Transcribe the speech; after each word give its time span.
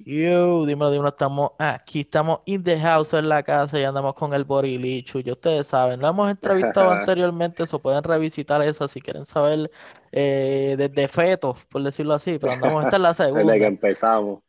Yo, 0.00 0.64
dímelo, 0.64 0.92
dímelo, 0.92 1.08
estamos 1.08 1.50
aquí, 1.58 2.00
estamos 2.00 2.40
in 2.44 2.62
the 2.62 2.78
house 2.78 3.14
en 3.14 3.28
la 3.28 3.42
casa 3.42 3.80
y 3.80 3.84
andamos 3.84 4.14
con 4.14 4.32
el 4.32 4.44
Borilichu. 4.44 5.20
Ya 5.20 5.32
ustedes 5.32 5.66
saben, 5.66 6.00
lo 6.00 6.08
hemos 6.08 6.30
entrevistado 6.30 6.90
anteriormente, 6.92 7.64
eso 7.64 7.80
pueden 7.80 8.04
revisitar 8.04 8.62
eso 8.62 8.86
si 8.86 9.00
quieren 9.00 9.24
saber 9.24 9.70
eh, 10.12 10.76
desde 10.78 11.08
fetos, 11.08 11.64
por 11.66 11.82
decirlo 11.82 12.14
así, 12.14 12.38
pero 12.38 12.52
andamos, 12.52 12.84
esta 12.84 12.96
en 12.96 13.02
la 13.02 13.14
segunda. 13.14 13.42
Desde 13.52 13.58
que 13.58 13.66
empezamos. 13.66 14.42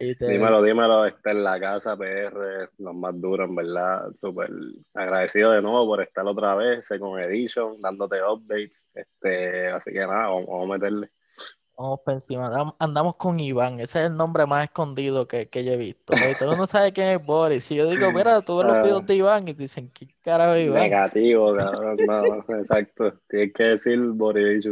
Dímelo, 0.00 0.62
dímelo, 0.62 1.06
está 1.06 1.30
en 1.30 1.44
la 1.44 1.60
casa 1.60 1.96
PR, 1.96 2.70
los 2.78 2.94
más 2.94 3.20
duros, 3.20 3.48
en 3.48 3.54
verdad. 3.54 4.10
Súper 4.16 4.50
agradecido 4.94 5.52
de 5.52 5.62
nuevo 5.62 5.86
por 5.86 6.02
estar 6.02 6.26
otra 6.26 6.54
vez, 6.54 6.88
con 6.98 7.20
Edition, 7.20 7.80
dándote 7.80 8.16
updates. 8.22 8.88
Este, 8.94 9.68
así 9.68 9.92
que 9.92 10.00
nada, 10.00 10.28
vamos 10.28 10.48
a 10.48 10.72
meterle. 10.72 11.10
Vamos 11.76 12.00
por 12.00 12.14
encima. 12.14 12.74
Andamos 12.78 13.16
con 13.16 13.38
Iván. 13.38 13.80
Ese 13.80 14.00
es 14.00 14.06
el 14.06 14.16
nombre 14.16 14.46
más 14.46 14.64
escondido 14.64 15.28
que, 15.28 15.48
que 15.48 15.62
yo 15.62 15.72
he 15.72 15.76
visto. 15.76 16.14
Todo 16.38 16.50
el 16.52 16.56
mundo 16.56 16.66
sabe 16.66 16.92
quién 16.92 17.08
es 17.08 17.24
Boris. 17.24 17.64
Si 17.64 17.74
yo 17.74 17.86
digo, 17.90 18.10
mira, 18.12 18.40
tú 18.40 18.56
ves 18.56 18.66
los 18.66 18.82
videos 18.82 19.06
de 19.06 19.14
Iván 19.16 19.46
y 19.48 19.54
te 19.54 19.62
dicen, 19.62 19.90
¿qué 19.92 20.08
carajo 20.22 20.54
es 20.54 20.66
Iván? 20.66 20.82
Negativo, 20.82 21.54
cabrón. 21.56 21.96
No, 22.06 22.56
exacto. 22.56 23.12
Tienes 23.28 23.52
que 23.52 23.62
decir 23.64 23.98
Boris. 23.98 24.66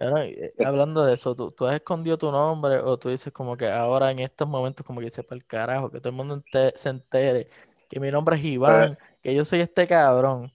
Eh, 0.00 0.54
hablando 0.64 1.04
de 1.04 1.14
eso, 1.14 1.34
¿tú, 1.34 1.50
¿tú, 1.50 1.66
has 1.66 1.74
escondido 1.74 2.16
tu 2.16 2.30
nombre 2.30 2.78
o 2.78 2.96
tú 2.98 3.08
dices 3.08 3.32
como 3.32 3.56
que 3.56 3.68
ahora 3.68 4.10
en 4.10 4.20
estos 4.20 4.48
momentos 4.48 4.86
como 4.86 5.00
que 5.00 5.10
sepa 5.10 5.34
el 5.34 5.44
carajo, 5.44 5.90
que 5.90 5.98
todo 5.98 6.10
el 6.10 6.14
mundo 6.14 6.42
se 6.52 6.88
entere 6.88 7.48
que 7.88 7.98
mi 7.98 8.10
nombre 8.10 8.36
es 8.36 8.44
Iván, 8.44 8.96
pues 8.96 9.08
que 9.22 9.34
yo 9.34 9.44
soy 9.44 9.60
este 9.60 9.86
cabrón? 9.86 10.52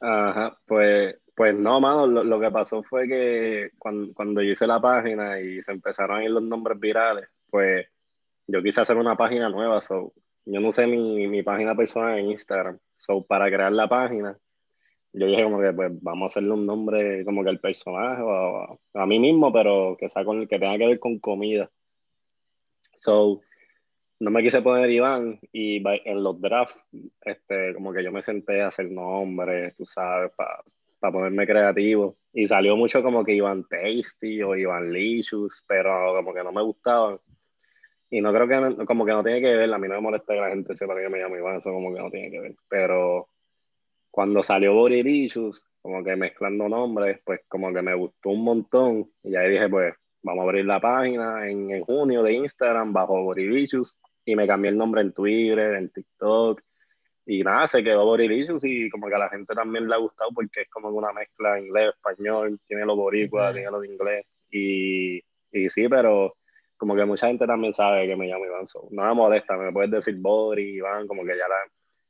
Ajá, 0.00 0.56
pues 0.66 1.16
pues 1.36 1.54
no, 1.54 1.80
mano, 1.80 2.06
lo, 2.06 2.40
que 2.40 2.50
pasó 2.50 2.82
fue 2.82 3.06
que 3.06 3.70
cuando, 3.78 4.14
cuando, 4.14 4.42
yo 4.42 4.52
hice 4.52 4.66
la 4.66 4.80
página 4.80 5.38
y 5.40 5.62
se 5.62 5.72
empezaron 5.72 6.18
a 6.18 6.24
ir 6.24 6.30
los 6.30 6.42
nombres 6.42 6.80
virales, 6.80 7.28
pues 7.50 7.86
yo 8.46 8.62
quise 8.62 8.80
hacer 8.80 8.96
una 8.96 9.16
página 9.16 9.50
nueva, 9.50 9.82
so, 9.82 10.14
yo 10.46 10.60
no 10.60 10.68
usé 10.68 10.86
mi, 10.86 11.28
mi 11.28 11.42
página 11.42 11.74
personal 11.74 12.18
en 12.18 12.30
Instagram, 12.30 12.78
so, 12.96 13.22
para 13.26 13.50
crear 13.50 13.70
la 13.72 13.86
página, 13.86 14.38
yo 15.12 15.26
dije 15.26 15.42
como 15.44 15.60
que 15.60 15.72
pues 15.72 15.90
vamos 16.02 16.24
a 16.24 16.26
hacerle 16.32 16.52
un 16.52 16.66
nombre 16.66 17.24
como 17.24 17.42
que 17.42 17.50
al 17.50 17.60
personaje 17.60 18.22
o 18.22 18.78
a, 18.94 19.06
mí 19.06 19.18
mismo, 19.18 19.52
pero 19.52 19.96
que, 19.98 20.08
sea 20.08 20.24
con, 20.24 20.46
que 20.46 20.58
tenga 20.58 20.78
que 20.78 20.86
ver 20.86 20.98
con 20.98 21.18
comida. 21.18 21.70
So, 22.94 23.40
no 24.20 24.30
me 24.30 24.42
quise 24.42 24.62
poner 24.62 24.90
Iván 24.90 25.38
y 25.52 25.82
en 25.86 26.22
los 26.22 26.40
drafts, 26.40 26.84
este, 27.22 27.74
como 27.74 27.92
que 27.92 28.02
yo 28.02 28.12
me 28.12 28.22
senté 28.22 28.62
a 28.62 28.68
hacer 28.68 28.90
nombres, 28.90 29.74
tú 29.76 29.84
sabes, 29.86 30.32
para 30.36 30.62
para 31.06 31.24
ponerme 31.24 31.46
creativo. 31.46 32.16
Y 32.32 32.46
salió 32.46 32.76
mucho 32.76 33.02
como 33.02 33.24
que 33.24 33.32
iban 33.32 33.64
Tasty 33.68 34.42
o 34.42 34.56
iban 34.56 34.92
Licious, 34.92 35.64
pero 35.66 36.14
como 36.14 36.34
que 36.34 36.42
no 36.42 36.52
me 36.52 36.62
gustaban. 36.62 37.18
Y 38.10 38.20
no 38.20 38.32
creo 38.32 38.48
que, 38.48 38.84
como 38.84 39.04
que 39.04 39.12
no 39.12 39.22
tiene 39.22 39.40
que 39.40 39.56
ver, 39.56 39.72
a 39.72 39.78
mí 39.78 39.88
no 39.88 39.94
me 39.94 40.00
molesta 40.00 40.34
que 40.34 40.40
la 40.40 40.50
gente 40.50 40.76
sepa 40.76 40.94
que 40.94 41.08
me 41.08 41.18
llamo 41.18 41.36
Iván, 41.36 41.56
eso 41.56 41.72
como 41.72 41.92
que 41.92 42.00
no 42.00 42.10
tiene 42.10 42.30
que 42.30 42.40
ver. 42.40 42.54
Pero 42.68 43.28
cuando 44.10 44.42
salió 44.42 44.74
Borilicious, 44.74 45.66
como 45.80 46.02
que 46.04 46.16
mezclando 46.16 46.68
nombres, 46.68 47.20
pues 47.24 47.40
como 47.48 47.72
que 47.72 47.82
me 47.82 47.94
gustó 47.94 48.30
un 48.30 48.44
montón. 48.44 49.10
Y 49.22 49.34
ahí 49.36 49.50
dije, 49.50 49.68
pues 49.68 49.94
vamos 50.22 50.42
a 50.42 50.44
abrir 50.44 50.66
la 50.66 50.80
página 50.80 51.48
en, 51.48 51.70
en 51.70 51.82
junio 51.84 52.22
de 52.22 52.34
Instagram 52.34 52.92
bajo 52.92 53.22
Borilicious. 53.22 53.98
Y 54.24 54.36
me 54.36 54.46
cambié 54.46 54.70
el 54.70 54.76
nombre 54.76 55.00
en 55.00 55.12
Twitter, 55.12 55.74
en 55.74 55.90
TikTok 55.90 56.60
y 57.26 57.42
nada, 57.42 57.66
se 57.66 57.82
quedó 57.82 58.04
Borilicious 58.04 58.64
y 58.64 58.88
como 58.88 59.08
que 59.08 59.16
a 59.16 59.18
la 59.18 59.28
gente 59.28 59.52
también 59.52 59.88
le 59.88 59.94
ha 59.96 59.98
gustado 59.98 60.30
porque 60.32 60.62
es 60.62 60.70
como 60.70 60.90
una 60.90 61.12
mezcla 61.12 61.58
inglés, 61.60 61.92
español, 61.96 62.60
tiene 62.68 62.86
los 62.86 62.96
boricuas, 62.96 63.52
tiene 63.52 63.70
los 63.70 63.82
de 63.82 63.88
inglés. 63.88 64.26
Y, 64.48 65.16
y, 65.50 65.68
sí, 65.68 65.88
pero 65.88 66.36
como 66.76 66.94
que 66.94 67.04
mucha 67.04 67.26
gente 67.26 67.44
también 67.44 67.72
sabe 67.72 68.06
que 68.06 68.14
me 68.14 68.28
llamo 68.28 68.46
Iván. 68.46 68.64
no 68.90 69.04
me 69.04 69.14
molesta, 69.14 69.56
me 69.56 69.72
puedes 69.72 69.90
decir 69.90 70.16
Bori, 70.18 70.76
Iván, 70.76 71.08
como 71.08 71.24
que 71.24 71.36
ya 71.36 71.48
la, 71.48 71.56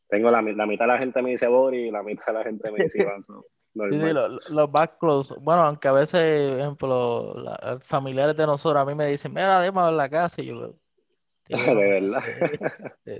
tengo 0.06 0.31
la, 0.31 0.42
la 0.42 0.67
mitad 0.67 0.84
de 0.84 0.92
la 0.92 0.98
gente 0.98 1.22
me 1.22 1.31
dice 1.31 1.47
Bori 1.47 1.89
y 1.89 1.91
la 1.91 2.03
mitad 2.03 2.27
de 2.27 2.33
la 2.34 2.44
gente 2.44 2.71
me 2.71 2.84
dice 2.84 3.03
Iván. 3.03 3.22
Sí, 3.91 4.00
sí, 4.00 4.10
los, 4.10 4.48
los 4.48 4.72
back 4.72 4.98
close. 4.98 5.34
Bueno, 5.38 5.60
aunque 5.60 5.87
a 5.87 5.93
veces, 5.93 6.50
por 6.50 6.60
ejemplo, 6.60 7.34
los 7.34 7.84
familiares 7.84 8.34
de 8.34 8.47
nosotros 8.47 8.81
a 8.81 8.87
mí 8.87 8.94
me 8.94 9.06
dicen, 9.06 9.34
mira, 9.34 9.60
déjame 9.60 9.87
en 9.91 9.98
la 9.98 10.09
casa. 10.09 10.41
Y 10.41 10.47
yo, 10.47 10.75
de 11.75 11.75
verdad. 11.75 12.23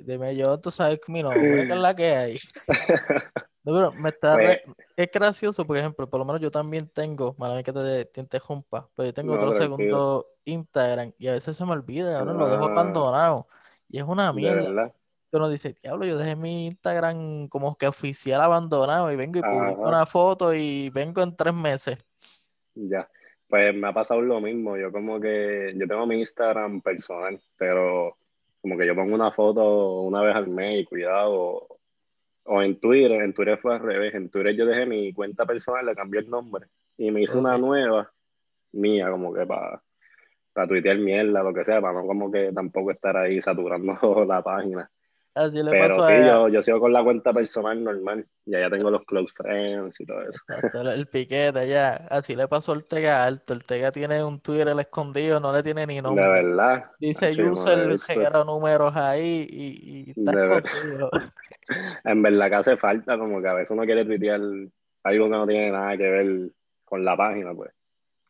Dime 0.03 0.37
yo, 0.37 0.59
tú 0.59 0.71
sabes 0.71 1.01
que 1.05 1.13
mi 1.13 1.23
nombre, 1.23 1.63
es 1.63 1.69
la 1.69 1.95
que 1.95 2.17
hay. 2.17 2.39
No, 3.67 3.91
me 3.91 4.11
está 4.11 4.35
pues 4.35 4.61
es 4.95 5.11
gracioso, 5.11 5.67
por 5.67 5.77
ejemplo, 5.77 6.09
por 6.09 6.21
lo 6.21 6.25
menos 6.25 6.41
yo 6.41 6.53
también 6.53 6.89
tengo, 6.89 7.35
mala 7.37 7.65
que 7.65 7.73
te, 7.73 8.05
te 8.05 8.21
interrumpa, 8.21 8.89
pero 8.95 9.09
yo 9.09 9.13
tengo 9.13 9.35
otro 9.35 9.53
segundo 9.53 10.25
Instagram 10.45 11.13
y 11.19 11.27
a 11.27 11.33
veces 11.33 11.57
se 11.57 11.65
me 11.65 11.73
olvida, 11.73 12.21
ahora 12.21 12.33
lo 12.33 12.49
dejo 12.49 12.65
ah. 12.69 12.71
abandonado 12.71 13.49
y 13.89 13.99
es 13.99 14.05
una 14.05 14.33
mierda. 14.33 14.95
Uno 15.33 15.49
dice, 15.49 15.75
diablo, 15.83 16.07
yo 16.07 16.17
dejé 16.17 16.37
mi 16.37 16.67
Instagram 16.67 17.49
como 17.49 17.77
que 17.77 17.89
oficial 17.89 18.41
abandonado 18.41 19.11
y 19.11 19.17
vengo 19.17 19.41
y 19.41 19.43
publico 19.43 19.83
una 19.83 20.07
foto 20.07 20.55
y 20.55 20.89
vengo 20.91 21.21
en 21.23 21.35
tres 21.35 21.53
meses. 21.53 21.99
Ya. 22.75 23.09
Pues 23.57 23.75
me 23.75 23.89
ha 23.89 23.93
pasado 23.95 24.21
lo 24.21 24.39
mismo. 24.39 24.77
Yo 24.77 24.93
como 24.93 25.19
que, 25.19 25.73
yo 25.75 25.89
tengo 25.89 26.07
mi 26.07 26.19
Instagram 26.19 26.83
personal, 26.83 27.41
pero 27.57 28.19
como 28.61 28.77
que 28.77 28.87
yo 28.87 28.95
pongo 28.95 29.15
una 29.15 29.33
foto 29.33 30.03
una 30.03 30.21
vez 30.21 30.37
al 30.37 30.49
mes 30.49 30.83
y 30.83 30.85
cuidado. 30.85 31.67
O, 32.45 32.63
en 32.63 32.79
Twitter, 32.79 33.13
en 33.13 33.33
Twitter 33.33 33.57
fue 33.57 33.75
al 33.75 33.81
revés. 33.81 34.15
En 34.15 34.29
Twitter 34.29 34.55
yo 34.55 34.67
dejé 34.67 34.85
mi 34.85 35.11
cuenta 35.15 35.47
personal, 35.47 35.87
le 35.87 35.95
cambié 35.95 36.21
el 36.21 36.29
nombre 36.29 36.67
y 36.99 37.11
me 37.11 37.23
hice 37.23 37.39
una 37.39 37.57
nueva 37.57 38.13
mía, 38.73 39.11
como 39.11 39.33
que 39.33 39.47
para 39.47 39.83
para 40.53 40.69
tuitear 40.69 40.99
mierda, 40.99 41.43
lo 41.43 41.55
que 41.55 41.65
sea, 41.65 41.81
para 41.81 41.95
no 41.95 42.07
como 42.07 42.31
que 42.31 42.53
tampoco 42.53 42.91
estar 42.91 43.17
ahí 43.17 43.41
saturando 43.41 43.95
la 44.29 44.43
página. 44.43 44.91
Pero 45.37 46.03
sí, 46.03 46.13
yo, 46.27 46.49
yo 46.49 46.63
sigo 46.63 46.81
con 46.81 46.95
la 46.95 47.05
cuenta 47.05 47.31
personal 47.35 47.85
normal. 47.85 48.27
Ya 48.47 48.61
ya 48.61 48.71
tengo 48.71 48.91
los 48.91 49.05
close 49.05 49.33
friends 49.35 50.01
y 50.01 50.07
todo 50.07 50.23
eso. 50.23 50.41
El 50.73 51.07
piquete 51.09 51.69
ya. 51.69 52.07
Así 52.09 52.35
le 52.35 52.49
pasó 52.49 52.73
al 52.73 52.85
Tega 52.85 53.23
Alto. 53.23 53.53
El 53.53 53.65
Tega 53.65 53.91
tiene 53.91 54.25
un 54.25 54.41
Twitter 54.41 54.69
el 54.69 54.81
escondido, 54.81 55.39
no 55.39 55.53
le 55.53 55.63
tiene 55.63 55.87
ni 55.87 56.01
nombre. 56.01 56.25
De 56.25 56.31
verdad. 56.31 56.91
Dice 56.99 57.43
user, 57.43 57.99
genera 58.01 58.45
números 58.45 58.97
ahí 58.97 59.47
y, 59.51 60.11
está 60.17 60.59
escondido. 60.59 61.11
en 62.05 62.23
verdad 62.23 62.49
que 62.49 62.55
hace 62.55 62.77
falta, 62.79 63.19
como 63.19 63.43
que 63.43 63.49
a 63.49 63.55
veces 63.55 63.73
uno 63.73 63.85
quiere 63.85 64.07
tuitear 64.07 64.41
algo 64.41 65.25
que 65.25 65.31
no 65.31 65.47
tiene 65.47 65.71
nada 65.71 65.97
que 65.99 66.09
ver 66.09 66.51
con 66.85 67.05
la 67.05 67.15
página, 67.15 67.53
pues. 67.55 67.73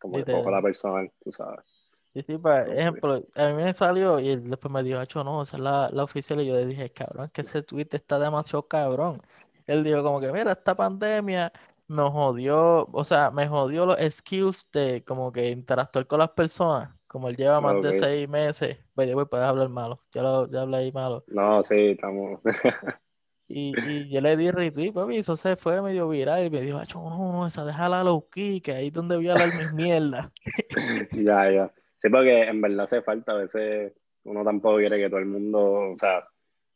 Como 0.01 0.17
que 0.17 0.33
poco 0.33 0.51
la 0.51 0.61
personal, 0.61 1.09
tú 1.21 1.31
sabes. 1.31 1.76
Sí, 2.17 2.23
sí, 2.27 2.39
por 2.39 2.53
ejemplo, 2.71 3.23
a 3.35 3.49
mí 3.49 3.63
me 3.63 3.75
salió 3.75 4.19
y 4.19 4.37
después 4.37 4.73
me 4.73 4.83
dijo, 4.83 4.99
Hacho, 4.99 5.23
no, 5.23 5.43
esa 5.43 5.59
es 5.59 5.63
la, 5.63 5.91
la 5.93 6.03
oficial. 6.03 6.41
Y 6.41 6.47
yo 6.47 6.55
le 6.55 6.65
dije, 6.65 6.89
cabrón, 6.89 7.29
que 7.31 7.43
ese 7.43 7.63
tweet 7.63 7.89
está 7.91 8.19
demasiado 8.19 8.67
cabrón. 8.67 9.21
Él 9.67 9.85
dijo, 9.85 10.03
como 10.03 10.19
que, 10.19 10.33
mira, 10.33 10.53
esta 10.53 10.75
pandemia 10.75 11.53
me 11.89 12.03
jodió, 12.05 12.89
o 12.91 13.05
sea, 13.05 13.31
me 13.31 13.47
jodió 13.47 13.85
los 13.85 13.99
skills 14.01 14.71
de 14.73 15.05
como 15.05 15.31
que 15.31 15.51
interactuar 15.51 16.07
con 16.07 16.21
las 16.21 16.31
personas. 16.31 16.89
Como 17.07 17.29
él 17.29 17.37
lleva 17.37 17.59
más 17.59 17.83
de 17.83 17.93
seis 17.93 18.27
meses, 18.27 18.79
pues 18.95 19.15
puedes 19.29 19.47
hablar 19.47 19.69
malo. 19.69 20.01
Ya, 20.11 20.23
lo, 20.23 20.51
ya 20.51 20.63
hablé 20.63 20.79
ahí 20.79 20.93
malo. 20.93 21.23
No, 21.27 21.63
sí, 21.63 21.91
estamos. 21.91 22.41
Y, 23.49 23.73
y, 23.89 24.09
yo 24.09 24.21
le 24.21 24.37
di 24.37 24.51
retweet, 24.51 24.93
papi, 24.93 25.19
eso 25.19 25.37
se 25.37 25.55
fue 25.55 25.81
medio 25.81 26.09
viral 26.09 26.47
y 26.47 26.51
me 26.51 26.61
dijo, 26.63 26.83
no, 26.95 27.33
no, 27.33 27.47
esa 27.47 27.65
déjala 27.65 28.03
low 28.03 28.29
key, 28.29 28.61
que 28.61 28.73
ahí 28.73 28.89
es 28.89 28.93
donde 28.93 29.15
voy 29.15 29.29
a 29.29 29.35
hablar 29.35 29.55
mis 29.55 29.73
mierdas. 29.73 30.33
ya, 31.13 31.49
ya. 31.53 31.73
Sí, 31.97 32.09
porque 32.11 32.43
en 32.43 32.61
verdad 32.61 32.81
hace 32.81 33.03
falta, 33.03 33.33
a 33.33 33.39
veces 33.39 33.93
uno 34.25 34.45
tampoco 34.45 34.77
quiere 34.77 34.99
que 34.99 35.09
todo 35.09 35.21
el 35.21 35.27
mundo, 35.27 35.93
o 35.93 35.97
sea, 35.97 36.27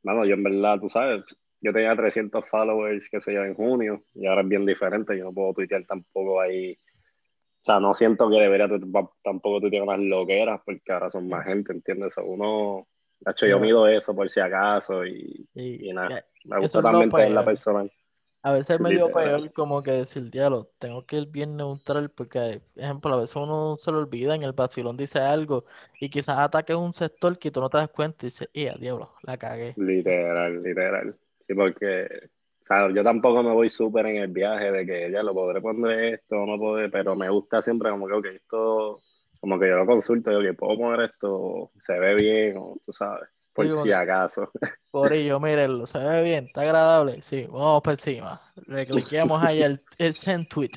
bueno, 0.03 0.25
yo 0.25 0.35
en 0.35 0.43
verdad, 0.43 0.79
tú 0.81 0.89
sabes, 0.89 1.25
yo 1.61 1.73
tenía 1.73 1.95
300 1.95 2.49
followers, 2.49 3.09
que 3.11 3.21
se 3.21 3.35
yo, 3.35 3.45
en 3.45 3.55
junio, 3.55 4.05
y 4.15 4.27
ahora 4.27 4.43
es 4.43 4.49
bien 4.49 4.65
diferente, 4.65 5.17
yo 5.17 5.25
no 5.25 5.33
puedo 5.33 5.53
tuitear 5.53 5.85
tampoco 5.85 6.41
ahí, 6.41 6.73
o 6.73 7.63
sea, 7.63 7.79
no 7.81 7.93
siento 7.93 8.31
que 8.31 8.37
debería 8.37 8.69
tampoco 9.23 9.61
tuitear 9.61 9.85
más 9.85 9.99
loqueras, 9.99 10.61
porque 10.65 10.93
ahora 10.93 11.11
son 11.11 11.29
más 11.29 11.45
gente, 11.45 11.73
¿entiendes? 11.73 12.15
uno, 12.17 12.87
de 13.19 13.33
hecho, 13.33 13.47
yo 13.47 13.61
mido 13.61 13.87
eso 13.87 14.15
por 14.17 14.31
si 14.31 14.41
acaso, 14.41 15.05
y, 15.05 15.47
y, 15.55 15.93
nada, 15.93 16.25
me 16.45 16.61
gusta 16.61 16.81
también 16.81 17.11
tener 17.11 17.33
la 17.33 17.45
personal. 17.45 17.93
A 18.43 18.53
veces 18.53 18.77
es 18.77 18.81
medio 18.81 19.11
peor 19.11 19.53
como 19.53 19.83
que 19.83 19.93
decir, 19.93 20.31
diablo, 20.31 20.71
tengo 20.79 21.05
que 21.05 21.17
ir 21.19 21.29
bien 21.29 21.57
neutral 21.59 22.11
porque, 22.11 22.63
por 22.75 22.83
ejemplo, 22.83 23.15
a 23.15 23.21
veces 23.21 23.37
uno 23.37 23.77
se 23.77 23.93
lo 23.93 23.99
olvida, 23.99 24.35
en 24.35 24.43
el 24.43 24.53
vacilón 24.53 24.97
dice 24.97 25.19
algo 25.19 25.67
y 26.01 26.09
quizás 26.09 26.39
ataque 26.39 26.75
un 26.75 26.95
sector 26.95 27.39
que 27.39 27.51
tú 27.51 27.61
no 27.61 27.69
te 27.69 27.77
das 27.77 27.91
cuenta 27.91 28.25
y 28.25 28.29
dices, 28.29 28.49
¡eh, 28.55 28.73
diablo, 28.81 29.13
la 29.25 29.37
cagué! 29.37 29.75
Literal, 29.77 30.63
literal. 30.63 31.15
Sí, 31.39 31.53
porque, 31.55 32.09
o 32.63 32.65
sea, 32.65 32.91
yo 32.91 33.03
tampoco 33.03 33.43
me 33.43 33.53
voy 33.53 33.69
súper 33.69 34.07
en 34.07 34.17
el 34.17 34.29
viaje 34.29 34.73
de 34.73 34.87
que 34.87 35.11
ya 35.11 35.23
lo 35.23 35.35
podré 35.35 35.61
poner 35.61 36.15
esto 36.15 36.47
no 36.47 36.59
podré, 36.59 36.89
pero 36.89 37.15
me 37.15 37.29
gusta 37.29 37.61
siempre 37.61 37.91
como 37.91 38.07
que, 38.07 38.15
ok, 38.15 38.27
esto, 38.27 39.03
como 39.39 39.59
que 39.59 39.69
yo 39.69 39.77
lo 39.77 39.85
consulto, 39.85 40.33
yo 40.33 40.41
que 40.41 40.55
puedo 40.55 40.79
poner 40.79 41.11
esto, 41.11 41.73
se 41.79 41.99
ve 41.99 42.15
bien, 42.15 42.57
o 42.57 42.79
tú 42.83 42.91
sabes 42.91 43.29
por 43.53 43.71
si 43.71 43.93
acaso. 43.93 44.51
Por 44.91 45.13
ello, 45.13 45.39
mírenlo, 45.39 45.87
se 45.87 45.99
ve 45.99 46.23
bien, 46.23 46.47
está 46.47 46.63
agradable. 46.63 47.23
Sí, 47.23 47.47
vamos 47.49 47.81
por 47.81 47.93
encima. 47.93 48.41
Le 48.67 48.85
cliqueamos 48.85 49.41
ahí 49.41 49.63
el, 49.63 49.81
el 49.99 50.15
send 50.15 50.49
tweet. 50.49 50.73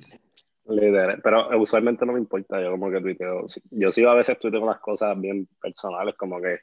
Pero 0.66 1.60
usualmente 1.60 2.06
no 2.06 2.14
me 2.14 2.20
importa, 2.20 2.62
yo 2.62 2.72
como 2.72 2.92
que 2.92 3.02
tuiteo. 3.02 3.46
Yo 3.72 3.92
sí 3.92 4.06
a 4.06 4.14
veces 4.14 4.38
tuiteo 4.38 4.62
unas 4.62 4.80
cosas 4.80 5.20
bien 5.20 5.48
personales, 5.60 6.14
como 6.16 6.40
que, 6.40 6.60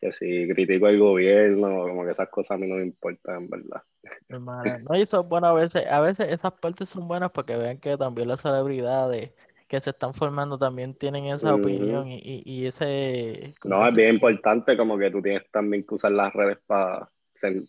que 0.00 0.12
si 0.12 0.48
critico 0.48 0.86
el 0.86 1.00
gobierno, 1.00 1.88
como 1.88 2.04
que 2.04 2.12
esas 2.12 2.28
cosas 2.28 2.52
a 2.52 2.58
mí 2.58 2.68
no 2.68 2.76
me 2.76 2.84
importan, 2.84 3.42
en 3.42 3.50
verdad. 3.50 3.82
no, 4.28 4.96
y 4.96 5.02
eso 5.02 5.20
es 5.20 5.28
bueno 5.28 5.48
a 5.48 5.52
veces, 5.54 5.84
a 5.86 6.00
veces 6.00 6.28
esas 6.30 6.52
partes 6.52 6.88
son 6.88 7.08
buenas 7.08 7.32
porque 7.32 7.56
vean 7.56 7.78
que 7.78 7.96
también 7.96 8.28
las 8.28 8.40
celebridades 8.40 9.32
que 9.72 9.80
se 9.80 9.88
están 9.88 10.12
formando 10.12 10.58
también 10.58 10.92
tienen 10.92 11.24
esa 11.24 11.54
opinión 11.54 12.06
y, 12.06 12.42
y, 12.44 12.66
ese... 12.66 13.54
No, 13.64 13.82
es 13.82 13.94
bien 13.94 14.16
importante 14.16 14.76
como 14.76 14.98
que 14.98 15.10
tú 15.10 15.22
tienes 15.22 15.50
también 15.50 15.86
que 15.86 15.94
usar 15.94 16.12
las 16.12 16.30
redes 16.34 16.58
para 16.66 17.08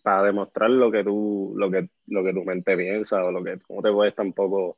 para 0.03 0.23
demostrar 0.23 0.69
lo 0.69 0.91
que 0.91 1.01
tú, 1.05 1.53
lo 1.55 1.71
que, 1.71 1.87
lo 2.07 2.21
que 2.21 2.33
tu 2.33 2.43
mente 2.43 2.75
piensa 2.75 3.23
o 3.23 3.31
lo 3.31 3.41
que 3.41 3.57
no 3.69 3.81
te 3.81 3.91
puedes 3.93 4.13
tampoco 4.13 4.77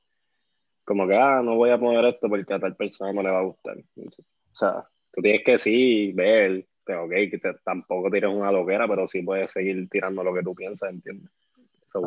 como 0.83 1.07
que, 1.07 1.15
ah, 1.15 1.41
no 1.43 1.55
voy 1.55 1.71
a 1.71 1.79
poner 1.79 2.05
esto 2.05 2.29
porque 2.29 2.53
a 2.53 2.59
tal 2.59 2.75
persona 2.75 3.11
no 3.11 3.23
le 3.23 3.31
va 3.31 3.39
a 3.39 3.45
gustar. 3.45 3.75
O 3.75 4.11
sea, 4.51 4.87
tú 5.11 5.19
tienes 5.23 5.41
que 5.43 5.57
sí 5.57 6.11
ver, 6.13 6.67
ok, 6.87 7.09
que 7.09 7.41
tampoco 7.63 8.11
tires 8.11 8.29
una 8.29 8.51
loquera, 8.51 8.87
pero 8.87 9.07
sí 9.07 9.23
puedes 9.23 9.49
seguir 9.49 9.89
tirando 9.89 10.23
lo 10.23 10.31
que 10.31 10.43
tú 10.43 10.53
piensas, 10.53 10.91
¿entiendes? 10.91 11.31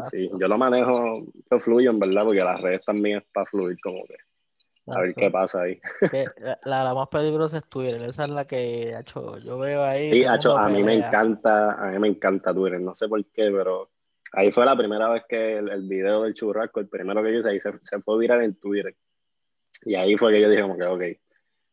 sí, 0.08 0.30
yo 0.38 0.46
lo 0.46 0.56
manejo, 0.56 1.26
yo 1.50 1.58
fluyo 1.58 1.90
en 1.90 1.98
verdad, 1.98 2.24
porque 2.24 2.44
las 2.44 2.60
redes 2.60 2.84
también 2.84 3.18
es 3.18 3.24
para 3.32 3.46
fluir 3.46 3.76
como 3.80 4.04
que. 4.04 4.14
A 4.90 5.00
ver 5.00 5.14
qué 5.14 5.30
pasa 5.30 5.62
ahí. 5.62 5.80
La, 6.64 6.84
la, 6.84 6.94
más 6.94 7.08
peligrosa 7.08 7.58
es 7.58 7.64
Twitter, 7.68 8.02
esa 8.02 8.24
es 8.24 8.30
la 8.30 8.46
que 8.46 8.96
hecho, 8.98 9.38
yo 9.38 9.58
veo 9.58 9.82
ahí. 9.82 10.12
Sí, 10.12 10.24
hecho, 10.24 10.56
a 10.56 10.68
mí 10.68 10.82
me 10.82 10.94
encanta, 10.94 11.72
a 11.72 11.90
mí 11.90 11.98
me 11.98 12.08
encanta 12.08 12.54
Twitter, 12.54 12.80
no 12.80 12.94
sé 12.94 13.08
por 13.08 13.24
qué, 13.26 13.50
pero 13.50 13.90
Ahí 14.32 14.50
fue 14.50 14.64
la 14.64 14.76
primera 14.76 15.08
vez 15.08 15.24
que 15.28 15.56
el, 15.58 15.68
el 15.70 15.88
video 15.88 16.22
del 16.22 16.34
churrasco, 16.34 16.80
el 16.80 16.88
primero 16.88 17.22
que 17.22 17.32
yo 17.32 17.38
hice, 17.38 17.50
ahí 17.50 17.60
se, 17.60 17.72
se 17.80 18.00
fue 18.00 18.18
viral 18.18 18.42
en 18.42 18.58
Twitter. 18.58 18.94
Y 19.84 19.94
ahí 19.94 20.16
fue 20.16 20.32
que 20.32 20.40
yo 20.40 20.50
dije 20.50 20.62
como 20.62 20.76
que, 20.76 20.84
ok, 20.84 21.02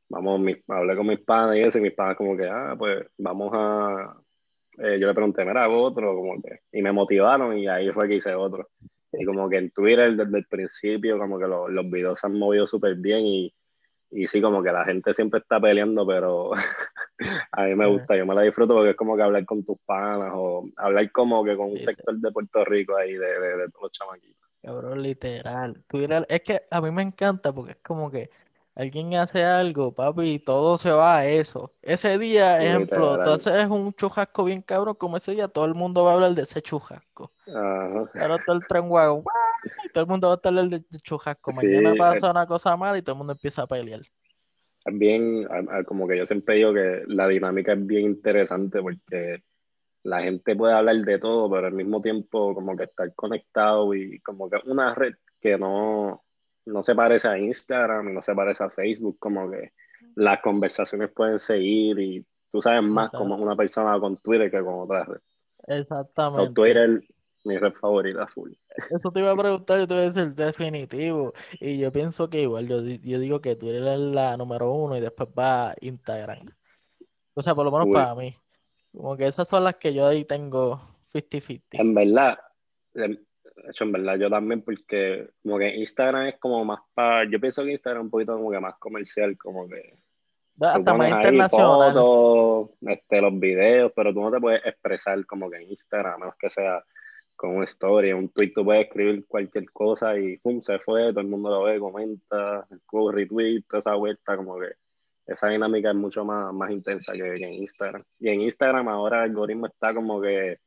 vamos, 0.10 0.42
hablé 0.68 0.96
con 0.96 1.08
mis 1.08 1.20
padres 1.20 1.66
y 1.66 1.68
eso, 1.68 1.80
y 1.80 1.82
mis 1.82 1.94
padres 1.94 2.18
como 2.18 2.38
que, 2.38 2.48
ah, 2.48 2.76
pues 2.78 3.06
vamos 3.18 3.52
a... 3.54 4.18
Eh, 4.78 5.00
yo 5.00 5.08
le 5.08 5.14
pregunté, 5.14 5.44
mira, 5.46 5.64
hago 5.64 5.84
otro, 5.84 6.16
como 6.16 6.42
que... 6.42 6.60
Y 6.72 6.82
me 6.82 6.92
motivaron 6.92 7.58
y 7.58 7.68
ahí 7.68 7.92
fue 7.92 8.08
que 8.08 8.16
hice 8.16 8.34
otro. 8.34 8.70
Y 9.20 9.26
como 9.26 9.50
que 9.50 9.58
en 9.58 9.72
Twitter 9.72 10.16
desde 10.16 10.38
el 10.38 10.46
principio, 10.46 11.18
como 11.18 11.40
que 11.40 11.48
los 11.48 11.90
videos 11.90 12.20
se 12.20 12.28
han 12.28 12.38
movido 12.38 12.68
súper 12.68 12.96
bien 12.96 13.26
y 13.26 13.54
y 14.12 14.28
sí, 14.28 14.42
como 14.42 14.64
que 14.64 14.72
la 14.72 14.86
gente 14.86 15.14
siempre 15.14 15.42
está 15.42 15.60
peleando, 15.60 16.08
pero 16.08 16.52
a 17.52 17.64
mí 17.64 17.76
me 17.76 17.86
gusta, 17.88 18.16
yo 18.16 18.26
me 18.26 18.34
la 18.34 18.44
disfruto 18.44 18.74
porque 18.74 18.92
es 18.92 18.96
como 18.96 19.18
que 19.18 19.24
hablar 19.24 19.46
con 19.46 19.64
tus 19.66 19.78
panas 19.86 20.32
o 20.34 20.70
hablar 20.78 21.12
como 21.12 21.44
que 21.44 21.58
con 21.58 21.72
un 21.72 21.80
sector 21.80 22.16
de 22.16 22.32
Puerto 22.32 22.64
Rico 22.64 22.96
ahí 22.96 23.14
de, 23.14 23.40
de, 23.40 23.58
de 23.58 23.70
todos 23.70 23.84
los 23.84 23.92
chamaquitos. 23.92 24.48
Cabrón, 24.62 25.04
literal. 25.04 25.84
Es 26.30 26.42
que 26.42 26.62
a 26.72 26.82
mí 26.82 26.92
me 26.92 27.04
encanta 27.04 27.54
porque 27.54 27.74
es 27.74 27.78
como 27.84 28.10
que 28.10 28.30
alguien 28.76 29.16
hace 29.16 29.44
algo, 29.44 29.94
papi, 29.94 30.34
y 30.34 30.40
todo 30.40 30.78
se 30.78 30.92
va 30.92 31.18
a 31.18 31.26
eso. 31.26 31.74
Ese 31.82 32.18
día, 32.20 32.62
ejemplo, 32.62 33.16
entonces 33.16 33.56
es 33.56 33.68
un 33.70 33.94
chujasco 33.94 34.44
bien 34.44 34.62
cabrón, 34.62 34.96
como 34.96 35.18
ese 35.18 35.32
día 35.32 35.48
todo 35.48 35.66
el 35.66 35.74
mundo 35.74 36.04
va 36.04 36.12
a 36.12 36.14
hablar 36.16 36.34
de 36.34 36.42
ese 36.42 36.62
chujasco. 36.62 37.32
Ajá. 37.48 38.10
Ahora 38.20 38.38
todo 38.46 38.58
el 38.58 38.68
tren 38.68 38.90
guago, 38.90 39.24
todo 39.94 40.04
el 40.04 40.10
mundo 40.10 40.28
va 40.28 40.34
a 40.34 40.36
estar 40.36 40.54
el 40.54 40.70
de 40.70 40.84
chujasco. 41.02 41.52
Mañana 41.54 41.96
pasa 41.98 42.32
una 42.32 42.46
cosa 42.46 42.76
mala 42.76 42.98
y 42.98 43.02
todo 43.02 43.14
el 43.14 43.18
mundo 43.20 43.34
empieza 43.34 43.64
a 43.64 43.68
pelear. 43.68 44.02
Bien, 44.88 45.48
como 45.88 46.08
que 46.08 46.18
yo 46.18 46.26
siempre 46.26 46.56
digo 46.56 46.74
que 46.74 47.04
la 47.08 47.28
dinámica 47.28 47.74
es 47.74 47.88
bien 47.88 48.04
interesante 48.04 48.82
porque 48.82 49.42
la 50.04 50.22
gente 50.22 50.56
puede 50.56 50.74
hablar 50.74 50.98
de 50.98 51.18
todo, 51.18 51.50
pero 51.50 51.66
al 51.66 51.74
mismo 51.74 52.02
tiempo 52.02 52.54
como 52.54 52.76
que 52.76 52.84
estar 52.84 53.12
conectado 53.16 53.96
y 53.96 54.20
como 54.20 54.48
que 54.50 54.58
una 54.66 54.94
red 54.94 55.16
que 55.42 55.58
no, 55.58 56.25
no 56.66 56.84
se 56.84 56.96
parece 56.96 57.28
a 57.28 57.38
Instagram 57.38 58.10
y 58.10 58.14
no 58.14 58.22
se 58.22 58.34
parece 58.34 58.64
a 58.64 58.70
Facebook, 58.70 59.18
como 59.20 59.50
que 59.50 59.74
las 60.16 60.42
conversaciones 60.42 61.12
pueden 61.12 61.40
seguir 61.40 62.00
y 62.00 62.26
tú 62.50 62.62
sabes 62.62 62.84
más 62.84 63.12
como 63.12 63.36
una 63.36 63.56
persona 63.56 64.00
con 64.00 64.18
Twitter 64.18 64.50
que 64.50 64.62
con 64.62 64.82
otra 64.82 65.04
red. 65.04 65.20
Exactamente. 65.68 66.54
Twitter 66.54 67.02
mi 67.46 67.58
red 67.58 67.74
favorita 67.74 68.28
full. 68.28 68.52
Eso 68.90 69.12
te 69.12 69.20
iba 69.20 69.32
a 69.32 69.38
preguntar, 69.38 69.80
yo 69.80 69.88
te 69.88 69.94
voy 69.94 70.04
a 70.04 70.08
decir 70.08 70.34
definitivo. 70.34 71.34
Y 71.60 71.78
yo 71.78 71.92
pienso 71.92 72.30
que 72.30 72.42
igual, 72.42 72.68
yo, 72.68 72.82
yo 72.82 73.20
digo 73.20 73.40
que 73.40 73.56
tú 73.56 73.70
eres 73.70 74.00
la 74.00 74.36
número 74.36 74.72
uno 74.72 74.98
y 74.98 75.02
después 75.02 75.30
va 75.38 75.76
Instagram. 75.80 76.48
O 77.34 77.44
sea, 77.44 77.56
por 77.56 77.66
lo 77.66 77.72
menos 77.72 77.88
para 77.94 78.16
mí. 78.16 78.36
Como 78.92 79.16
que 79.16 79.28
esas 79.28 79.48
son 79.48 79.64
las 79.64 79.76
que 79.76 79.94
yo 79.94 80.08
ahí 80.08 80.26
tengo 80.26 80.82
50-50. 81.14 81.62
En 81.72 81.94
verdad, 81.94 82.40
hecho, 83.70 83.84
en 83.84 83.92
verdad, 83.92 84.18
yo 84.18 84.30
también, 84.30 84.62
porque 84.62 85.30
como 85.44 85.58
que 85.58 85.76
Instagram 85.76 86.28
es 86.28 86.40
como 86.40 86.64
más 86.66 86.80
para. 86.94 87.30
Yo 87.30 87.40
pienso 87.40 87.64
que 87.64 87.72
Instagram 87.72 88.02
es 88.02 88.06
un 88.06 88.12
poquito 88.12 88.34
como 88.36 88.52
que 88.52 88.60
más 88.60 88.76
comercial, 88.80 89.38
como 89.38 89.68
que. 89.68 89.98
Hasta 90.60 90.94
más 90.94 91.10
internacional. 91.10 91.94
Fotos, 91.94 92.70
este, 92.82 93.22
los 93.22 93.40
videos, 93.40 93.92
pero 93.96 94.14
tú 94.14 94.22
no 94.22 94.32
te 94.32 94.40
puedes 94.40 94.66
expresar 94.66 95.26
como 95.26 95.50
que 95.50 95.58
en 95.58 95.70
Instagram, 95.70 96.14
a 96.14 96.18
menos 96.18 96.36
que 96.40 96.50
sea 96.50 96.84
con 97.36 97.56
una 97.56 97.66
historia, 97.66 98.16
un 98.16 98.30
tweet, 98.30 98.54
tú 98.54 98.64
puedes 98.64 98.86
escribir 98.86 99.26
cualquier 99.28 99.70
cosa 99.72 100.18
y 100.18 100.38
¡pum! 100.38 100.62
se 100.62 100.80
fue, 100.80 101.10
todo 101.10 101.20
el 101.20 101.28
mundo 101.28 101.50
lo 101.50 101.64
ve, 101.64 101.80
comenta, 101.80 102.66
retweet, 103.14 103.64
toda 103.68 103.80
esa 103.80 103.96
vuelta, 103.96 104.38
como 104.38 104.58
que 104.58 104.70
esa 105.28 105.50
dinámica 105.50 105.90
es 105.90 105.96
mucho 105.96 106.24
más, 106.24 106.54
más 106.54 106.72
intensa 106.72 107.12
que 107.14 107.36
en 107.36 107.54
Instagram. 107.54 108.02
Y 108.20 108.30
en 108.30 108.42
Instagram 108.42 108.88
ahora 108.88 109.24
el 109.24 109.32
algoritmo 109.32 109.68
está 109.68 109.94
como 109.94 110.22
que 110.22 110.60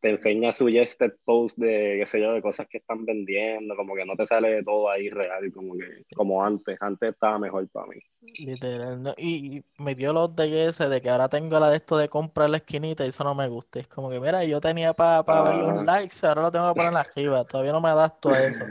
te 0.00 0.10
enseña 0.10 0.52
suggested 0.52 1.12
post 1.24 1.58
de, 1.58 1.96
qué 1.98 2.06
sé 2.06 2.20
yo, 2.20 2.32
de 2.32 2.42
cosas 2.42 2.68
que 2.68 2.78
están 2.78 3.04
vendiendo, 3.04 3.74
como 3.74 3.94
que 3.96 4.04
no 4.04 4.14
te 4.14 4.26
sale 4.26 4.62
todo 4.62 4.88
ahí 4.88 5.10
real, 5.10 5.52
como 5.52 5.76
que, 5.76 6.04
como 6.14 6.44
antes, 6.44 6.76
antes 6.80 7.10
estaba 7.10 7.38
mejor 7.38 7.68
para 7.68 7.88
mí. 7.88 7.96
Literal, 8.38 9.14
y, 9.16 9.64
me 9.78 9.94
dio 9.94 10.12
los 10.12 10.34
de 10.36 10.68
ese 10.68 10.88
de 10.88 11.00
que 11.00 11.10
ahora 11.10 11.28
tengo 11.28 11.58
la 11.58 11.70
de 11.70 11.76
esto 11.76 11.96
de 11.96 12.08
comprar 12.08 12.50
la 12.50 12.58
esquinita 12.58 13.04
y 13.04 13.08
eso 13.08 13.24
no 13.24 13.34
me 13.34 13.48
gusta, 13.48 13.80
es 13.80 13.88
como 13.88 14.08
que, 14.08 14.20
mira, 14.20 14.44
yo 14.44 14.60
tenía 14.60 14.92
para 14.94 15.22
ver 15.22 15.56
los 15.56 15.78
ah. 15.80 15.84
likes, 15.84 16.26
ahora 16.26 16.42
lo 16.42 16.52
tengo 16.52 16.68
que 16.68 16.74
poner 16.74 16.88
en 16.88 16.94
la 16.94 17.00
arriba, 17.00 17.44
todavía 17.44 17.72
no 17.72 17.80
me 17.80 17.88
adapto 17.88 18.30
a 18.30 18.44
eso. 18.44 18.64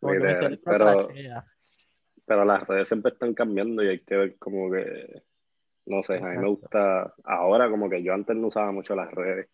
pero, 0.64 1.08
pero 2.26 2.44
las 2.44 2.66
redes 2.66 2.88
siempre 2.88 3.12
están 3.12 3.32
cambiando 3.32 3.82
y 3.82 3.88
hay 3.88 4.00
que 4.00 4.16
ver 4.16 4.38
como 4.38 4.72
que, 4.72 5.22
no 5.86 6.02
sé, 6.02 6.16
a 6.16 6.20
mí 6.20 6.38
me 6.38 6.48
gusta, 6.48 7.14
ahora 7.22 7.70
como 7.70 7.88
que 7.88 8.02
yo 8.02 8.12
antes 8.12 8.34
no 8.36 8.48
usaba 8.48 8.72
mucho 8.72 8.96
las 8.96 9.10
redes 9.12 9.48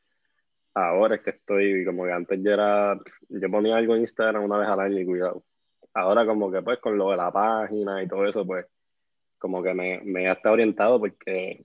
Ahora 0.75 1.17
es 1.17 1.23
que 1.23 1.31
estoy, 1.31 1.85
como 1.85 2.05
que 2.05 2.13
antes 2.13 2.41
yo 2.43 2.53
era, 2.53 2.99
yo 3.29 3.51
ponía 3.51 3.77
algo 3.77 3.95
en 3.95 4.03
Instagram 4.03 4.45
una 4.45 4.59
vez 4.59 4.69
al 4.69 4.81
año 4.81 5.01
y 5.01 5.07
cuidado. 5.07 5.45
Ahora 5.95 6.27
como 6.27 6.51
que 6.51 6.63
pues 6.63 6.81
con 6.81 6.99
lo 6.99 7.11
de 7.11 7.17
la 7.17 7.31
página 7.33 8.03
y 8.03 8.09
todo 8.09 8.27
eso, 8.27 8.45
pues 8.45 8.67
como 9.39 9.63
que 9.63 9.73
me, 9.73 10.01
me 10.05 10.31
está 10.31 10.51
orientado 10.51 10.99
porque 10.99 11.65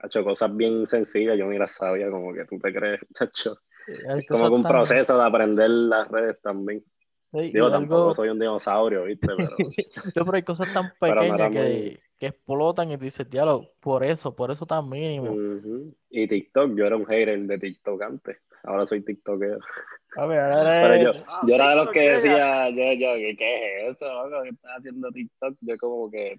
ha 0.00 0.06
hecho 0.06 0.24
cosas 0.24 0.54
bien 0.56 0.86
sencillas, 0.86 1.38
yo 1.38 1.46
ni 1.46 1.58
las 1.58 1.72
sabía, 1.72 2.10
como 2.10 2.32
que 2.32 2.44
tú 2.46 2.58
te 2.58 2.72
crees, 2.72 3.00
chacho. 3.14 3.58
como 4.28 4.48
que 4.48 4.54
un 4.54 4.64
proceso 4.64 5.16
de 5.16 5.24
aprender 5.24 5.70
las 5.70 6.08
redes 6.08 6.40
también. 6.42 6.84
Digo, 7.32 7.70
tampoco 7.70 8.14
soy 8.16 8.30
un 8.30 8.40
dinosaurio, 8.40 9.04
¿viste? 9.04 9.28
Pero, 9.28 9.56
pero 10.14 10.34
hay 10.34 10.42
cosas 10.42 10.72
tan 10.72 10.92
pequeñas 10.98 11.50
que, 11.50 12.00
que 12.20 12.26
explotan 12.26 12.92
y 12.92 12.98
te 12.98 13.04
dices, 13.06 13.28
diablo, 13.30 13.72
por 13.80 14.04
eso, 14.04 14.36
por 14.36 14.50
eso 14.50 14.66
tan 14.66 14.86
mínimo. 14.86 15.34
Y 16.10 16.28
TikTok, 16.28 16.76
yo 16.76 16.84
era 16.84 16.94
un 16.94 17.06
hater 17.06 17.40
de 17.40 17.58
TikTok 17.58 18.02
antes, 18.02 18.36
ahora 18.62 18.86
soy 18.86 19.02
TikToker. 19.02 19.58
A 20.16 20.26
ver, 20.26 20.52
Pero 20.82 21.14
yo, 21.14 21.24
yo 21.46 21.54
era 21.54 21.70
de 21.70 21.76
los 21.76 21.90
que 21.90 22.10
decía, 22.10 22.68
yo, 22.68 22.92
yo, 22.92 23.14
¿qué, 23.38 23.86
es 23.88 23.96
eso? 23.96 24.06
¿Qué 24.42 24.50
estás 24.50 24.72
haciendo 24.76 25.10
TikTok? 25.10 25.56
Yo 25.62 25.78
como 25.78 26.10
que 26.10 26.38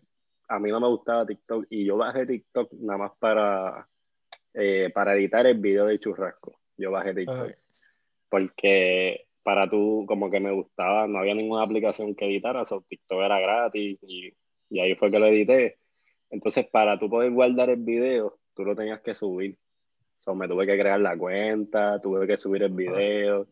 a 0.50 0.60
mí 0.60 0.70
no 0.70 0.80
me 0.80 0.88
gustaba 0.88 1.26
TikTok 1.26 1.66
y 1.72 1.86
yo 1.86 1.98
bajé 1.98 2.28
TikTok 2.28 2.74
nada 2.74 3.00
más 3.00 3.12
para, 3.18 3.88
eh, 4.54 4.92
para 4.94 5.16
editar 5.16 5.48
el 5.48 5.58
video 5.58 5.88
de 5.88 5.98
churrasco. 5.98 6.60
Yo 6.78 6.92
bajé 6.92 7.16
TikTok. 7.16 7.54
Porque 8.30 9.26
para 9.42 9.68
tú, 9.68 10.06
como 10.08 10.30
que 10.30 10.40
me 10.40 10.52
gustaba, 10.52 11.08
no 11.08 11.18
había 11.18 11.34
ninguna 11.34 11.64
aplicación 11.64 12.14
que 12.14 12.26
editara, 12.26 12.66
so 12.66 12.86
TikTok 12.88 13.20
era 13.20 13.40
gratis 13.40 13.98
y 14.04 14.32
y 14.72 14.80
ahí 14.80 14.96
fue 14.96 15.12
que 15.12 15.20
lo 15.20 15.28
edité. 15.28 15.78
Entonces, 16.30 16.66
para 16.66 16.98
tú 16.98 17.10
poder 17.10 17.30
guardar 17.32 17.70
el 17.70 17.84
video, 17.84 18.40
tú 18.56 18.64
lo 18.64 18.76
tenías 18.76 19.02
que 19.02 19.14
subir. 19.14 19.58
So, 20.20 20.34
me 20.34 20.48
tuve 20.48 20.66
que 20.66 20.80
crear 20.80 21.00
la 21.00 21.18
cuenta, 21.18 22.00
tuve 22.00 22.26
que 22.26 22.38
subir 22.38 22.64
el 22.64 22.72
video. 22.72 23.48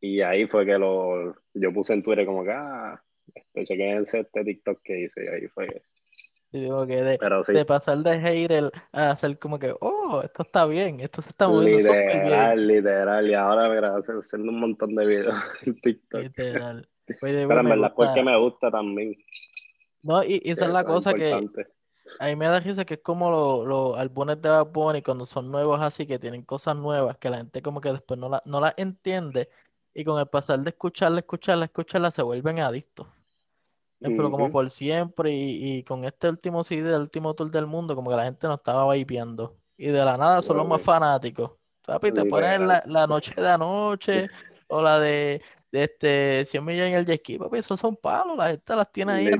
Y 0.00 0.20
ahí 0.20 0.46
fue 0.46 0.66
que 0.66 0.76
lo, 0.76 1.36
yo 1.54 1.72
puse 1.72 1.94
en 1.94 2.02
Twitter 2.02 2.26
como 2.26 2.44
que, 2.44 2.50
ah, 2.50 3.00
este, 3.32 3.64
chequense 3.66 4.20
este 4.20 4.44
TikTok 4.44 4.80
que 4.82 5.00
hice. 5.00 5.24
Y 5.24 5.28
ahí 5.28 5.48
fue. 5.48 5.82
Y 6.50 6.60
digo 6.62 6.86
que 6.86 6.96
de, 7.02 7.18
de, 7.52 7.64
pasar 7.64 7.98
de 7.98 8.18
hater 8.18 8.72
a 8.90 9.10
hacer 9.10 9.38
como 9.38 9.58
que, 9.58 9.74
oh, 9.80 10.22
esto 10.24 10.42
está 10.42 10.66
bien, 10.66 10.98
esto 10.98 11.22
se 11.22 11.28
está 11.28 11.46
moviendo 11.46 11.92
Literal, 11.92 12.66
literal. 12.66 13.30
Y 13.30 13.34
ahora, 13.34 13.68
mira, 13.68 13.94
haciendo 13.96 14.50
un 14.50 14.58
montón 14.58 14.94
de 14.96 15.06
videos 15.06 15.38
en 15.62 15.80
TikTok. 15.80 16.22
Literal. 16.22 16.88
Pero 17.20 17.38
en 17.38 17.68
verdad, 17.68 17.92
porque 17.94 18.22
me 18.22 18.36
gusta 18.36 18.70
también. 18.70 19.14
No, 20.02 20.22
y, 20.22 20.40
esa 20.44 20.66
es 20.66 20.72
la 20.72 20.84
cosa 20.84 21.14
que 21.14 21.48
a 22.20 22.26
mí 22.26 22.36
me 22.36 22.46
da 22.46 22.60
risa 22.60 22.84
que 22.84 22.94
es 22.94 23.00
como 23.02 23.64
los 23.64 23.98
álbumes 23.98 24.40
de 24.40 24.48
Bad 24.48 24.66
Bunny 24.66 25.02
cuando 25.02 25.26
son 25.26 25.50
nuevos 25.50 25.80
así, 25.80 26.06
que 26.06 26.18
tienen 26.18 26.42
cosas 26.42 26.76
nuevas, 26.76 27.18
que 27.18 27.30
la 27.30 27.38
gente 27.38 27.62
como 27.62 27.80
que 27.80 27.92
después 27.92 28.18
no 28.18 28.28
las 28.28 28.42
no 28.46 28.60
la 28.60 28.74
entiende 28.76 29.48
y 29.98 30.04
con 30.04 30.20
el 30.20 30.26
pasar 30.26 30.60
de 30.60 30.70
escucharla, 30.70 31.20
escucharla, 31.20 31.64
escucharla, 31.64 32.10
se 32.10 32.22
vuelven 32.22 32.60
adictos. 32.60 33.06
pero 33.98 34.30
como 34.30 34.50
por 34.50 34.70
siempre, 34.70 35.32
y, 35.32 35.82
con 35.82 36.04
este 36.04 36.28
último 36.28 36.62
CD, 36.62 36.94
el 36.94 37.00
último 37.00 37.34
tour 37.34 37.50
del 37.50 37.66
mundo, 37.66 37.96
como 37.96 38.10
que 38.10 38.16
la 38.16 38.24
gente 38.24 38.46
no 38.46 38.54
estaba 38.54 38.92
vipiando. 38.94 39.56
Y 39.76 39.88
de 39.88 40.04
la 40.04 40.16
nada 40.16 40.40
son 40.40 40.56
los 40.56 40.68
más 40.68 40.82
fanáticos. 40.82 41.50
Papi, 41.84 42.12
te 42.12 42.24
pones 42.26 42.60
la, 42.60 43.06
noche 43.08 43.34
de 43.36 43.48
anoche, 43.48 44.28
o 44.68 44.82
la 44.82 45.00
de 45.00 45.42
este 45.72 46.44
100 46.44 46.64
millones 46.64 46.92
en 46.92 46.98
el 46.98 47.06
jet 47.06 47.20
ski, 47.20 47.38
papi, 47.38 47.58
esos 47.58 47.78
son 47.78 47.96
palos, 47.96 48.36
la 48.36 48.48
gente 48.48 48.76
las 48.76 48.92
tiene 48.92 49.12
ahí. 49.12 49.30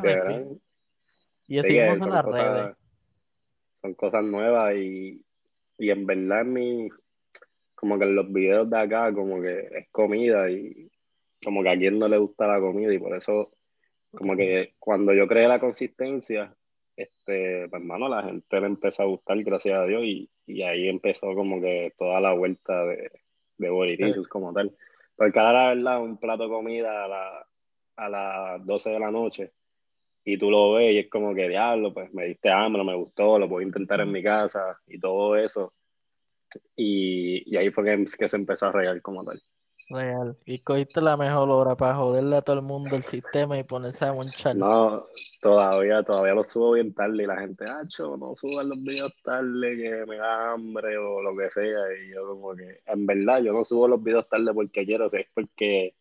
Y 1.47 1.59
así 1.59 1.79
en 1.79 1.99
las 1.99 2.25
redes. 2.25 2.77
Son 3.81 3.95
cosas 3.95 4.25
nuevas 4.25 4.75
y, 4.77 5.25
y 5.79 5.91
en 5.91 6.05
verdad 6.05 6.45
mi, 6.45 6.89
como 7.75 7.99
que 7.99 8.05
en 8.05 8.17
los 8.17 8.31
videos 8.33 8.69
de 8.69 8.79
acá, 8.79 9.13
como 9.15 9.41
que 9.41 9.69
es 9.73 9.89
comida 9.91 10.51
y 10.51 10.91
como 11.43 11.63
que 11.63 11.71
a 11.71 11.79
quien 11.79 11.99
no 11.99 12.09
le 12.09 12.19
gusta 12.19 12.47
la 12.47 12.61
comida 12.61 12.93
y 12.93 12.99
por 12.99 13.17
eso 13.17 13.53
como 14.11 14.37
que 14.37 14.75
cuando 14.79 15.15
yo 15.15 15.29
creé 15.29 15.49
la 15.49 15.61
consistencia, 15.61 16.55
este, 16.97 17.69
pues 17.69 17.81
hermano, 17.81 18.09
la 18.09 18.25
gente 18.25 18.61
le 18.61 18.67
empezó 18.67 19.03
a 19.03 19.07
gustar, 19.07 19.43
gracias 19.43 19.79
a 19.79 19.85
Dios, 19.85 20.03
y, 20.03 20.29
y 20.47 20.63
ahí 20.63 20.89
empezó 20.89 21.35
como 21.35 21.61
que 21.61 21.93
toda 21.97 22.21
la 22.21 22.33
vuelta 22.33 22.85
de, 22.85 23.11
de 23.59 24.25
como 24.29 24.53
tal. 24.53 24.75
Porque 25.19 25.41
ahora, 25.41 25.75
la 25.75 25.99
verdad, 25.99 26.03
un 26.03 26.17
plato 26.17 26.45
de 26.45 26.49
comida 26.49 27.05
a, 27.05 27.09
la, 27.09 27.47
a 27.97 28.09
las 28.09 28.65
12 28.65 28.91
de 28.91 29.01
la 29.01 29.11
noche, 29.11 29.53
y 30.25 30.39
tú 30.39 30.49
lo 30.49 30.75
ves 30.75 30.95
y 30.95 30.99
es 30.99 31.11
como 31.11 31.35
que, 31.35 31.49
diablo, 31.49 31.93
pues 31.93 32.15
me 32.15 32.27
diste 32.27 32.51
hambre, 32.51 32.85
me 32.85 32.95
gustó, 32.95 33.37
lo 33.37 33.49
puedo 33.49 33.67
intentar 33.67 34.01
en 34.01 34.13
mi 34.13 34.23
casa, 34.23 34.81
y 34.87 35.01
todo 35.01 35.37
eso. 35.37 35.75
Y, 36.77 37.43
y 37.53 37.57
ahí 37.57 37.71
fue 37.71 37.85
que, 37.85 38.05
que 38.17 38.29
se 38.29 38.37
empezó 38.37 38.67
a 38.67 38.73
regar 38.73 39.03
como 39.03 39.25
tal. 39.25 39.43
Real. 39.91 40.37
Y 40.45 40.59
cogiste 40.59 41.01
la 41.01 41.17
mejor 41.17 41.49
hora 41.49 41.75
para 41.75 41.95
joderle 41.95 42.37
a 42.37 42.43
todo 42.43 42.57
el 42.57 42.63
mundo 42.63 42.95
el 42.95 43.03
sistema 43.03 43.59
y 43.59 43.63
ponerse 43.63 44.05
a 44.05 44.13
monchar. 44.13 44.55
No, 44.55 45.07
todavía, 45.41 46.03
todavía 46.03 46.35
lo 46.35 46.45
subo 46.45 46.73
bien 46.73 46.93
tarde 46.93 47.23
y 47.23 47.27
la 47.27 47.41
gente, 47.41 47.65
hacho, 47.65 48.17
no 48.19 48.35
suban 48.35 48.69
los 48.69 48.83
videos 48.83 49.15
tarde 49.23 49.73
que 49.73 50.05
me 50.07 50.17
da 50.17 50.53
hambre 50.53 50.99
o 50.99 51.23
lo 51.23 51.35
que 51.35 51.51
sea. 51.51 51.79
Y 52.03 52.15
yo 52.15 52.27
como 52.29 52.55
que, 52.55 52.83
en 52.85 53.07
verdad, 53.07 53.43
yo 53.43 53.53
no 53.55 53.65
subo 53.65 53.89
los 53.89 54.03
videos 54.03 54.29
tarde 54.29 54.53
porque 54.53 54.85
quiero, 54.85 55.07
es 55.07 55.27
porque 55.33 55.95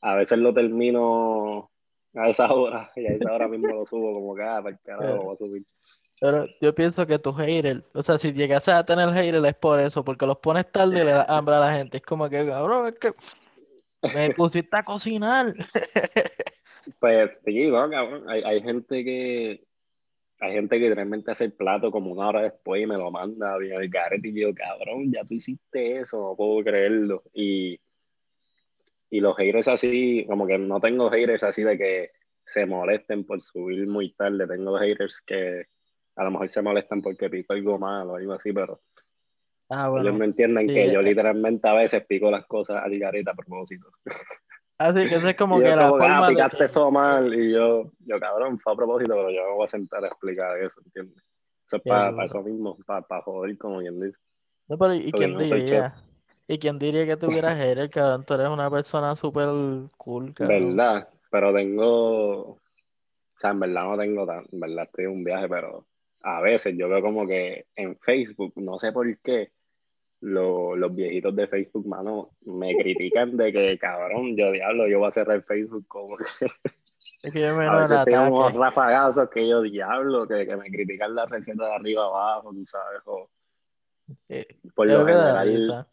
a 0.00 0.16
veces 0.16 0.38
lo 0.38 0.52
termino 0.52 1.70
a 2.14 2.28
esa 2.28 2.52
hora 2.52 2.90
y 2.96 3.06
a 3.06 3.10
esa 3.10 3.32
hora 3.32 3.46
mismo 3.46 3.68
lo 3.68 3.86
subo 3.86 4.14
como 4.14 4.34
que, 4.34 4.42
ah, 4.42 4.60
para 4.62 4.70
el 4.70 4.80
carajo, 4.80 5.22
voy 5.22 5.34
a 5.34 5.36
subir. 5.36 5.64
Pero 6.20 6.46
yo 6.60 6.74
pienso 6.74 7.06
que 7.06 7.18
tu 7.18 7.32
hater, 7.32 7.84
o 7.94 8.02
sea, 8.02 8.18
si 8.18 8.32
llegas 8.32 8.68
a 8.68 8.84
tener 8.84 9.10
hater 9.10 9.44
es 9.44 9.54
por 9.54 9.78
eso, 9.78 10.04
porque 10.04 10.26
los 10.26 10.38
pones 10.38 10.70
tarde 10.70 11.02
y 11.02 11.04
le 11.04 11.12
da 11.12 11.24
hambre 11.28 11.54
a 11.54 11.60
la 11.60 11.74
gente. 11.74 11.98
Es 11.98 12.02
como 12.02 12.28
que, 12.28 12.44
cabrón, 12.44 12.88
es 12.88 12.98
que 12.98 13.12
me 14.14 14.34
pusiste 14.34 14.76
a 14.76 14.84
cocinar. 14.84 15.54
Pues 17.00 17.42
sí, 17.44 17.66
no, 17.66 17.90
cabrón. 17.90 18.24
Hay, 18.30 18.42
hay 18.42 18.62
gente 18.62 19.04
que 19.04 19.62
hay 20.40 20.52
gente 20.52 20.78
que 20.78 20.94
realmente 20.94 21.30
hace 21.32 21.46
el 21.46 21.52
plato 21.52 21.90
como 21.90 22.12
una 22.12 22.28
hora 22.28 22.42
después 22.42 22.82
y 22.82 22.86
me 22.86 22.96
lo 22.96 23.10
manda 23.10 23.58
bien 23.58 23.80
el 23.80 23.88
garete 23.88 24.28
y 24.28 24.40
yo, 24.40 24.54
cabrón, 24.54 25.12
ya 25.12 25.24
tú 25.24 25.34
hiciste 25.34 25.98
eso, 25.98 26.18
no 26.20 26.36
puedo 26.36 26.62
creerlo. 26.62 27.24
Y, 27.34 27.80
y 29.10 29.20
los 29.20 29.36
haters 29.36 29.68
así, 29.68 30.24
como 30.28 30.46
que 30.46 30.58
no 30.58 30.80
tengo 30.80 31.10
haters 31.10 31.42
así 31.42 31.62
de 31.64 31.76
que 31.76 32.10
se 32.44 32.66
molesten 32.66 33.24
por 33.24 33.40
subir 33.40 33.86
muy 33.88 34.12
tarde, 34.12 34.46
tengo 34.46 34.78
haters 34.78 35.20
que 35.22 35.66
a 36.18 36.24
lo 36.24 36.32
mejor 36.32 36.48
se 36.48 36.60
molestan 36.60 37.00
porque 37.00 37.30
pico 37.30 37.52
algo 37.52 37.78
mal 37.78 38.10
o 38.10 38.16
algo 38.16 38.32
así, 38.32 38.52
pero 38.52 38.80
ah, 39.70 39.90
ellos 40.00 40.14
me 40.14 40.24
entienden 40.24 40.66
que 40.66 40.92
yo 40.92 41.00
literalmente 41.00 41.68
a 41.68 41.74
veces 41.74 42.04
pico 42.06 42.30
las 42.30 42.44
cosas 42.46 42.82
a 42.84 42.88
garita 42.88 43.30
a 43.30 43.34
propósito. 43.34 43.88
Así 44.78 44.98
ah, 44.98 45.08
que 45.08 45.14
eso 45.14 45.28
es 45.28 45.36
como 45.36 45.58
que 45.60 45.76
la 45.76 45.88
forma 45.88 46.26
ah, 46.26 46.28
picaste 46.28 46.64
eso 46.64 46.90
mal 46.90 47.32
y 47.32 47.52
yo, 47.52 47.92
yo 48.00 48.18
cabrón, 48.18 48.58
fue 48.58 48.72
a 48.72 48.76
propósito, 48.76 49.14
pero 49.14 49.30
yo 49.30 49.44
me 49.44 49.54
voy 49.54 49.64
a 49.64 49.68
sentar 49.68 50.02
a 50.02 50.08
explicar 50.08 50.58
eso, 50.58 50.80
¿entiendes? 50.84 51.22
Eso 51.64 51.76
es 51.76 51.82
para, 51.82 52.24
eso 52.24 52.42
mismo, 52.42 52.76
para, 52.84 53.02
para 53.02 53.22
joder, 53.22 53.56
como 53.56 53.78
quien 53.78 54.00
dice. 54.00 54.18
No, 54.68 54.76
pero 54.76 54.94
¿y 54.94 55.12
quién 55.12 55.38
diría? 55.38 55.94
¿Y 56.48 56.58
quién 56.58 56.78
diría 56.78 57.06
que 57.06 57.16
tuvieras 57.16 57.58
el 57.58 57.90
cabrón? 57.90 58.24
Tú 58.24 58.34
eres 58.34 58.48
una 58.48 58.70
persona 58.70 59.14
súper 59.14 59.48
cool, 59.98 60.32
cabrón. 60.32 60.76
Verdad, 60.76 61.08
pero 61.30 61.52
tengo... 61.52 62.40
O 62.52 62.60
sea, 63.36 63.50
en 63.50 63.60
verdad 63.60 63.84
no 63.84 63.98
tengo 63.98 64.26
tan... 64.26 64.46
En 64.50 64.58
verdad 64.58 64.84
estoy 64.84 65.04
en 65.04 65.10
un 65.10 65.24
viaje, 65.24 65.46
pero 65.46 65.84
a 66.22 66.40
veces 66.40 66.74
yo 66.76 66.88
veo 66.88 67.00
como 67.02 67.26
que 67.26 67.66
en 67.76 67.96
Facebook, 67.98 68.52
no 68.56 68.78
sé 68.78 68.92
por 68.92 69.18
qué, 69.20 69.52
los 70.20 70.94
viejitos 70.94 71.34
de 71.36 71.46
Facebook, 71.46 71.86
mano, 71.86 72.30
me 72.42 72.76
critican 72.76 73.36
de 73.36 73.52
que, 73.52 73.78
cabrón, 73.78 74.36
yo 74.36 74.50
diablo, 74.50 74.88
yo 74.88 74.98
voy 74.98 75.08
a 75.08 75.12
cerrar 75.12 75.42
Facebook 75.42 75.86
como 75.86 76.16
que... 76.16 76.24
Es 77.20 77.32
que 77.32 77.40
yo 77.40 77.56
me 77.56 77.66
a 77.66 77.80
veces 77.80 77.98
tengo 78.04 78.28
unos 78.28 78.54
rafagazos 78.54 79.28
que 79.30 79.48
yo 79.48 79.60
diablo, 79.60 80.28
que, 80.28 80.46
que 80.46 80.56
me 80.56 80.70
critican 80.70 81.16
la 81.16 81.26
receta 81.26 81.66
de 81.66 81.74
arriba 81.74 82.04
abajo, 82.04 82.52
tú 82.52 82.64
sabes, 82.64 83.02
o... 83.06 83.28
por 84.72 84.86
lo 84.86 85.04
general... 85.04 85.86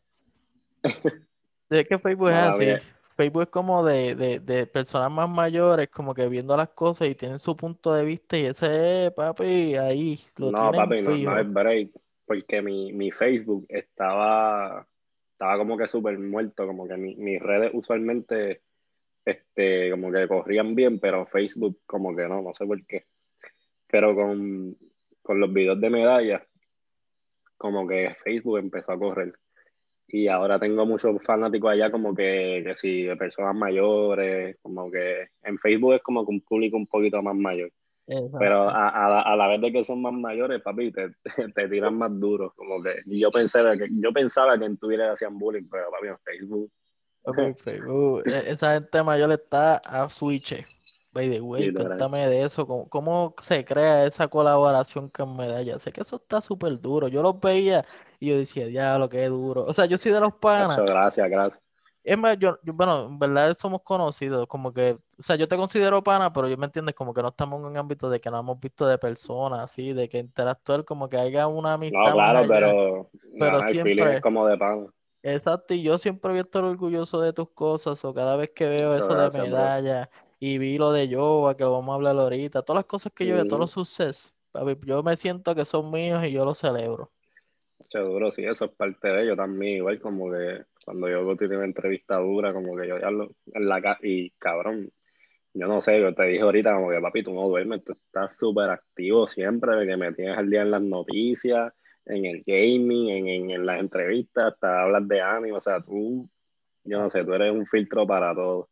es 1.72 1.88
que 1.88 1.98
Facebook 1.98 2.30
es 2.30 2.36
así. 2.36 2.95
Facebook 3.16 3.44
es 3.44 3.48
como 3.48 3.84
de, 3.86 4.16
de, 4.16 4.40
de, 4.40 4.68
personas 4.68 5.10
más 5.10 5.30
mayores, 5.30 5.88
como 5.90 6.14
que 6.14 6.28
viendo 6.28 6.58
las 6.58 6.70
cosas 6.70 7.08
y 7.08 7.16
tienen 7.16 7.40
su 7.40 7.56
punto 7.56 7.94
de 7.94 8.04
vista 8.04 8.38
y 8.38 8.46
ese, 8.46 9.12
papi, 9.16 9.76
ahí 9.76 10.20
lo 10.36 10.52
No, 10.52 10.72
papi, 10.72 11.02
no, 11.02 11.16
no, 11.16 11.40
es 11.40 11.54
break, 11.54 11.92
porque 12.26 12.62
mi, 12.62 12.92
mi 12.92 13.12
Facebook 13.12 13.66
estaba, 13.70 14.86
estaba 15.32 15.58
como 15.58 15.78
que 15.78 15.88
súper 15.88 16.20
muerto, 16.20 16.68
como 16.68 16.88
que 16.88 16.98
mi, 16.98 17.16
mis 17.16 17.42
redes 17.42 17.72
usualmente, 17.74 18.62
este, 19.24 19.92
como 19.92 20.12
que 20.12 20.28
corrían 20.28 20.76
bien, 20.76 21.00
pero 21.00 21.26
Facebook 21.26 21.80
como 21.86 22.14
que 22.14 22.28
no, 22.28 22.42
no 22.42 22.54
sé 22.54 22.66
por 22.66 22.86
qué. 22.86 23.06
Pero 23.88 24.14
con, 24.14 24.78
con 25.22 25.40
los 25.40 25.54
videos 25.54 25.80
de 25.80 25.90
medallas, 25.90 26.44
como 27.56 27.88
que 27.88 28.14
Facebook 28.14 28.58
empezó 28.58 28.92
a 28.92 29.00
correr 29.00 29.34
y 30.08 30.28
ahora 30.28 30.60
tengo 30.60 30.86
muchos 30.86 31.24
fanáticos 31.24 31.72
allá 31.72 31.92
como 31.92 32.14
que, 32.14 32.62
que 32.66 32.76
si 32.76 33.08
personas 33.18 33.56
mayores, 33.56 34.58
como 34.62 34.92
que 34.92 35.30
en 35.44 35.58
Facebook 35.58 35.96
es 35.96 36.02
como 36.02 36.26
que 36.26 36.32
un 36.32 36.42
público 36.42 36.78
un 36.78 36.88
poquito 36.88 37.22
más 37.22 37.36
mayor. 37.36 37.72
Pero 38.08 38.70
a, 38.70 39.24
a, 39.24 39.36
la, 39.36 39.48
vez 39.48 39.62
de 39.62 39.72
que 39.72 39.84
son 39.84 40.02
más 40.02 40.14
mayores, 40.14 40.62
papi, 40.62 40.92
te, 40.92 41.10
te, 41.56 41.68
tiran 41.68 41.98
más 41.98 42.12
duro. 42.20 42.54
Como 42.56 42.82
que 42.84 43.02
yo 43.08 43.32
pensaba 43.32 43.76
que 43.76 43.88
yo 43.90 44.14
pensaba 44.14 44.60
que 44.60 44.66
en 44.66 44.78
Twitter 44.78 45.10
hacían 45.10 45.40
bullying, 45.40 45.68
pero 45.70 45.90
papi, 45.90 46.08
en 46.08 46.20
Facebook. 46.20 46.72
Facebook. 47.58 48.24
E, 48.28 48.52
esa 48.52 48.76
gente 48.76 49.02
mayor 49.02 49.32
está 49.32 49.78
a 49.78 50.08
switch. 50.10 50.64
By 51.12 51.32
the 51.32 51.40
way, 51.40 51.74
cuéntame 51.74 52.28
de 52.28 52.44
eso, 52.44 52.68
¿cómo, 52.68 52.90
¿cómo, 52.90 53.36
se 53.40 53.64
crea 53.64 54.06
esa 54.06 54.28
colaboración 54.28 55.10
con 55.10 55.38
Medalla? 55.38 55.80
Sé 55.80 55.94
que 55.94 56.02
eso 56.02 56.18
está 56.18 56.42
súper 56.42 56.80
duro. 56.80 57.08
Yo 57.08 57.24
lo 57.24 57.36
veía 57.36 57.86
y 58.26 58.30
yo 58.30 58.38
decía, 58.38 58.68
diablo, 58.68 59.08
qué 59.10 59.28
duro. 59.28 59.66
O 59.66 59.74
sea, 59.74 59.86
yo 59.86 59.98
soy 59.98 60.12
de 60.12 60.20
los 60.20 60.34
panas. 60.34 60.78
gracias, 60.88 61.30
gracias. 61.30 61.64
Es 62.04 62.18
más, 62.20 62.38
yo, 62.38 62.60
bueno, 62.64 63.08
en 63.08 63.18
verdad 63.18 63.56
somos 63.58 63.82
conocidos, 63.82 64.46
como 64.46 64.72
que, 64.72 64.96
o 65.18 65.24
sea, 65.24 65.36
yo 65.38 65.48
te 65.48 65.58
considero 65.58 66.04
pana, 66.04 66.32
pero 66.32 66.48
yo 66.48 66.56
me 66.56 66.68
entiendes 66.68 66.94
como 66.94 67.16
que 67.16 67.22
no 67.24 67.30
estamos 67.30 67.60
en 67.60 67.66
un 67.66 67.78
ámbito 67.78 68.12
de 68.12 68.22
que 68.22 68.30
no 68.30 68.40
hemos 68.40 68.60
visto 68.60 68.86
de 68.86 69.00
personas, 69.00 69.60
así, 69.60 69.92
de 69.92 70.08
que 70.08 70.20
interactuar, 70.20 70.86
como 70.86 71.10
que 71.10 71.18
haya 71.18 71.48
una 71.48 71.74
amistad. 71.74 72.00
No, 72.00 72.14
claro, 72.14 72.48
pero, 72.48 73.10
pero 73.40 73.64
siempre 73.64 74.18
es 74.18 74.22
como 74.22 74.46
de 74.46 74.56
pana. 74.56 74.86
Exacto, 75.24 75.74
y 75.74 75.82
yo 75.82 75.98
siempre 75.98 76.36
he 76.36 76.40
estado 76.40 76.70
orgulloso 76.70 77.20
de 77.22 77.34
tus 77.34 77.50
cosas, 77.50 78.06
o 78.06 78.14
cada 78.14 78.36
vez 78.36 78.52
que 78.54 78.68
veo 78.68 78.96
eso 78.96 79.16
de 79.16 79.42
medalla, 79.42 80.08
y 80.40 80.60
vi 80.60 80.78
lo 80.78 80.92
de 80.92 81.08
Yoba, 81.08 81.58
que 81.58 81.64
lo 81.64 81.72
vamos 81.72 81.94
a 81.94 81.96
hablar 81.96 82.20
ahorita, 82.20 82.62
todas 82.62 82.82
las 82.82 82.86
cosas 82.86 83.12
que 83.16 83.26
yo 83.26 83.34
veo, 83.34 83.48
todos 83.48 83.62
los 83.62 83.72
sucesos, 83.72 84.36
yo 84.84 85.02
me 85.02 85.16
siento 85.16 85.56
que 85.56 85.66
son 85.66 85.90
míos 85.90 86.24
y 86.24 86.32
yo 86.32 86.46
los 86.46 86.60
celebro. 86.60 87.12
Duro, 88.00 88.32
sí, 88.32 88.46
eso 88.46 88.66
es 88.66 88.72
parte 88.72 89.10
de 89.10 89.24
ello 89.24 89.36
también, 89.36 89.78
igual 89.78 90.00
como 90.00 90.32
que 90.32 90.66
cuando 90.86 91.10
yo 91.10 91.36
tuve 91.36 91.56
una 91.56 91.66
entrevista 91.66 92.18
dura, 92.18 92.54
como 92.54 92.76
que 92.76 92.88
yo 92.88 93.00
ya 93.00 93.12
lo, 93.12 93.32
en 93.54 93.68
la 93.68 93.82
casa, 93.82 94.00
y 94.04 94.32
cabrón, 94.32 94.92
yo 95.54 95.68
no 95.68 95.82
sé, 95.82 96.02
yo 96.02 96.14
te 96.14 96.24
dije 96.26 96.42
ahorita 96.42 96.74
como 96.76 96.90
que 96.90 97.02
papi, 97.02 97.24
tú 97.24 97.34
no 97.34 97.48
duermes, 97.48 97.84
tú 97.84 97.94
estás 97.94 98.38
súper 98.38 98.70
activo 98.70 99.28
siempre, 99.28 99.76
de 99.78 99.88
que 99.88 99.98
me 99.98 100.14
tienes 100.14 100.38
al 100.38 100.50
día 100.50 100.62
en 100.64 100.72
las 100.72 100.82
noticias, 100.82 101.74
en 102.06 102.26
el 102.26 102.42
gaming, 102.46 103.10
en, 103.10 103.50
en, 103.52 103.66
las 103.66 103.80
entrevistas, 103.80 104.54
hasta 104.54 104.84
hablas 104.84 105.08
de 105.08 105.22
anime, 105.22 105.54
o 105.58 105.62
sea, 105.62 105.82
tú, 105.82 106.30
yo 106.84 107.00
no 107.00 107.10
sé, 107.10 107.24
tú 107.24 107.34
eres 107.34 107.52
un 107.52 107.66
filtro 107.66 108.06
para 108.06 108.34
todo. 108.36 108.70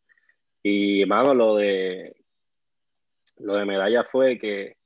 Y, 0.62 1.04
mano, 1.06 1.34
lo 1.34 1.56
de, 1.56 2.16
lo 3.38 3.54
de 3.56 3.64
medalla 3.64 4.04
fue 4.04 4.38
que 4.38 4.76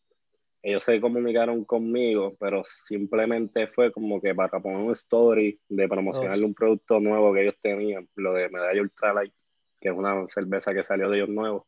ellos 0.68 0.84
se 0.84 1.00
comunicaron 1.00 1.64
conmigo, 1.64 2.36
pero 2.38 2.62
simplemente 2.64 3.66
fue 3.66 3.90
como 3.90 4.20
que 4.20 4.34
para 4.34 4.60
poner 4.60 4.78
un 4.78 4.92
story 4.92 5.58
de 5.68 5.88
promocionarle 5.88 6.44
un 6.44 6.54
producto 6.54 7.00
nuevo 7.00 7.32
que 7.32 7.42
ellos 7.42 7.56
tenían, 7.62 8.08
lo 8.16 8.34
de 8.34 8.48
Medalla 8.50 8.82
Ultralight, 8.82 9.32
que 9.80 9.88
es 9.88 9.94
una 9.94 10.26
cerveza 10.28 10.74
que 10.74 10.82
salió 10.82 11.08
de 11.08 11.18
ellos 11.18 11.28
nuevos. 11.30 11.64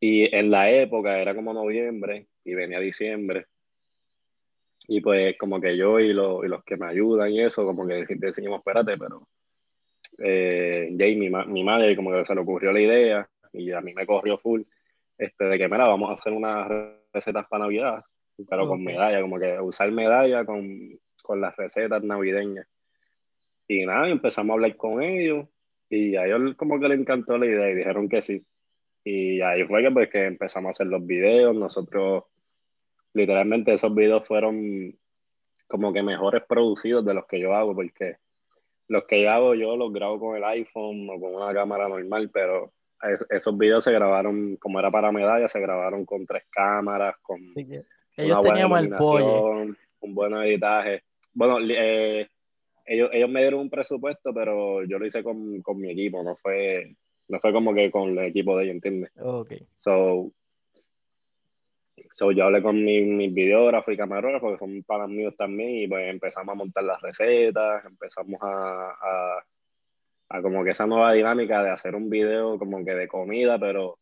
Y 0.00 0.34
en 0.34 0.50
la 0.50 0.70
época 0.70 1.18
era 1.20 1.34
como 1.34 1.52
noviembre 1.52 2.26
y 2.44 2.54
venía 2.54 2.80
diciembre. 2.80 3.46
Y 4.88 5.00
pues 5.00 5.36
como 5.38 5.60
que 5.60 5.76
yo 5.76 6.00
y, 6.00 6.10
y 6.10 6.12
los 6.12 6.64
que 6.64 6.76
me 6.76 6.86
ayudan 6.86 7.30
y 7.30 7.40
eso, 7.40 7.64
como 7.64 7.86
que 7.86 8.04
decimos, 8.08 8.58
espérate, 8.58 8.98
pero 8.98 9.28
eh, 10.18 10.88
Jamie, 10.98 11.30
mi, 11.46 11.62
madre, 11.62 11.94
como 11.94 12.10
que 12.10 12.24
se 12.24 12.34
le 12.34 12.40
ocurrió 12.40 12.72
la 12.72 12.80
idea 12.80 13.30
y 13.52 13.70
a 13.70 13.80
mí 13.80 13.94
me 13.94 14.06
corrió 14.06 14.38
full. 14.38 14.62
este, 15.18 15.44
de 15.44 15.58
que, 15.58 15.68
mira, 15.68 15.86
vamos 15.86 16.10
a 16.10 16.14
hacer 16.14 16.32
unas 16.32 16.68
recetas 17.12 17.46
para 17.48 17.64
Navidad, 17.64 18.04
pero 18.48 18.66
con 18.66 18.82
medalla, 18.82 19.20
como 19.20 19.38
que 19.38 19.60
usar 19.60 19.90
medalla 19.92 20.44
con, 20.44 20.98
con 21.22 21.40
las 21.40 21.56
recetas 21.56 22.02
navideñas. 22.02 22.66
Y 23.68 23.86
nada, 23.86 24.08
empezamos 24.08 24.50
a 24.50 24.54
hablar 24.54 24.76
con 24.76 25.02
ellos 25.02 25.46
y 25.88 26.16
a 26.16 26.26
ellos 26.26 26.54
como 26.56 26.80
que 26.80 26.88
les 26.88 26.98
encantó 26.98 27.38
la 27.38 27.46
idea 27.46 27.70
y 27.70 27.74
dijeron 27.74 28.08
que 28.08 28.22
sí. 28.22 28.44
Y 29.04 29.40
ahí 29.40 29.64
fue 29.64 29.82
que, 29.82 29.90
pues, 29.90 30.10
que 30.10 30.26
empezamos 30.26 30.68
a 30.68 30.70
hacer 30.70 30.86
los 30.86 31.04
videos. 31.04 31.54
Nosotros, 31.54 32.24
literalmente, 33.14 33.74
esos 33.74 33.94
videos 33.94 34.26
fueron 34.26 34.96
como 35.66 35.92
que 35.92 36.02
mejores 36.02 36.42
producidos 36.46 37.04
de 37.04 37.14
los 37.14 37.26
que 37.26 37.40
yo 37.40 37.54
hago, 37.54 37.74
porque 37.74 38.16
los 38.88 39.04
que 39.04 39.22
yo 39.22 39.30
hago 39.30 39.54
yo 39.54 39.76
los 39.76 39.92
grabo 39.92 40.20
con 40.20 40.36
el 40.36 40.44
iPhone 40.44 41.08
o 41.10 41.18
con 41.18 41.34
una 41.34 41.52
cámara 41.54 41.88
normal, 41.88 42.30
pero 42.30 42.72
esos 43.30 43.56
videos 43.58 43.84
se 43.84 43.92
grabaron, 43.92 44.56
como 44.56 44.78
era 44.78 44.90
para 44.90 45.12
medalla, 45.12 45.48
se 45.48 45.60
grabaron 45.60 46.04
con 46.04 46.26
tres 46.26 46.44
cámaras, 46.50 47.16
con 47.22 47.40
una 48.16 48.40
buena 48.40 48.60
iluminación, 48.60 49.76
un 50.00 50.14
buen 50.14 50.34
editaje. 50.34 51.02
Bueno, 51.32 51.58
eh, 51.60 52.28
ellos, 52.84 53.10
ellos 53.12 53.30
me 53.30 53.40
dieron 53.40 53.60
un 53.60 53.70
presupuesto, 53.70 54.32
pero 54.34 54.84
yo 54.84 54.98
lo 54.98 55.06
hice 55.06 55.22
con, 55.22 55.62
con 55.62 55.80
mi 55.80 55.90
equipo, 55.90 56.22
no 56.22 56.36
fue, 56.36 56.96
no 57.28 57.40
fue 57.40 57.52
como 57.52 57.74
que 57.74 57.90
con 57.90 58.10
el 58.10 58.26
equipo 58.26 58.56
de 58.56 58.64
ellos, 58.64 58.74
¿entiendes? 58.74 59.10
Ok. 59.18 59.52
So, 59.76 60.32
so 62.10 62.32
yo 62.32 62.44
hablé 62.44 62.62
con 62.62 62.82
mi, 62.84 63.00
mis 63.00 63.32
videógrafos 63.32 63.94
y 63.94 63.96
camarógrafos, 63.96 64.52
que 64.52 64.58
son 64.58 64.82
para 64.84 65.06
míos 65.06 65.34
también, 65.36 65.70
y 65.70 65.88
pues 65.88 66.08
empezamos 66.08 66.52
a 66.52 66.56
montar 66.56 66.84
las 66.84 67.00
recetas, 67.00 67.84
empezamos 67.84 68.40
a, 68.42 68.90
a, 68.90 69.44
a 70.32 70.40
como 70.40 70.64
que 70.64 70.70
esa 70.70 70.86
nueva 70.86 71.12
dinámica 71.12 71.62
de 71.62 71.70
hacer 71.70 71.94
un 71.94 72.08
video 72.08 72.58
como 72.58 72.82
que 72.84 72.94
de 72.94 73.06
comida, 73.06 73.58
pero 73.58 73.98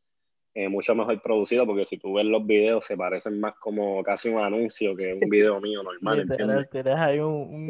eh, 0.55 0.69
mucho 0.69 0.95
mejor 0.95 1.21
producido, 1.21 1.67
porque 1.67 1.87
si 1.87 1.99
tú 1.99 2.15
ves 2.15 2.25
los 2.25 2.47
videos 2.47 2.85
se 2.85 2.97
parecen 2.97 3.41
más 3.41 3.55
como 3.59 4.03
casi 4.05 4.29
un 4.29 4.39
anuncio 4.39 4.95
que 4.95 5.15
un 5.15 5.29
video 5.29 5.61
mío 5.61 5.83
normal. 5.83 6.27
Tienes 6.71 6.97
ahí 6.97 7.19
un, 7.19 7.67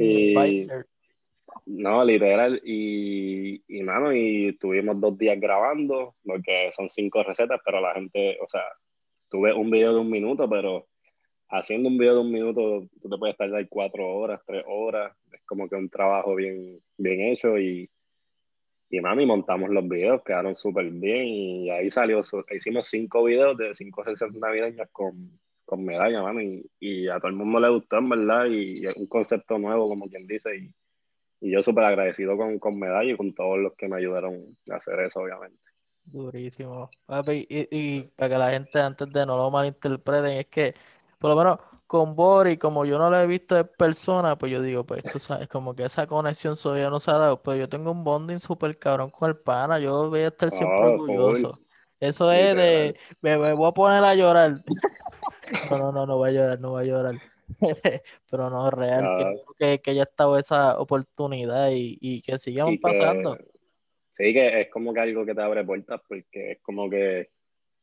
no, 1.67 2.05
literal. 2.05 2.61
Y, 2.63 3.63
y, 3.67 3.83
mano, 3.83 4.13
y 4.13 4.57
tuvimos 4.59 5.01
dos 5.01 5.17
días 5.17 5.41
grabando, 5.41 6.17
porque 6.23 6.69
son 6.71 6.91
cinco 6.91 7.23
recetas, 7.23 7.61
pero 7.65 7.81
la 7.81 7.95
gente, 7.95 8.37
o 8.43 8.47
sea, 8.47 8.63
tuve 9.31 9.55
un 9.55 9.71
video 9.71 9.95
de 9.95 10.01
un 10.01 10.11
minuto, 10.11 10.49
pero 10.49 10.87
haciendo 11.49 11.89
un 11.89 11.97
video 11.97 12.17
de 12.17 12.21
un 12.21 12.33
minuto, 12.33 12.89
tú 13.01 13.09
te 13.09 13.17
puedes 13.17 13.37
tardar 13.39 13.67
cuatro 13.71 14.07
horas, 14.07 14.41
tres 14.47 14.65
horas. 14.67 15.17
Es 15.33 15.41
como 15.47 15.67
que 15.67 15.77
un 15.77 15.89
trabajo 15.89 16.35
bien, 16.35 16.79
bien 16.99 17.21
hecho 17.23 17.59
y, 17.59 17.89
y 18.91 18.99
y 18.99 19.27
montamos 19.27 19.71
los 19.71 19.89
videos, 19.89 20.23
quedaron 20.25 20.55
súper 20.55 20.91
bien 20.91 21.25
y 21.27 21.71
ahí 21.71 21.89
salió, 21.91 22.23
hicimos 22.51 22.87
cinco 22.87 23.25
videos 23.25 23.57
de 23.57 23.75
cinco 23.75 24.03
recetas 24.03 24.35
navideñas 24.35 24.89
con, 24.91 25.39
con 25.65 25.85
medalla, 25.85 26.23
mano, 26.23 26.41
y, 26.81 27.09
a 27.09 27.19
todo 27.19 27.29
el 27.29 27.37
mundo 27.37 27.61
le 27.61 27.69
gustó, 27.69 27.99
en 27.99 28.09
verdad, 28.09 28.47
y, 28.47 28.85
es 28.85 28.97
un 28.97 29.07
concepto 29.07 29.59
nuevo, 29.59 29.89
como 29.89 30.09
quien 30.09 30.27
dice, 30.27 30.57
y, 30.57 30.75
y 31.41 31.53
yo 31.53 31.63
súper 31.63 31.85
agradecido 31.85 32.37
con, 32.37 32.59
con 32.59 32.79
Medalla 32.79 33.13
y 33.13 33.17
con 33.17 33.33
todos 33.33 33.59
los 33.59 33.75
que 33.75 33.89
me 33.89 33.97
ayudaron 33.97 34.59
a 34.71 34.77
hacer 34.77 34.99
eso, 35.01 35.21
obviamente. 35.21 35.71
Durísimo. 36.05 36.91
Y, 37.29 38.03
para 38.17 38.29
que 38.29 38.39
la 38.39 38.51
gente 38.51 38.81
antes 38.81 39.09
de 39.13 39.25
no 39.25 39.37
lo 39.37 39.51
malinterpreten, 39.51 40.39
es 40.39 40.47
que 40.47 40.75
por 41.19 41.31
lo 41.31 41.37
menos 41.37 41.59
con 41.91 42.15
Bori, 42.15 42.57
como 42.57 42.85
yo 42.85 43.01
no 43.01 43.11
lo 43.11 43.19
he 43.19 43.27
visto 43.27 43.57
de 43.57 43.65
persona, 43.65 44.39
pues 44.39 44.53
yo 44.53 44.63
digo, 44.63 44.85
pues 44.87 45.03
tú 45.03 45.19
sabes, 45.19 45.49
como 45.49 45.75
que 45.75 45.83
esa 45.83 46.07
conexión 46.07 46.55
todavía 46.55 46.89
no 46.89 47.01
se 47.01 47.11
ha 47.11 47.15
dado, 47.15 47.43
pero 47.43 47.57
yo 47.57 47.69
tengo 47.69 47.91
un 47.91 48.05
bonding 48.05 48.39
súper 48.39 48.79
cabrón 48.79 49.11
con 49.11 49.29
el 49.29 49.37
pana, 49.37 49.81
yo 49.81 50.09
voy 50.09 50.21
a 50.21 50.29
estar 50.29 50.53
siempre 50.53 50.79
ah, 50.81 50.87
orgulloso. 50.87 51.59
Eso 51.99 52.31
es 52.31 52.55
de, 52.55 52.97
me, 53.23 53.37
me, 53.37 53.55
voy 53.55 53.69
a 53.69 53.73
poner 53.73 54.05
a 54.05 54.15
llorar. 54.15 54.63
no, 55.69 55.79
no, 55.79 55.91
no, 55.91 56.07
no 56.07 56.17
voy 56.19 56.29
a 56.29 56.33
llorar, 56.33 56.61
no 56.61 56.71
voy 56.71 56.85
a 56.85 56.87
llorar. 56.87 57.15
pero 58.31 58.51
no, 58.51 58.71
real, 58.71 59.43
que, 59.59 59.81
que, 59.81 59.91
haya 59.91 60.05
estado 60.05 60.39
esa 60.39 60.79
oportunidad 60.79 61.71
y, 61.73 61.99
y 62.01 62.23
que 62.23 62.39
sigamos 62.39 62.77
pasando. 62.81 63.37
Sí, 64.13 64.33
que 64.33 64.61
es 64.61 64.71
como 64.71 64.95
que 64.95 65.01
algo 65.01 65.27
que 65.27 65.35
te 65.35 65.43
abre 65.43 65.65
puertas 65.65 66.01
porque 66.07 66.53
es 66.53 66.61
como 66.63 66.89
que 66.89 67.31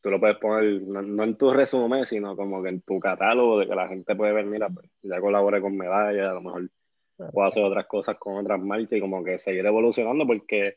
tú 0.07 0.11
lo 0.11 0.19
puedes 0.21 0.37
poner, 0.37 0.81
no, 0.83 1.23
en 1.23 1.37
tu 1.37 1.51
resumen, 1.51 2.05
sino 2.05 2.35
como 2.37 2.63
que 2.63 2.69
en 2.69 2.81
tu 2.81 2.97
catálogo 2.97 3.59
de 3.59 3.67
que 3.67 3.75
la 3.75 3.89
gente 3.89 4.15
puede 4.15 4.31
ver, 4.31 4.45
mira, 4.45 4.69
pues, 4.69 4.89
ya 5.01 5.19
colaboré 5.19 5.59
con 5.59 5.75
medallas, 5.75 6.29
a 6.29 6.33
lo 6.33 6.41
mejor 6.41 6.69
puedo 7.33 7.47
hacer 7.47 7.63
otras 7.63 7.87
cosas 7.87 8.15
con 8.17 8.37
otras 8.37 8.57
marcas 8.59 8.93
y 8.93 9.01
como 9.01 9.21
que 9.21 9.37
seguir 9.37 9.65
evolucionando 9.65 10.25
porque 10.25 10.75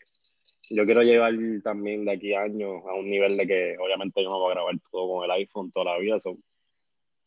yo 0.70 0.84
quiero 0.84 1.02
llevar 1.02 1.32
también 1.62 2.04
de 2.04 2.12
aquí 2.12 2.34
a 2.34 2.42
años 2.42 2.82
a 2.88 2.94
un 2.94 3.06
nivel 3.06 3.36
de 3.36 3.46
que 3.46 3.76
obviamente 3.78 4.20
yo 4.20 4.30
no 4.30 4.38
voy 4.40 4.50
a 4.50 4.54
grabar 4.54 4.74
todo 4.90 5.12
con 5.12 5.24
el 5.24 5.30
iPhone 5.30 5.70
toda 5.70 5.92
la 5.92 5.98
vida, 5.98 6.16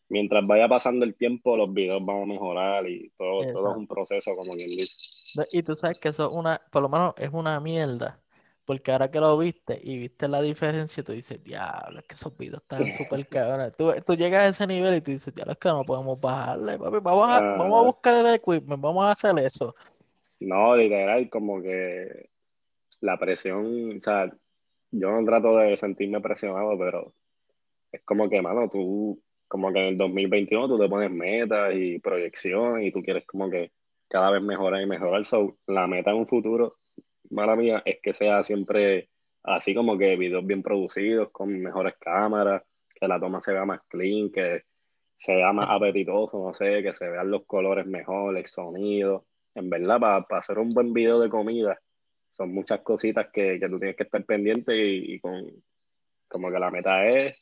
mientras 0.09 0.45
vaya 0.45 0.67
pasando 0.67 1.05
el 1.05 1.15
tiempo, 1.15 1.55
los 1.55 1.73
videos 1.73 2.03
van 2.05 2.23
a 2.23 2.25
mejorar 2.25 2.89
y 2.89 3.11
todo, 3.15 3.49
todo 3.51 3.71
es 3.71 3.77
un 3.77 3.87
proceso, 3.87 4.33
como 4.33 4.55
quien 4.55 4.69
dice. 4.69 4.97
Y 5.51 5.63
tú 5.63 5.77
sabes 5.77 5.97
que 5.99 6.09
eso 6.09 6.25
es 6.25 6.31
una, 6.33 6.61
por 6.69 6.81
lo 6.81 6.89
menos 6.89 7.13
es 7.17 7.29
una 7.31 7.59
mierda, 7.61 8.19
porque 8.65 8.91
ahora 8.91 9.11
que 9.11 9.19
lo 9.19 9.37
viste 9.37 9.79
y 9.83 9.97
viste 9.97 10.27
la 10.27 10.41
diferencia, 10.41 11.03
tú 11.03 11.11
dices, 11.11 11.43
diablo, 11.43 11.99
es 11.99 12.05
que 12.05 12.15
esos 12.15 12.37
videos 12.37 12.61
están 12.61 12.83
súper 12.97 13.27
cabrones. 13.27 13.75
Tú, 13.75 13.91
tú, 14.05 14.15
llegas 14.15 14.43
a 14.43 14.47
ese 14.49 14.67
nivel 14.67 14.95
y 14.95 15.01
tú 15.01 15.11
dices, 15.11 15.33
diablo, 15.33 15.53
es 15.53 15.59
que 15.59 15.69
no 15.69 15.83
podemos 15.83 16.19
bajarle, 16.19 16.77
papi, 16.77 16.97
vamos 17.01 17.29
a, 17.29 17.41
vamos 17.41 17.77
a 17.77 17.81
ah. 17.81 17.85
buscar 17.85 18.25
el 18.25 18.35
equipment, 18.35 18.81
vamos 18.81 19.05
a 19.05 19.11
hacer 19.11 19.37
eso. 19.39 19.75
No, 20.39 20.75
literal, 20.75 21.29
como 21.29 21.61
que 21.61 22.29
la 23.01 23.17
presión, 23.17 23.97
o 23.97 23.99
sea, 23.99 24.31
yo 24.91 25.11
no 25.11 25.25
trato 25.25 25.57
de 25.57 25.75
sentirme 25.77 26.21
presionado, 26.21 26.77
pero 26.77 27.13
es 27.91 28.01
como 28.03 28.29
que, 28.29 28.41
mano, 28.41 28.69
tú 28.69 29.21
como 29.47 29.71
que 29.71 29.79
en 29.79 29.85
el 29.89 29.97
2021 29.97 30.67
tú 30.67 30.79
te 30.79 30.89
pones 30.89 31.11
metas 31.11 31.75
y 31.75 31.99
proyecciones 31.99 32.87
y 32.87 32.91
tú 32.91 33.03
quieres 33.03 33.23
como 33.25 33.51
que 33.51 33.71
cada 34.07 34.31
vez 34.31 34.41
mejorar 34.41 34.81
y 34.81 34.87
mejorar. 34.87 35.25
So, 35.25 35.57
la 35.67 35.85
meta 35.85 36.11
en 36.11 36.17
un 36.17 36.27
futuro, 36.27 36.77
mala 37.33 37.55
mía, 37.55 37.81
es 37.85 37.99
que 38.01 38.13
sea 38.13 38.43
siempre 38.43 39.09
así 39.43 39.75
como 39.75 39.97
que 39.97 40.15
videos 40.15 40.45
bien 40.45 40.63
producidos, 40.63 41.31
con 41.31 41.61
mejores 41.61 41.95
cámaras, 41.99 42.63
que 42.95 43.07
la 43.07 43.19
toma 43.19 43.41
se 43.41 43.53
vea 43.53 43.65
más 43.65 43.81
clean, 43.89 44.31
que 44.31 44.63
se 45.15 45.35
vea 45.35 45.51
más 45.53 45.67
apetitoso, 45.69 46.41
no 46.41 46.53
sé, 46.53 46.81
que 46.81 46.93
se 46.93 47.09
vean 47.09 47.29
los 47.29 47.45
colores 47.45 47.85
mejor, 47.85 48.37
el 48.37 48.45
sonido. 48.45 49.25
En 49.55 49.69
verdad, 49.69 49.99
para 49.99 50.39
hacer 50.39 50.59
un 50.59 50.69
buen 50.69 50.93
video 50.93 51.19
de 51.19 51.29
comida, 51.29 51.79
son 52.29 52.53
muchas 52.53 52.81
cositas 52.81 53.27
que, 53.31 53.59
que 53.59 53.69
tú 53.69 53.77
tienes 53.79 53.95
que 53.95 54.03
estar 54.03 54.23
pendiente 54.25 54.75
y, 54.75 55.15
y 55.15 55.19
con, 55.19 55.45
como 56.27 56.51
que 56.51 56.59
la 56.59 56.71
meta 56.71 57.07
es 57.07 57.37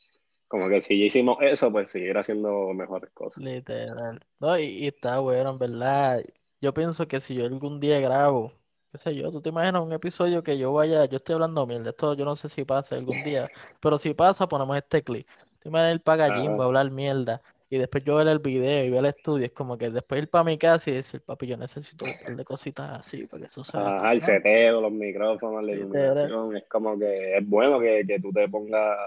como 0.52 0.68
que 0.68 0.82
si 0.82 0.98
ya 0.98 1.06
hicimos 1.06 1.38
eso, 1.40 1.72
pues 1.72 1.88
seguir 1.88 2.18
haciendo 2.18 2.74
mejores 2.74 3.10
cosas. 3.14 3.42
Literal. 3.42 4.20
No, 4.38 4.58
y, 4.58 4.86
está 4.86 5.18
bueno, 5.20 5.52
en 5.52 5.58
verdad. 5.58 6.22
Yo 6.60 6.74
pienso 6.74 7.08
que 7.08 7.22
si 7.22 7.34
yo 7.36 7.46
algún 7.46 7.80
día 7.80 7.98
grabo, 8.00 8.52
qué 8.92 8.98
sé 8.98 9.14
yo, 9.14 9.30
tú 9.30 9.40
te 9.40 9.48
imaginas 9.48 9.82
un 9.82 9.92
episodio 9.92 10.42
que 10.42 10.58
yo 10.58 10.72
vaya, 10.72 11.06
yo 11.06 11.16
estoy 11.16 11.34
hablando 11.34 11.66
mil 11.66 11.82
de 11.82 11.90
esto 11.90 12.14
yo 12.14 12.24
no 12.24 12.36
sé 12.36 12.48
si 12.48 12.64
pasa 12.64 12.94
algún 12.94 13.22
día, 13.24 13.50
pero 13.80 13.98
si 13.98 14.12
pasa, 14.14 14.46
ponemos 14.46 14.76
este 14.76 15.02
clip. 15.02 15.26
Te 15.60 15.68
imaginas 15.68 15.92
el 15.92 16.00
pagallín, 16.00 16.58
va 16.58 16.64
a 16.64 16.66
hablar 16.66 16.90
mierda, 16.90 17.40
y 17.70 17.78
después 17.78 18.04
yo 18.04 18.16
ver 18.16 18.28
el 18.28 18.38
video 18.38 18.84
y 18.84 18.90
ver 18.90 19.00
el 19.00 19.06
estudio, 19.06 19.46
es 19.46 19.52
como 19.52 19.78
que 19.78 19.88
después 19.90 20.22
ir 20.22 20.28
para 20.28 20.44
mi 20.44 20.58
casa 20.58 20.90
y 20.90 20.94
decir, 20.94 21.22
papi, 21.22 21.46
yo 21.46 21.56
necesito 21.56 22.04
un 22.04 22.12
par 22.22 22.36
de 22.36 22.44
cositas 22.44 23.00
así 23.00 23.26
para 23.26 23.40
que 23.40 23.46
eso 23.46 23.64
sea. 23.64 23.96
Ajá, 23.96 24.12
el 24.12 24.20
seteo, 24.20 24.82
los 24.82 24.92
micrófonos, 24.92 25.64
la 25.64 25.72
iluminación, 25.72 26.56
es 26.56 26.64
como 26.68 26.98
que 26.98 27.38
es 27.38 27.48
bueno 27.48 27.80
que, 27.80 28.04
que 28.06 28.20
tú 28.20 28.30
te 28.30 28.46
pongas 28.48 28.98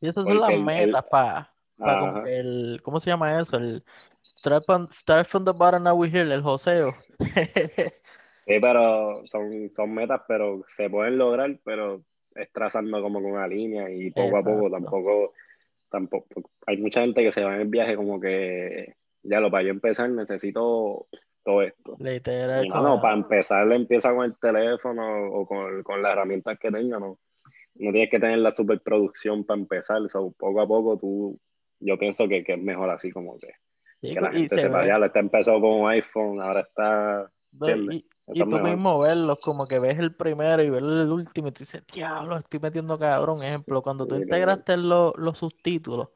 y 0.00 0.08
esas 0.08 0.24
son 0.24 0.40
las 0.40 0.58
metas 0.58 1.04
para 1.04 1.52
el, 2.26 2.80
¿cómo 2.82 3.00
se 3.00 3.10
llama 3.10 3.40
eso? 3.40 3.56
El 3.56 3.84
start 4.38 4.64
from, 5.26 5.44
the 5.44 5.52
bottom 5.52 5.82
now 5.82 5.94
we 5.94 6.08
here, 6.08 6.32
el 6.32 6.42
joseo. 6.42 6.92
sí, 8.46 8.58
pero 8.60 9.24
son, 9.24 9.70
son 9.70 9.94
metas, 9.94 10.22
pero 10.26 10.62
se 10.66 10.88
pueden 10.90 11.18
lograr, 11.18 11.58
pero 11.64 12.02
es 12.34 12.50
trazando 12.52 13.02
como 13.02 13.22
con 13.22 13.32
una 13.32 13.46
línea 13.46 13.90
y 13.90 14.10
poco 14.10 14.38
a 14.38 14.42
poco 14.42 14.70
tampoco, 14.70 15.32
tampoco, 15.90 16.50
hay 16.66 16.78
mucha 16.78 17.02
gente 17.02 17.22
que 17.22 17.32
se 17.32 17.44
va 17.44 17.54
en 17.54 17.62
el 17.62 17.68
viaje 17.68 17.96
como 17.96 18.20
que, 18.20 18.94
ya 19.22 19.40
lo 19.40 19.50
para 19.50 19.64
yo 19.64 19.70
empezar 19.70 20.10
necesito 20.10 21.06
todo 21.44 21.62
esto. 21.62 21.96
Literal. 21.98 22.64
Y 22.64 22.68
no, 22.68 23.00
para 23.00 23.14
empezar 23.14 23.66
le 23.66 23.76
empieza 23.76 24.14
con 24.14 24.24
el 24.24 24.38
teléfono 24.38 25.28
o 25.30 25.46
con, 25.46 25.82
con 25.82 26.02
las 26.02 26.12
herramientas 26.12 26.58
que 26.58 26.70
tenga, 26.70 26.98
¿no? 26.98 27.18
no 27.74 27.90
tienes 27.90 28.10
que 28.10 28.20
tener 28.20 28.38
la 28.38 28.50
superproducción 28.50 29.44
para 29.44 29.60
empezar, 29.60 30.00
poco 30.36 30.60
a 30.60 30.66
poco 30.66 30.98
tú, 30.98 31.40
yo 31.80 31.98
pienso 31.98 32.28
que, 32.28 32.44
que 32.44 32.54
es 32.54 32.62
mejor 32.62 32.90
así 32.90 33.10
como 33.10 33.36
que, 33.38 33.52
que 34.00 34.20
la 34.20 34.30
gente 34.30 34.58
se 34.58 34.68
vaya, 34.68 35.04
está 35.04 35.20
empezó 35.20 35.60
con 35.60 35.80
un 35.80 35.90
iPhone, 35.90 36.40
ahora 36.40 36.60
está... 36.60 37.30
y, 37.90 38.04
tú 38.26 38.46
mismo 38.46 39.00
verlos, 39.00 39.38
como 39.38 39.66
que 39.66 39.78
ves 39.78 39.98
el 39.98 40.14
primero 40.14 40.62
y 40.62 40.70
ves 40.70 40.82
el 40.82 41.10
último 41.10 41.48
y 41.48 41.52
tú 41.52 41.60
dices, 41.60 41.84
diablo, 41.92 42.36
estoy 42.36 42.60
metiendo 42.60 42.98
cabrón. 42.98 43.42
Ejemplo, 43.42 43.82
cuando 43.82 44.06
tú 44.06 44.14
integraste 44.14 44.76
los, 44.76 45.12
los 45.16 45.38
subtítulos, 45.38 46.08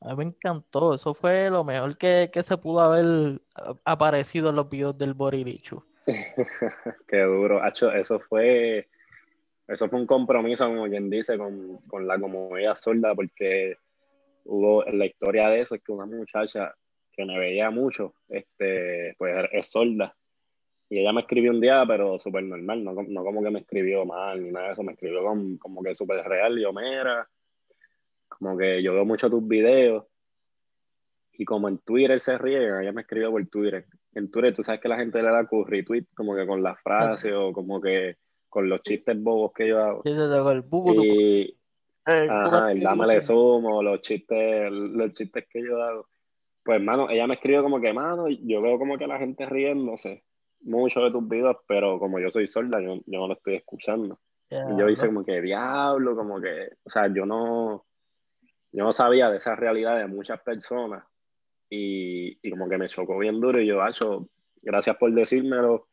a 0.00 0.10
mí 0.10 0.16
me 0.16 0.24
encantó. 0.24 0.94
Eso 0.94 1.14
fue 1.14 1.50
lo 1.50 1.64
mejor 1.64 1.96
que, 1.96 2.30
que 2.32 2.42
se 2.42 2.58
pudo 2.58 2.80
haber 2.80 3.40
aparecido 3.84 4.50
en 4.50 4.56
los 4.56 4.68
videos 4.68 4.96
del 4.96 5.14
Boririchu. 5.14 5.82
Qué 7.08 7.22
duro. 7.22 7.62
Hacho, 7.62 7.90
eso 7.90 8.20
fue 8.20 8.88
eso 9.68 9.88
fue 9.88 9.98
un 9.98 10.06
compromiso, 10.06 10.66
como 10.66 10.86
quien 10.86 11.10
dice, 11.10 11.36
con, 11.36 11.78
con 11.88 12.06
la 12.06 12.18
comunidad 12.18 12.76
sorda, 12.76 13.14
porque 13.14 13.76
hubo 14.44 14.86
en 14.86 14.98
la 14.98 15.06
historia 15.06 15.48
de 15.48 15.60
eso 15.60 15.74
es 15.74 15.82
que 15.82 15.92
una 15.92 16.06
muchacha 16.06 16.74
que 17.12 17.24
me 17.24 17.38
veía 17.38 17.70
mucho, 17.70 18.14
este, 18.28 19.14
pues 19.18 19.48
es 19.50 19.66
sorda. 19.66 20.14
Y 20.88 21.00
ella 21.00 21.12
me 21.12 21.22
escribió 21.22 21.50
un 21.50 21.60
día, 21.60 21.84
pero 21.86 22.18
súper 22.18 22.44
normal, 22.44 22.84
no, 22.84 22.92
no, 22.92 23.24
como 23.24 23.42
que 23.42 23.50
me 23.50 23.60
escribió 23.60 24.04
mal 24.04 24.40
ni 24.42 24.52
nada 24.52 24.66
de 24.66 24.72
eso, 24.72 24.84
me 24.84 24.92
escribió 24.92 25.20
como 25.58 25.82
que 25.82 25.94
súper 25.94 26.24
real. 26.24 26.58
Y 26.58 26.62
yo, 26.62 26.72
mira, 26.72 27.28
como 28.28 28.56
que 28.56 28.82
yo 28.82 28.94
veo 28.94 29.04
mucho 29.04 29.28
tus 29.28 29.46
videos. 29.46 30.04
Y 31.32 31.44
como 31.44 31.68
en 31.68 31.78
Twitter 31.78 32.18
se 32.20 32.38
ríe, 32.38 32.80
ella 32.80 32.92
me 32.92 33.02
escribió 33.02 33.30
por 33.30 33.44
Twitter. 33.48 33.84
En 34.14 34.30
Twitter 34.30 34.54
tú 34.54 34.62
sabes 34.62 34.80
que 34.80 34.88
la 34.88 34.96
gente 34.96 35.20
le 35.20 35.28
da 35.28 35.46
retweet 35.66 36.06
como 36.14 36.34
que 36.34 36.46
con 36.46 36.62
las 36.62 36.80
frases 36.80 37.32
o 37.34 37.52
como 37.52 37.80
que 37.80 38.16
con 38.48 38.68
los 38.68 38.80
chistes 38.80 39.20
bobos 39.20 39.52
que 39.52 39.68
yo 39.68 39.82
hago. 39.82 40.02
Y, 41.04 41.54
ajá, 42.06 42.72
el 42.72 42.80
dame 42.80 43.06
le 43.08 43.20
sumo, 43.20 43.82
los 43.82 44.00
chistes, 44.00 44.70
los 44.70 45.12
chistes 45.12 45.46
que 45.50 45.62
yo 45.62 45.82
hago. 45.82 46.06
Pues, 46.64 46.80
mano, 46.80 47.10
ella 47.10 47.26
me 47.26 47.34
escribió 47.34 47.62
como 47.62 47.80
que, 47.80 47.92
mano, 47.92 48.28
yo 48.28 48.62
veo 48.62 48.78
como 48.78 48.96
que 48.96 49.06
la 49.06 49.18
gente 49.18 49.44
riéndose 49.44 50.22
mucho 50.60 51.00
de 51.00 51.10
tus 51.10 51.28
videos, 51.28 51.56
pero 51.66 51.98
como 51.98 52.18
yo 52.18 52.30
soy 52.30 52.46
sorda, 52.46 52.80
yo, 52.80 53.00
no 53.06 53.28
lo 53.28 53.34
estoy 53.34 53.56
escuchando. 53.56 54.20
y 54.50 54.78
yo 54.78 54.88
hice 54.88 55.06
como 55.06 55.24
que, 55.24 55.40
diablo, 55.40 56.14
como 56.16 56.40
que, 56.40 56.70
o 56.84 56.90
sea, 56.90 57.12
yo 57.12 57.26
no, 57.26 57.86
yo 58.72 58.84
no 58.84 58.92
sabía 58.92 59.30
de 59.30 59.38
esa 59.38 59.56
realidad 59.56 59.98
de 59.98 60.06
muchas 60.06 60.40
personas 60.40 61.04
y, 61.68 62.38
y 62.42 62.50
como 62.50 62.68
que 62.68 62.78
me 62.78 62.88
chocó 62.88 63.18
bien 63.18 63.40
duro 63.40 63.60
y 63.60 63.66
yo, 63.66 63.82
Hacho, 63.82 64.28
gracias 64.62 64.96
por 64.96 65.12
decírmelo. 65.12 65.88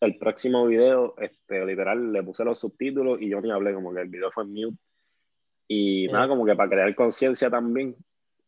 El 0.00 0.16
próximo 0.16 0.66
video, 0.66 1.14
este, 1.18 1.64
literal, 1.66 2.12
le 2.12 2.22
puse 2.22 2.42
los 2.44 2.58
subtítulos 2.58 3.20
y 3.20 3.28
yo 3.28 3.40
ni 3.40 3.50
hablé, 3.50 3.74
como 3.74 3.92
que 3.92 4.00
el 4.00 4.08
video 4.08 4.30
fue 4.30 4.44
en 4.44 4.52
mute. 4.52 4.78
Y 5.68 6.06
nada, 6.08 6.26
como 6.26 6.46
que 6.46 6.56
para 6.56 6.70
crear 6.70 6.94
conciencia 6.94 7.50
también, 7.50 7.94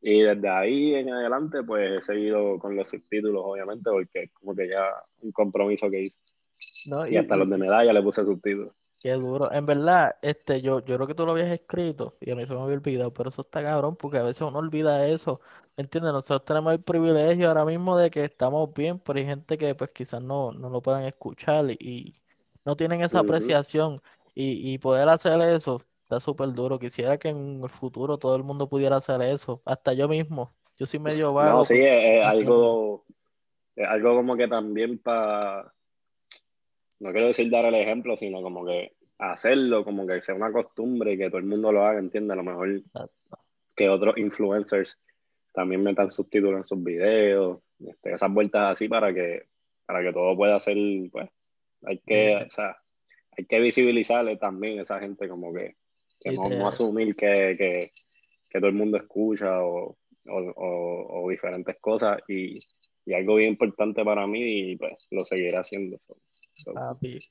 y 0.05 0.21
desde 0.21 0.49
ahí 0.49 0.95
en 0.97 1.12
adelante, 1.12 1.62
pues 1.62 2.01
he 2.01 2.03
seguido 2.03 2.59
con 2.59 2.75
los 2.75 2.88
subtítulos, 2.88 3.41
obviamente, 3.45 3.88
porque 3.88 4.25
es 4.25 4.33
como 4.33 4.53
que 4.55 4.69
ya 4.69 4.85
un 5.21 5.31
compromiso 5.31 5.88
que 5.88 6.03
hice. 6.03 6.17
y, 7.09 7.17
hasta 7.17 7.37
los 7.37 7.49
de 7.49 7.57
medalla 7.57 7.93
le 7.93 8.03
puse 8.03 8.25
subtítulos. 8.25 8.75
Qué 8.99 9.12
duro. 9.12 9.53
En 9.53 9.65
verdad, 9.65 10.17
este, 10.21 10.61
yo, 10.61 10.85
yo 10.85 10.97
creo 10.97 11.07
que 11.07 11.15
tú 11.15 11.25
lo 11.25 11.33
habías 11.33 11.53
escrito 11.53 12.17
y 12.21 12.33
a 12.33 12.37
mí 12.37 12.45
se 12.47 12.53
me 12.53 12.61
había 12.61 12.77
olvidado, 12.77 13.12
pero 13.15 13.29
eso 13.29 13.43
está 13.43 13.62
cabrón 13.62 13.95
porque 13.97 14.19
a 14.19 14.25
veces 14.25 14.43
uno 14.43 14.59
olvida 14.59 15.07
eso. 15.07 15.41
¿Me 15.77 15.85
entiendes? 15.85 16.12
Nosotros 16.12 16.45
tenemos 16.45 16.73
el 16.73 16.83
privilegio 16.83 17.49
ahora 17.49 17.65
mismo 17.65 17.97
de 17.97 18.11
que 18.11 18.25
estamos 18.25 18.73
bien, 18.75 18.99
pero 18.99 19.21
hay 19.21 19.25
gente 19.25 19.57
que 19.57 19.75
pues 19.77 19.91
quizás 19.93 20.21
no, 20.21 20.51
no 20.53 20.69
lo 20.69 20.83
puedan 20.83 21.05
escuchar 21.05 21.71
y, 21.71 22.15
no 22.65 22.77
tienen 22.77 23.03
esa 23.03 23.21
apreciación. 23.21 24.01
Y, 24.35 24.73
y 24.73 24.79
poder 24.79 25.09
hacer 25.09 25.41
eso 25.41 25.83
Está 26.12 26.20
súper 26.20 26.53
duro. 26.53 26.79
Quisiera 26.79 27.16
que 27.16 27.31
en 27.31 27.62
el 27.62 27.70
futuro 27.70 28.18
todo 28.18 28.37
el 28.37 28.42
mundo 28.42 28.68
pudiera 28.68 28.96
hacer 28.96 29.22
eso. 29.22 29.62
Hasta 29.64 29.94
yo 29.94 30.09
mismo. 30.09 30.53
Yo 30.77 30.85
soy 30.85 31.01
medio 31.01 31.33
vago. 31.33 31.61
No, 31.61 31.64
sí, 31.64 31.79
es, 31.81 32.22
algo, 32.22 33.07
es 33.75 33.88
algo 33.88 34.16
como 34.16 34.37
que 34.37 34.46
también 34.46 34.98
para, 34.98 35.72
no 37.01 37.12
quiero 37.12 37.29
decir 37.29 37.51
dar 37.51 37.64
el 37.64 37.77
ejemplo, 37.77 38.14
sino 38.18 38.42
como 38.42 38.66
que 38.66 38.92
hacerlo, 39.16 39.87
como 39.87 40.07
que 40.07 40.20
sea 40.20 40.35
una 40.35 40.53
costumbre 40.53 41.14
y 41.14 41.16
que 41.16 41.31
todo 41.31 41.38
el 41.38 41.46
mundo 41.46 41.72
lo 41.72 41.87
haga, 41.87 41.98
entiende, 41.98 42.35
a 42.35 42.37
lo 42.37 42.44
mejor 42.44 42.83
que 43.75 43.88
otros 43.88 44.18
influencers 44.18 45.01
también 45.51 45.83
metan 45.83 46.11
subtítulos 46.11 46.59
en 46.59 46.64
sus 46.64 46.85
videos, 46.85 47.61
este, 47.79 48.12
esas 48.12 48.31
vueltas 48.31 48.72
así 48.72 48.87
para 48.87 49.14
que, 49.14 49.46
para 49.87 50.03
que 50.03 50.12
todo 50.12 50.37
pueda 50.37 50.61
ser, 50.61 50.77
pues, 51.11 51.31
hay 51.87 51.98
que, 52.01 52.37
o 52.37 52.51
sea, 52.51 52.77
hay 53.35 53.46
que 53.46 53.61
visibilizarle 53.61 54.37
también 54.37 54.79
a 54.79 54.83
esa 54.83 55.01
gente 55.01 55.27
como 55.27 55.55
que 55.55 55.77
que 56.23 56.33
no, 56.33 56.67
asumir 56.67 57.15
que, 57.15 57.57
que, 57.59 57.91
que, 58.49 58.59
todo 58.59 58.69
el 58.69 58.75
mundo 58.75 58.97
escucha 58.97 59.63
o, 59.63 59.97
o, 60.29 61.23
o, 61.25 61.31
diferentes 61.31 61.77
cosas 61.81 62.19
y, 62.29 62.59
y, 63.05 63.15
algo 63.15 63.37
bien 63.37 63.51
importante 63.51 64.05
para 64.05 64.27
mí 64.27 64.73
y 64.73 64.77
pues 64.77 64.93
lo 65.11 65.25
seguiré 65.25 65.57
haciendo. 65.57 65.99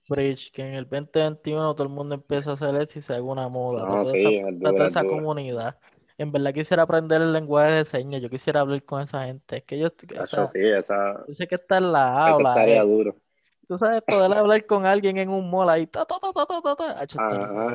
Bridge, 0.09 0.51
que 0.51 0.63
en 0.63 0.73
el 0.73 0.89
2021 0.89 1.75
todo 1.75 1.83
el 1.83 1.93
mundo 1.93 2.15
empieza 2.15 2.51
a 2.51 2.53
hacer 2.53 2.75
eso 2.75 2.99
y 2.99 3.01
se 3.01 3.13
haga 3.13 3.23
una 3.23 3.47
moda. 3.47 3.85
No, 3.85 4.03
toda, 4.03 4.17
esa, 4.17 4.71
toda 4.71 4.87
esa 4.87 5.03
comunidad. 5.03 5.77
En 6.17 6.31
verdad 6.31 6.53
quisiera 6.53 6.83
aprender 6.83 7.21
el 7.21 7.31
lenguaje 7.33 7.71
de 7.71 7.85
señas, 7.85 8.21
yo 8.21 8.29
quisiera 8.29 8.59
hablar 8.59 8.83
con 8.83 9.01
esa 9.01 9.25
gente. 9.25 9.57
Es 9.57 9.63
que 9.63 9.79
yo, 9.79 9.87
o 9.87 10.47
sí, 10.47 10.59
esa, 10.59 11.23
yo 11.27 11.33
sé 11.33 11.47
que 11.47 11.55
está 11.55 11.77
en 11.77 11.91
la 11.91 12.27
aula. 12.27 12.63
Esa 12.63 12.83
duro. 12.83 13.15
Tú 13.67 13.77
sabes, 13.77 14.01
poder 14.01 14.33
hablar 14.33 14.65
con 14.65 14.85
alguien 14.85 15.17
en 15.17 15.29
un 15.29 15.49
mall 15.49 15.69
ahí. 15.69 15.87
Ta, 15.87 16.05
ta, 16.05 16.17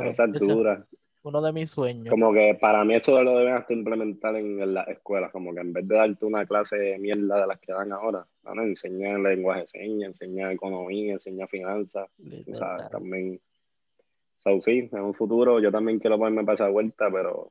esa 0.05 0.25
es 0.25 0.41
dura 0.41 0.87
uno 1.27 1.43
de 1.43 1.53
mis 1.53 1.71
sueños. 1.71 2.09
Como 2.09 2.33
que 2.33 2.57
para 2.61 2.85
mí 2.85 2.95
eso 2.95 3.21
lo 3.23 3.37
deben 3.39 3.55
hasta 3.55 3.73
implementar 3.73 4.37
en, 4.37 4.73
las 4.73 4.87
escuelas, 4.89 5.33
como 5.33 5.53
que 5.53 5.61
en 5.61 5.73
vez 5.73 5.87
de 5.89 5.97
darte 5.97 6.25
una 6.25 6.47
clase 6.47 6.77
de 6.77 6.99
mierda 6.99 7.41
de 7.41 7.47
las 7.47 7.59
que 7.59 7.73
dan 7.73 7.93
ahora, 7.93 8.27
¿no? 8.45 8.63
enseñar 8.63 9.19
lenguaje 9.21 9.61
de 9.61 9.67
señas, 9.67 10.09
enseñar 10.09 10.53
economía, 10.53 11.15
enseñar 11.15 11.49
finanzas, 11.49 12.09
o 12.19 12.55
sea, 12.55 12.89
también... 12.89 13.41
So, 14.39 14.61
sí, 14.61 14.89
en 14.93 15.01
un 15.01 15.15
futuro 15.15 15.59
yo 15.61 15.73
también 15.73 15.99
quiero 15.99 16.19
ponerme 16.19 16.45
para 16.45 16.55
esa 16.55 16.69
vuelta, 16.69 17.11
pero 17.11 17.51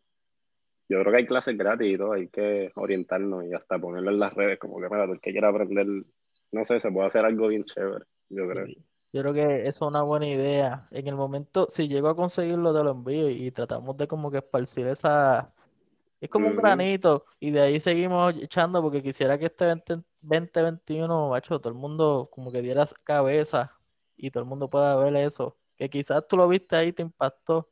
yo 0.88 1.02
creo 1.02 1.12
que 1.12 1.18
hay 1.18 1.26
clases 1.26 1.58
gratis 1.58 1.94
y 1.94 1.98
todo, 1.98 2.14
hay 2.14 2.28
que 2.28 2.72
orientarnos 2.76 3.46
y 3.46 3.54
hasta 3.54 3.78
ponerlo 3.80 4.12
en 4.12 4.20
las 4.20 4.34
redes, 4.34 4.60
como 4.60 4.80
que, 4.80 4.88
para 4.88 5.04
el 5.06 5.20
que 5.20 5.32
quiera 5.32 5.50
aprender, 5.50 5.88
no 6.52 6.66
sé, 6.66 6.80
se 6.80 6.92
puede 6.92 7.08
hacer 7.08 7.26
algo 7.26 7.48
bien 7.48 7.66
chévere, 7.66 8.06
yo 8.30 8.48
creo. 8.48 8.68
Yo 9.14 9.22
creo 9.22 9.34
que 9.34 9.68
eso 9.68 9.86
es 9.86 9.90
una 9.90 10.02
buena 10.02 10.28
idea. 10.28 10.88
En 10.92 11.08
el 11.08 11.16
momento, 11.16 11.68
si 11.70 11.88
llego 11.88 12.10
a 12.10 12.16
conseguirlo, 12.16 12.74
te 12.74 12.84
lo 12.84 12.92
envío 12.92 13.30
y 13.30 13.50
tratamos 13.52 13.96
de 13.98 14.08
como 14.08 14.30
que 14.30 14.38
esparcir 14.38 14.88
esa... 14.88 15.54
Es 16.20 16.30
como 16.30 16.48
un 16.48 16.56
granito 16.56 17.26
y 17.40 17.52
de 17.52 17.62
ahí 17.62 17.80
seguimos 17.80 18.34
echando 18.42 18.82
porque 18.82 19.04
quisiera 19.04 19.38
que 19.38 19.46
este 19.46 19.66
2021, 20.22 21.30
macho, 21.30 21.60
todo 21.60 21.72
el 21.72 21.78
mundo 21.78 22.30
como 22.32 22.52
que 22.52 22.62
diera 22.62 22.86
cabeza 23.04 23.72
y 24.18 24.32
todo 24.32 24.44
el 24.44 24.50
mundo 24.50 24.70
pueda 24.70 24.96
ver 24.96 25.16
eso. 25.18 25.56
Que 25.76 25.90
quizás 25.90 26.28
tú 26.28 26.38
lo 26.38 26.48
viste 26.48 26.76
ahí, 26.76 26.92
te 26.94 27.04
impactó. 27.04 27.70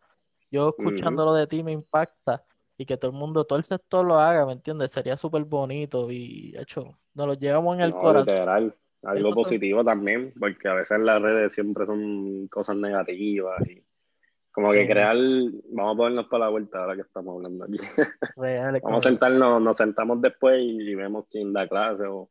Yo 0.51 0.75
escuchándolo 0.77 1.33
de 1.33 1.47
ti 1.47 1.63
me 1.63 1.71
impacta 1.71 2.45
y 2.77 2.85
que 2.85 2.97
todo 2.97 3.11
el 3.11 3.17
mundo, 3.17 3.43
todo 3.45 3.57
el 3.57 3.63
sector 3.63 4.05
lo 4.05 4.19
haga, 4.19 4.45
¿me 4.45 4.53
entiendes? 4.53 4.91
Sería 4.91 5.17
súper 5.17 5.43
bonito 5.45 6.11
y, 6.11 6.53
hecho, 6.57 6.97
nos 7.13 7.27
lo 7.27 7.33
llevamos 7.33 7.75
en 7.75 7.81
el 7.81 7.93
corazón 7.93 8.75
algo 9.03 9.33
positivo 9.33 9.83
también, 9.83 10.33
porque 10.39 10.67
a 10.67 10.73
veces 10.73 10.99
las 10.99 11.21
redes 11.21 11.53
siempre 11.53 11.85
son 11.85 12.47
cosas 12.47 12.75
negativas 12.77 13.67
y 13.67 13.83
como 14.51 14.71
que 14.71 14.87
crear, 14.87 15.17
vamos 15.71 15.95
a 15.95 15.97
ponernos 15.97 16.27
para 16.27 16.45
la 16.45 16.51
vuelta 16.51 16.79
ahora 16.79 16.95
que 16.95 17.01
estamos 17.01 17.35
hablando 17.35 17.65
aquí. 17.65 17.77
vamos 18.83 19.05
a 19.05 19.09
sentarnos, 19.09 19.61
nos 19.61 19.77
sentamos 19.77 20.21
después 20.21 20.61
y 20.61 20.93
vemos 20.93 21.25
quién 21.29 21.51
da 21.51 21.67
clase 21.67 22.03
o 22.05 22.29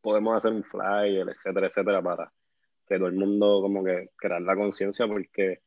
podemos 0.00 0.36
hacer 0.36 0.52
un 0.52 0.64
flyer, 0.64 1.28
etcétera, 1.28 1.66
etcétera, 1.68 2.02
para 2.02 2.32
que 2.86 2.96
todo 2.96 3.06
el 3.06 3.14
mundo 3.14 3.60
como 3.62 3.84
que 3.84 4.10
crear 4.16 4.42
la 4.42 4.56
conciencia 4.56 5.06
porque 5.06 5.60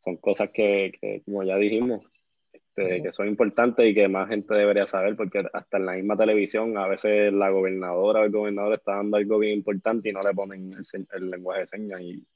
son 0.00 0.16
cosas 0.16 0.50
que, 0.52 0.92
que, 1.00 1.22
como 1.24 1.44
ya 1.44 1.56
dijimos, 1.56 2.04
este, 2.76 3.02
que 3.02 3.12
son 3.12 3.28
importantes 3.28 3.86
y 3.86 3.94
que 3.94 4.08
más 4.08 4.28
gente 4.28 4.52
debería 4.52 4.84
saber, 4.84 5.14
porque 5.14 5.44
hasta 5.52 5.76
en 5.76 5.86
la 5.86 5.92
misma 5.92 6.16
televisión 6.16 6.76
a 6.76 6.88
veces 6.88 7.32
la 7.32 7.48
gobernadora 7.50 8.20
o 8.20 8.24
el 8.24 8.32
gobernador 8.32 8.74
está 8.74 8.96
dando 8.96 9.16
algo 9.16 9.38
bien 9.38 9.54
importante 9.54 10.08
y 10.08 10.12
no 10.12 10.22
le 10.22 10.34
ponen 10.34 10.72
el, 11.12 11.30
lenguaje 11.30 11.60
de 11.60 11.66
señas. 11.66 12.00
Y, 12.00 12.26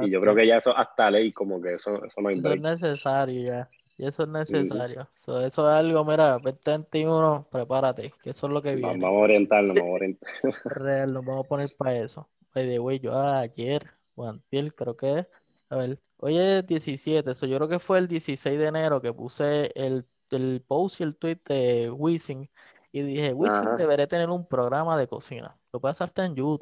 y, 0.00 0.10
yo 0.10 0.20
creo 0.20 0.34
que 0.34 0.46
ya 0.46 0.56
eso 0.56 0.76
hasta 0.76 1.10
ley, 1.10 1.30
como 1.30 1.60
que 1.60 1.74
eso, 1.74 2.04
eso 2.04 2.20
no, 2.20 2.30
es 2.30 2.60
necesario 2.60 3.42
ya. 3.42 3.70
Y 3.96 4.06
eso 4.06 4.22
es 4.22 4.28
necesario. 4.28 5.08
eso 5.14 5.46
es 5.46 5.58
algo, 5.58 6.04
mira, 6.04 6.38
2021, 6.38 7.46
prepárate, 7.52 8.12
que 8.22 8.30
eso 8.30 8.46
es 8.46 8.52
lo 8.52 8.62
que 8.62 8.74
viene. 8.74 8.98
Vamos, 8.98 9.04
a 9.04 9.24
orientarnos, 9.24 9.76
vamos 9.76 9.90
a 9.90 9.94
orientar. 9.94 10.30
Real, 10.64 11.12
nos 11.12 11.24
vamos 11.24 11.44
a 11.44 11.48
poner 11.48 11.68
para 11.78 11.96
eso. 11.96 12.28
Oye, 12.56 12.78
güey, 12.78 12.98
yo 12.98 13.16
ayer, 13.16 13.82
Juan 14.16 14.42
Piel, 14.48 14.74
creo 14.74 14.96
que, 14.96 15.26
a 15.70 15.76
ver, 15.76 15.98
Hoy 16.22 16.36
es 16.36 16.66
17, 16.66 17.30
eso 17.30 17.46
yo 17.46 17.56
creo 17.56 17.68
que 17.68 17.78
fue 17.78 17.98
el 17.98 18.06
16 18.06 18.58
de 18.58 18.66
enero 18.66 19.00
que 19.00 19.10
puse 19.10 19.72
el, 19.74 20.04
el 20.30 20.62
post 20.66 21.00
y 21.00 21.04
el 21.04 21.16
tweet 21.16 21.38
de 21.46 21.90
Wisin 21.90 22.50
y 22.92 23.02
dije, 23.02 23.32
Wisin 23.32 23.76
debería 23.78 24.06
tener 24.06 24.28
un 24.28 24.46
programa 24.46 24.98
de 24.98 25.06
cocina. 25.06 25.56
Lo 25.72 25.80
puede 25.80 25.92
hacer 25.92 26.12
en 26.16 26.34
YouTube. 26.36 26.60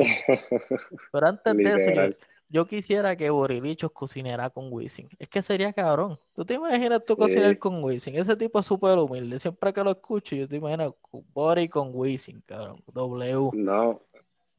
Pero 1.11 1.27
antes 1.27 1.57
de 1.57 1.65
eso, 1.65 2.17
yo, 2.51 2.67
quisiera 2.67 3.17
que 3.17 3.31
Borilichos 3.31 3.91
cocinara 3.91 4.49
con 4.51 4.73
Wisin. 4.73 5.09
Es 5.19 5.29
que 5.29 5.43
sería 5.43 5.73
cabrón. 5.73 6.21
¿Tú 6.35 6.45
te 6.45 6.55
imaginas 6.55 7.05
tú 7.05 7.17
cocinar 7.17 7.59
con 7.59 7.83
Wisin? 7.83 8.15
Ese 8.15 8.37
tipo 8.37 8.61
es 8.61 8.67
súper 8.67 8.97
humilde. 8.97 9.41
Siempre 9.41 9.73
que 9.73 9.83
lo 9.83 9.91
escucho, 9.91 10.37
yo 10.37 10.47
te 10.47 10.57
imagino 10.57 10.97
Bori 11.33 11.69
con 11.69 11.91
Wisin, 11.93 12.43
cabrón. 12.47 12.81
W. 12.93 13.51
No, 13.55 14.03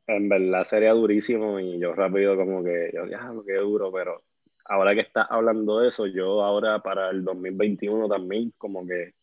en 0.08 0.28
verdad 0.28 0.66
sería 0.66 0.92
durísimo 0.92 1.58
y 1.60 1.80
yo 1.80 1.94
rápido 1.94 2.36
como 2.36 2.62
que, 2.64 2.92
yo, 2.94 3.06
ya, 3.06 3.32
lo 3.32 3.46
que 3.46 3.54
duro, 3.54 3.92
pero 3.92 4.24
ahora 4.70 4.94
que 4.96 5.02
estás 5.02 5.28
hablando 5.30 5.80
de 5.80 5.90
eso, 5.90 6.06
yo 6.08 6.44
ahora 6.44 6.80
para 6.80 7.10
el 7.10 7.24
2021 7.24 8.08
también 8.08 8.54
como 8.58 8.86
que 8.86 9.14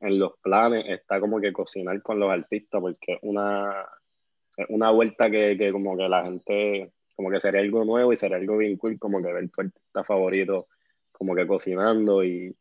en 0.00 0.18
los 0.18 0.32
planes 0.40 0.84
está 0.88 1.18
como 1.18 1.40
que 1.40 1.52
cocinar 1.52 2.00
con 2.02 2.20
los 2.20 2.30
artistas 2.30 2.80
porque 2.80 3.14
es 3.14 3.18
una, 3.22 3.86
una 4.68 4.90
vuelta 4.90 5.30
que, 5.30 5.56
que 5.58 5.72
como 5.72 5.96
que 5.96 6.08
la 6.08 6.22
gente 6.24 6.92
como 7.16 7.30
que 7.30 7.40
sería 7.40 7.60
algo 7.60 7.84
nuevo 7.84 8.12
y 8.12 8.16
sería 8.16 8.36
algo 8.36 8.58
bien 8.58 8.76
cool, 8.76 8.98
como 8.98 9.20
que 9.20 9.32
ver 9.32 9.50
tu 9.50 9.62
artista 9.62 10.04
favorito 10.04 10.68
como 11.10 11.34
que 11.34 11.46
cocinando 11.46 12.22
y, 12.22 12.54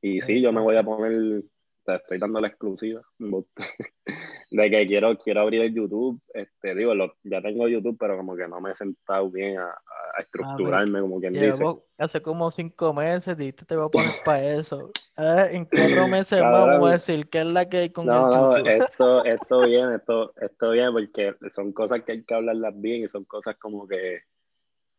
y 0.00 0.20
sí, 0.20 0.40
yo 0.40 0.52
me 0.52 0.60
voy 0.60 0.76
a 0.76 0.84
poner, 0.84 1.42
te 1.84 1.96
estoy 1.96 2.18
dando 2.18 2.40
la 2.40 2.48
exclusiva 2.48 3.02
de 4.50 4.70
que 4.70 4.86
quiero, 4.86 5.18
quiero 5.18 5.40
abrir 5.40 5.62
el 5.62 5.74
YouTube, 5.74 6.20
este, 6.32 6.74
digo, 6.74 6.92
ya 7.22 7.42
tengo 7.42 7.68
YouTube, 7.68 7.96
pero 7.98 8.16
como 8.16 8.36
que 8.36 8.48
no 8.48 8.60
me 8.60 8.70
he 8.70 8.74
sentado 8.74 9.30
bien 9.30 9.58
a, 9.58 9.68
a 9.68 10.20
estructurarme, 10.20 11.00
como 11.00 11.20
quien 11.20 11.34
dice. 11.34 11.64
Hace 11.98 12.22
como 12.22 12.50
cinco 12.50 12.92
meses 12.92 13.36
dijiste 13.36 13.64
te 13.64 13.76
voy 13.76 13.86
a 13.86 13.88
poner 13.88 14.10
para 14.24 14.42
eso. 14.42 14.90
Ah, 15.16 15.46
en 15.50 15.64
cuatro 15.64 16.08
meses 16.08 16.40
vamos 16.40 16.88
a 16.88 16.92
decir 16.92 17.28
qué 17.28 17.40
es 17.40 17.46
la 17.46 17.68
que 17.68 17.78
hay 17.78 17.90
con 17.90 18.06
no, 18.06 18.28
no, 18.28 18.56
esto, 18.56 19.24
esto 19.24 19.60
bien, 19.60 19.92
esto, 19.92 20.32
esto 20.36 20.70
bien, 20.70 20.92
porque 20.92 21.34
son 21.50 21.72
cosas 21.72 22.02
que 22.02 22.12
hay 22.12 22.24
que 22.24 22.34
hablarlas 22.34 22.80
bien 22.80 23.04
y 23.04 23.08
son 23.08 23.24
cosas 23.24 23.56
como 23.56 23.86
que, 23.86 24.22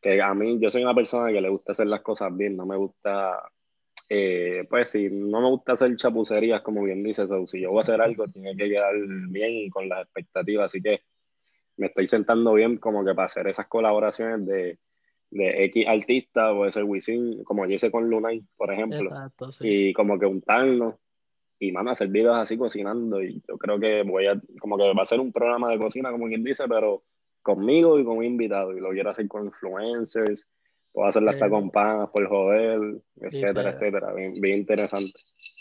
que 0.01 0.21
a 0.21 0.33
mí, 0.33 0.57
yo 0.59 0.69
soy 0.69 0.83
una 0.83 0.95
persona 0.95 1.31
que 1.31 1.41
le 1.41 1.49
gusta 1.49 1.73
hacer 1.73 1.87
las 1.87 2.01
cosas 2.01 2.35
bien, 2.35 2.55
no 2.55 2.65
me 2.65 2.77
gusta 2.77 3.41
eh, 4.07 4.65
pues 4.69 4.89
si 4.89 5.09
no 5.09 5.41
me 5.41 5.49
gusta 5.49 5.73
hacer 5.73 5.95
chapucerías, 5.95 6.61
como 6.61 6.83
bien 6.83 7.03
dices, 7.03 7.29
o 7.31 7.47
si 7.47 7.61
yo 7.61 7.69
voy 7.69 7.79
a 7.79 7.81
hacer 7.81 8.01
algo, 8.01 8.27
tiene 8.27 8.55
que 8.55 8.69
quedar 8.69 8.93
bien 9.29 9.51
y 9.53 9.69
con 9.69 9.89
las 9.89 10.03
expectativas, 10.03 10.65
así 10.65 10.81
que 10.81 11.01
me 11.77 11.87
estoy 11.87 12.07
sentando 12.07 12.53
bien 12.53 12.77
como 12.77 13.03
que 13.03 13.13
para 13.13 13.25
hacer 13.25 13.47
esas 13.47 13.67
colaboraciones 13.67 14.45
de, 14.45 14.79
de 15.31 15.65
X 15.65 15.87
artista, 15.87 16.53
puede 16.53 16.71
ser 16.71 16.83
Wisin, 16.83 17.43
como 17.43 17.65
yo 17.65 17.75
hice 17.75 17.91
con 17.91 18.09
Lunay, 18.09 18.43
por 18.55 18.71
ejemplo, 18.71 19.09
y 19.61 19.91
como 19.93 20.19
que 20.19 20.25
untarnos 20.25 20.95
y 21.57 21.71
mano, 21.71 21.91
hacer 21.91 22.09
videos 22.09 22.37
así 22.37 22.57
cocinando 22.57 23.23
y 23.23 23.41
yo 23.47 23.57
creo 23.57 23.79
que 23.79 24.03
voy 24.03 24.27
a, 24.27 24.39
como 24.59 24.77
que 24.77 24.93
va 24.93 25.01
a 25.01 25.05
ser 25.05 25.19
un 25.19 25.31
programa 25.31 25.71
de 25.71 25.79
cocina, 25.79 26.11
como 26.11 26.27
quien 26.27 26.43
dice, 26.43 26.65
pero 26.67 27.03
conmigo 27.41 27.99
y 27.99 28.03
con 28.03 28.17
un 28.17 28.25
invitado, 28.25 28.75
y 28.75 28.79
lo 28.79 28.89
quiero 28.89 29.09
hacer 29.09 29.27
con 29.27 29.45
influencers, 29.45 30.47
Puedo 30.95 31.09
hacerla 31.09 31.31
hasta 31.31 31.49
con 31.49 31.69
panas 31.71 32.09
por 32.09 32.25
joder, 32.25 33.01
etcétera, 33.19 33.71
etcétera. 33.71 34.13
Bien, 34.13 34.57
interesante. 34.57 35.11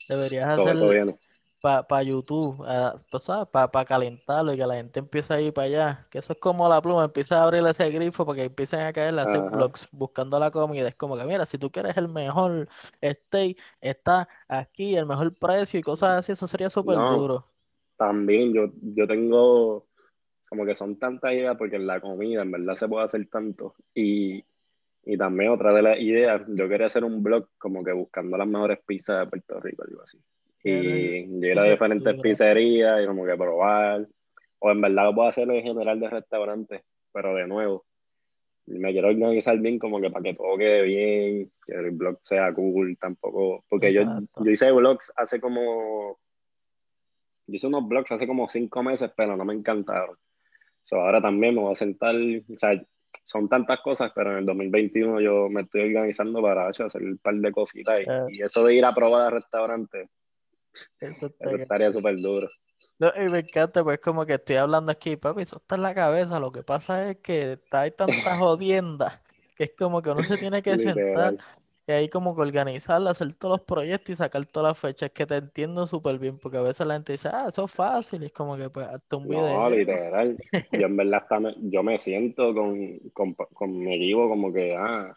Deberías 0.09 0.47
hacerlo 0.57 1.19
para 1.61 2.03
YouTube, 2.03 2.61
uh, 2.61 3.01
pues, 3.11 3.27
para 3.51 3.85
calentarlo 3.85 4.53
y 4.53 4.57
que 4.57 4.67
la 4.67 4.75
gente 4.77 5.01
empiece 5.01 5.35
a 5.35 5.41
ir 5.41 5.53
para 5.53 5.67
allá. 5.67 6.07
Que 6.11 6.19
eso 6.19 6.35
es 6.35 6.39
como 6.39 6.69
la 6.69 6.81
pluma, 6.81 7.05
empieza 7.05 7.41
a 7.41 7.43
abrir 7.43 7.67
ese 7.67 7.91
grifo 7.91 8.25
para 8.25 8.37
que 8.37 8.45
empiecen 8.45 8.81
a 8.81 8.93
caer, 8.93 9.19
hacer 9.19 9.41
blogs 9.41 9.89
buscando 9.91 10.39
la 10.39 10.53
comida. 10.53 10.87
Es 10.87 10.95
como 10.95 11.17
que, 11.17 11.25
mira, 11.25 11.47
si 11.47 11.59
tú 11.59 11.69
quieres 11.69 11.97
el 11.97 12.09
mejor 12.09 12.69
steak, 13.03 13.59
está 13.81 14.29
aquí, 14.47 14.95
el 14.95 15.07
mejor 15.07 15.35
precio 15.35 15.81
y 15.81 15.83
cosas 15.83 16.19
así, 16.19 16.33
eso 16.33 16.47
sería 16.47 16.71
súper 16.71 16.97
duro. 16.97 17.45
También 17.97 18.53
yo, 18.53 18.67
yo 18.81 19.09
tengo 19.09 19.87
como 20.49 20.65
que 20.65 20.75
son 20.77 20.97
tantas 20.97 21.33
ideas 21.33 21.57
porque 21.57 21.77
en 21.77 21.87
la 21.87 22.01
comida 22.01 22.43
en 22.43 22.53
verdad 22.53 22.75
se 22.77 22.87
puede 22.87 23.07
hacer 23.07 23.27
tanto. 23.29 23.75
Y 23.95 24.45
y 25.07 25.19
también 25.19 25.51
otra 25.51 25.73
de 25.73 25.83
las 25.83 25.99
ideas, 25.99 26.43
yo 26.49 26.69
quería 26.69 26.87
hacer 26.87 27.05
un 27.05 27.23
blog 27.23 27.49
como 27.59 27.85
que 27.85 27.93
buscando 27.93 28.37
las 28.37 28.47
mejores 28.47 28.79
pizzas 28.87 29.21
de 29.21 29.31
Puerto 29.31 29.61
Rico, 29.61 29.85
algo 29.87 30.03
así. 30.03 30.19
Y 30.63 31.47
ir 31.47 31.59
a 31.59 31.65
diferentes 31.65 32.19
pizzerías 32.21 33.03
y 33.03 33.07
como 33.07 33.27
que 33.27 33.37
probar. 33.37 34.09
O 34.61 34.71
en 34.71 34.81
verdad 34.81 35.05
lo 35.05 35.15
puedo 35.15 35.29
hacer 35.29 35.51
en 35.51 35.63
general 35.63 36.01
de 36.01 36.09
restaurantes, 36.09 36.83
pero 37.13 37.35
de 37.35 37.47
nuevo, 37.47 37.85
me 38.67 38.93
quiero 38.93 39.09
organizar 39.09 39.59
bien 39.59 39.79
como 39.79 40.01
que 40.01 40.11
para 40.11 40.23
que 40.23 40.35
todo 40.35 40.57
quede 40.57 40.83
bien, 40.83 41.53
que 41.67 41.75
el 41.75 41.91
blog 41.91 42.19
sea 42.23 42.53
cool, 42.55 42.97
tampoco. 42.99 43.63
Porque 43.69 43.93
yo, 43.93 44.05
yo 44.43 44.51
hice 44.51 44.71
blogs 44.73 45.13
hace 45.17 45.39
como. 45.39 46.19
Yo 47.47 47.55
hice 47.57 47.67
unos 47.67 47.87
blogs 47.87 48.11
hace 48.13 48.27
como 48.27 48.49
cinco 48.49 48.83
meses, 48.83 49.11
pero 49.15 49.37
no 49.37 49.45
me 49.45 49.53
encantaron. 49.53 50.17
So, 50.85 50.97
ahora 50.97 51.21
también 51.21 51.55
me 51.55 51.61
voy 51.61 51.73
a 51.73 51.77
sentar, 51.77 52.15
o 52.15 52.57
sea, 52.57 52.83
son 53.23 53.49
tantas 53.49 53.81
cosas, 53.81 54.13
pero 54.15 54.33
en 54.33 54.39
el 54.39 54.47
2021 54.47 55.21
yo 55.21 55.49
me 55.49 55.63
estoy 55.63 55.83
organizando 55.83 56.43
para 56.43 56.69
hacer 56.69 57.03
un 57.03 57.19
par 57.19 57.35
de 57.35 57.53
cositas. 57.53 58.01
Y, 58.31 58.43
eso 58.43 58.65
de 58.65 58.75
ir 58.75 58.85
a 58.85 58.95
probar 58.95 59.27
al 59.27 59.33
restaurante, 59.33 60.09
eso, 61.01 61.31
estaría 61.59 61.93
súper 61.93 62.17
duro. 62.21 62.49
y 62.99 63.31
me 63.31 63.41
encanta, 63.41 63.85
pues 63.85 63.99
como 64.01 64.27
que 64.27 64.35
estoy 64.35 64.57
hablando 64.57 64.93
aquí, 64.93 65.17
papi, 65.17 65.43
eso 65.43 65.59
está 65.59 65.77
en 65.77 65.83
la 65.83 65.95
cabeza. 65.95 66.41
Lo 66.41 66.53
que 66.53 66.63
pasa 66.63 67.11
es 67.11 67.19
que 67.19 67.59
hay 67.71 67.91
tantas 67.93 68.17
jodiendas 68.39 69.21
que 69.57 69.65
es 69.65 69.73
como 69.79 70.03
que 70.03 70.11
uno 70.11 70.25
se 70.25 70.37
tiene 70.37 70.63
que 70.63 70.79
sentar 70.79 71.37
y 71.87 71.93
ahí 71.93 72.09
como 72.09 72.35
que 72.35 72.41
organizarla, 72.43 73.11
hacer 73.11 73.35
todos 73.35 73.59
los 73.59 73.67
proyectos 73.67 74.11
y 74.11 74.17
sacar 74.17 74.47
todas 74.47 74.71
las 74.71 74.79
fechas, 74.79 75.11
que 75.11 75.27
te 75.27 75.37
entiendo 75.37 75.87
súper 75.87 76.19
bien, 76.19 76.39
porque 76.39 76.57
a 76.57 76.63
veces 76.63 76.87
la 76.87 76.95
gente 76.95 77.13
dice, 77.13 77.29
ah, 77.31 77.47
eso 77.49 77.67
es 77.67 77.71
fácil, 77.73 78.23
y 78.23 78.27
es 78.27 78.33
como 78.33 78.57
que 78.57 78.71
pues 78.71 78.87
hazte 78.87 79.17
un 79.17 79.29
video. 79.29 79.47
No, 79.47 79.71
literal, 79.71 80.37
yo 80.73 80.87
en 80.87 80.97
verdad 80.97 81.27
yo 81.59 81.83
me 81.83 81.99
siento 81.99 82.55
con, 82.55 82.99
con, 83.13 83.35
con 83.35 83.79
mi 83.79 83.95
equipo 83.97 84.29
como 84.29 84.51
que, 84.53 84.75
ah, 84.75 85.15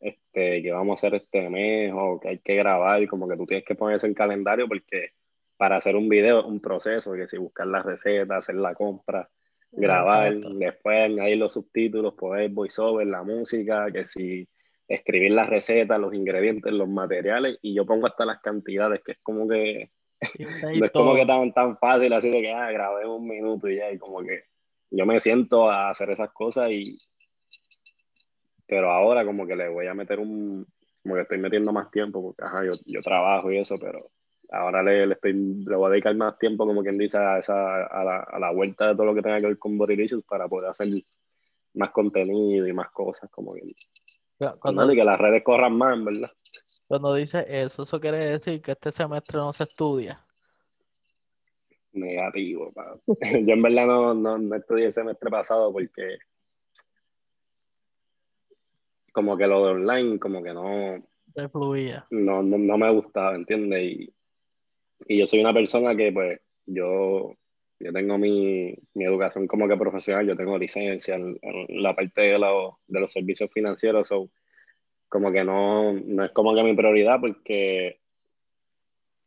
este, 0.00 0.62
que 0.62 0.72
vamos 0.72 0.92
a 0.92 1.06
hacer 1.06 1.20
este 1.20 1.50
mes, 1.50 1.92
o 1.94 2.18
que 2.18 2.28
hay 2.28 2.38
que 2.38 2.54
grabar, 2.54 3.06
como 3.06 3.28
que 3.28 3.36
tú 3.36 3.44
tienes 3.44 3.66
que 3.66 3.74
poner 3.74 3.96
eso 3.96 4.06
en 4.06 4.14
calendario, 4.14 4.66
porque 4.66 5.10
para 5.58 5.76
hacer 5.76 5.94
un 5.94 6.08
video 6.08 6.40
es 6.40 6.46
un 6.46 6.60
proceso, 6.60 7.12
que 7.12 7.26
si 7.26 7.36
buscar 7.36 7.66
las 7.66 7.84
recetas, 7.84 8.38
hacer 8.38 8.54
la 8.54 8.74
compra, 8.74 9.28
grabar, 9.70 10.34
después 10.34 10.98
añadir 10.98 11.36
los 11.36 11.52
subtítulos, 11.52 12.14
poner 12.14 12.48
voiceover, 12.48 13.06
la 13.06 13.22
música, 13.22 13.90
que 13.92 14.04
si 14.04 14.48
escribir 14.88 15.32
las 15.32 15.48
recetas, 15.48 16.00
los 16.00 16.14
ingredientes, 16.14 16.72
los 16.72 16.88
materiales, 16.88 17.58
y 17.62 17.74
yo 17.74 17.84
pongo 17.84 18.06
hasta 18.06 18.24
las 18.24 18.40
cantidades, 18.40 19.02
que 19.04 19.12
es 19.12 19.18
como 19.22 19.46
que 19.46 19.90
no 20.78 20.84
es 20.84 20.90
como 20.90 21.14
que 21.14 21.26
tan, 21.26 21.52
tan 21.52 21.76
fácil 21.78 22.12
así 22.12 22.30
de 22.30 22.40
que 22.40 22.52
ah, 22.52 22.72
grabé 22.72 23.06
un 23.06 23.28
minuto 23.28 23.68
y 23.68 23.76
ya, 23.76 23.90
y 23.92 23.98
como 23.98 24.22
que 24.22 24.44
yo 24.90 25.06
me 25.06 25.20
siento 25.20 25.70
a 25.70 25.90
hacer 25.90 26.10
esas 26.10 26.30
cosas 26.32 26.70
y 26.70 26.98
pero 28.66 28.90
ahora 28.90 29.24
como 29.24 29.46
que 29.46 29.56
le 29.56 29.68
voy 29.68 29.86
a 29.86 29.94
meter 29.94 30.18
un 30.18 30.66
como 31.02 31.14
que 31.14 31.22
estoy 31.22 31.38
metiendo 31.38 31.72
más 31.72 31.90
tiempo 31.90 32.22
porque 32.22 32.44
ajá, 32.44 32.64
yo, 32.64 32.72
yo 32.86 33.00
trabajo 33.00 33.52
y 33.52 33.58
eso, 33.58 33.76
pero 33.80 34.10
ahora 34.50 34.82
le, 34.82 35.06
le, 35.06 35.14
estoy, 35.14 35.32
le 35.32 35.76
voy 35.76 35.86
a 35.86 35.90
dedicar 35.90 36.14
más 36.16 36.38
tiempo, 36.38 36.66
como 36.66 36.82
quien 36.82 36.98
dice, 36.98 37.18
a, 37.18 37.38
esa, 37.38 37.86
a, 37.86 38.04
la, 38.04 38.20
a 38.20 38.38
la 38.38 38.50
vuelta 38.50 38.88
de 38.88 38.94
todo 38.94 39.06
lo 39.06 39.14
que 39.14 39.22
tenga 39.22 39.40
que 39.40 39.46
ver 39.46 39.58
con 39.58 39.78
Bodylicious 39.78 40.24
para 40.24 40.48
poder 40.48 40.70
hacer 40.70 40.88
más 41.74 41.90
contenido 41.90 42.66
y 42.66 42.72
más 42.72 42.90
cosas, 42.90 43.30
como 43.30 43.54
que 43.54 43.62
cuando, 44.60 44.88
que 44.88 45.04
las 45.04 45.20
redes 45.20 45.42
corran 45.42 45.76
más, 45.76 46.02
¿verdad? 46.04 46.30
Cuando 46.86 47.14
dice 47.14 47.44
eso, 47.48 47.82
eso 47.82 48.00
quiere 48.00 48.18
decir 48.18 48.62
que 48.62 48.72
este 48.72 48.92
semestre 48.92 49.38
no 49.38 49.52
se 49.52 49.64
estudia. 49.64 50.24
Negativo, 51.92 52.72
Yo 53.06 53.54
en 53.54 53.62
verdad 53.62 53.86
no, 53.86 54.14
no, 54.14 54.54
estudié 54.54 54.86
el 54.86 54.92
semestre 54.92 55.30
pasado 55.30 55.72
porque 55.72 56.18
como 59.12 59.36
que 59.36 59.46
lo 59.46 59.66
de 59.66 59.72
online, 59.72 60.18
como 60.18 60.42
que 60.42 60.54
no... 60.54 61.02
Te 61.34 61.48
fluía. 61.48 62.06
No, 62.10 62.42
no, 62.42 62.78
me 62.78 62.90
gustaba, 62.90 63.34
¿entiendes? 63.34 63.82
Y, 63.82 64.14
y 65.06 65.18
yo 65.18 65.26
soy 65.26 65.40
una 65.40 65.52
persona 65.52 65.96
que 65.96 66.12
pues 66.12 66.40
yo 66.66 67.34
yo 67.80 67.92
tengo 67.92 68.18
mi, 68.18 68.76
mi, 68.94 69.04
educación 69.04 69.46
como 69.46 69.68
que 69.68 69.76
profesional, 69.76 70.26
yo 70.26 70.36
tengo 70.36 70.58
licencia 70.58 71.14
en, 71.14 71.38
la 71.68 71.94
parte 71.94 72.22
de, 72.22 72.32
de, 72.32 73.00
los 73.00 73.12
servicios 73.12 73.50
financieros, 73.52 74.08
so, 74.08 74.30
como 75.08 75.30
que 75.30 75.44
no, 75.44 75.92
no 75.92 76.24
es 76.24 76.32
como 76.32 76.54
que 76.54 76.64
mi 76.64 76.74
prioridad 76.74 77.20
porque, 77.20 78.00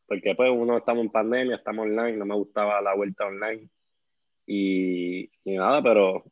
porque 0.06 0.36
pues 0.36 0.52
uno 0.54 0.78
estamos 0.78 1.06
en 1.06 1.12
pandemia, 1.12 1.56
estamos 1.56 1.86
online, 1.86 2.18
no 2.18 2.26
me 2.26 2.36
gustaba 2.36 2.82
la 2.82 2.94
vuelta 2.94 3.26
online 3.26 3.70
y, 4.46 5.32
y 5.46 5.58
nada, 5.58 5.82
pero 5.82 6.26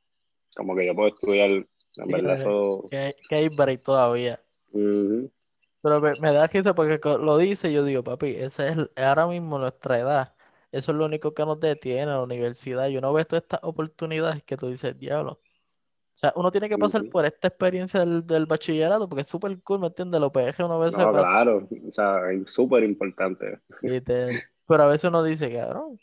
como 0.55 0.75
que 0.75 0.85
yo 0.85 0.95
puedo 0.95 1.09
estudiar, 1.09 1.49
en 1.49 2.07
verdad 2.07 2.35
eso... 2.35 2.83
Que, 2.91 3.15
que 3.29 3.35
hay 3.35 3.49
break 3.49 3.81
todavía. 3.81 4.41
Pero 4.71 6.01
me, 6.01 6.11
me 6.21 6.33
da 6.33 6.47
risa 6.47 6.75
porque 6.75 6.99
lo 7.03 7.37
dice, 7.37 7.71
yo 7.71 7.85
digo, 7.85 8.03
papi, 8.03 8.35
esa 8.35 8.67
es 8.67 8.77
ahora 8.97 9.25
mismo 9.25 9.57
nuestra 9.57 9.99
edad 9.99 10.38
eso 10.71 10.91
es 10.91 10.97
lo 10.97 11.05
único 11.05 11.33
que 11.33 11.45
nos 11.45 11.59
detiene 11.59 12.03
en 12.03 12.09
la 12.09 12.21
universidad. 12.21 12.87
Y 12.87 12.97
uno 12.97 13.13
ve 13.13 13.25
todas 13.25 13.43
estas 13.43 13.59
oportunidades 13.63 14.43
que 14.43 14.57
tú 14.57 14.67
dices, 14.67 14.97
diablo. 14.97 15.33
O 15.33 16.19
sea, 16.19 16.33
uno 16.35 16.51
tiene 16.51 16.67
que 16.67 16.77
pasar 16.77 17.05
por 17.09 17.25
esta 17.25 17.47
experiencia 17.47 18.05
del, 18.05 18.45
bachillerato 18.45 19.07
porque 19.07 19.21
es 19.21 19.27
súper 19.27 19.57
cool, 19.61 19.79
¿me 19.79 19.87
entiendes? 19.87 20.19
Lo 20.19 20.29
PG 20.29 20.65
uno 20.65 20.77
veces. 20.77 20.97
No, 20.97 21.13
claro, 21.13 21.65
o 21.87 21.91
sea, 21.93 22.29
es 22.31 22.51
súper 22.51 22.83
importante. 22.83 23.59
Pero 23.81 24.83
a 24.83 24.87
veces 24.87 25.05
uno 25.05 25.23
dice, 25.23 25.49
cabrón, 25.49 25.97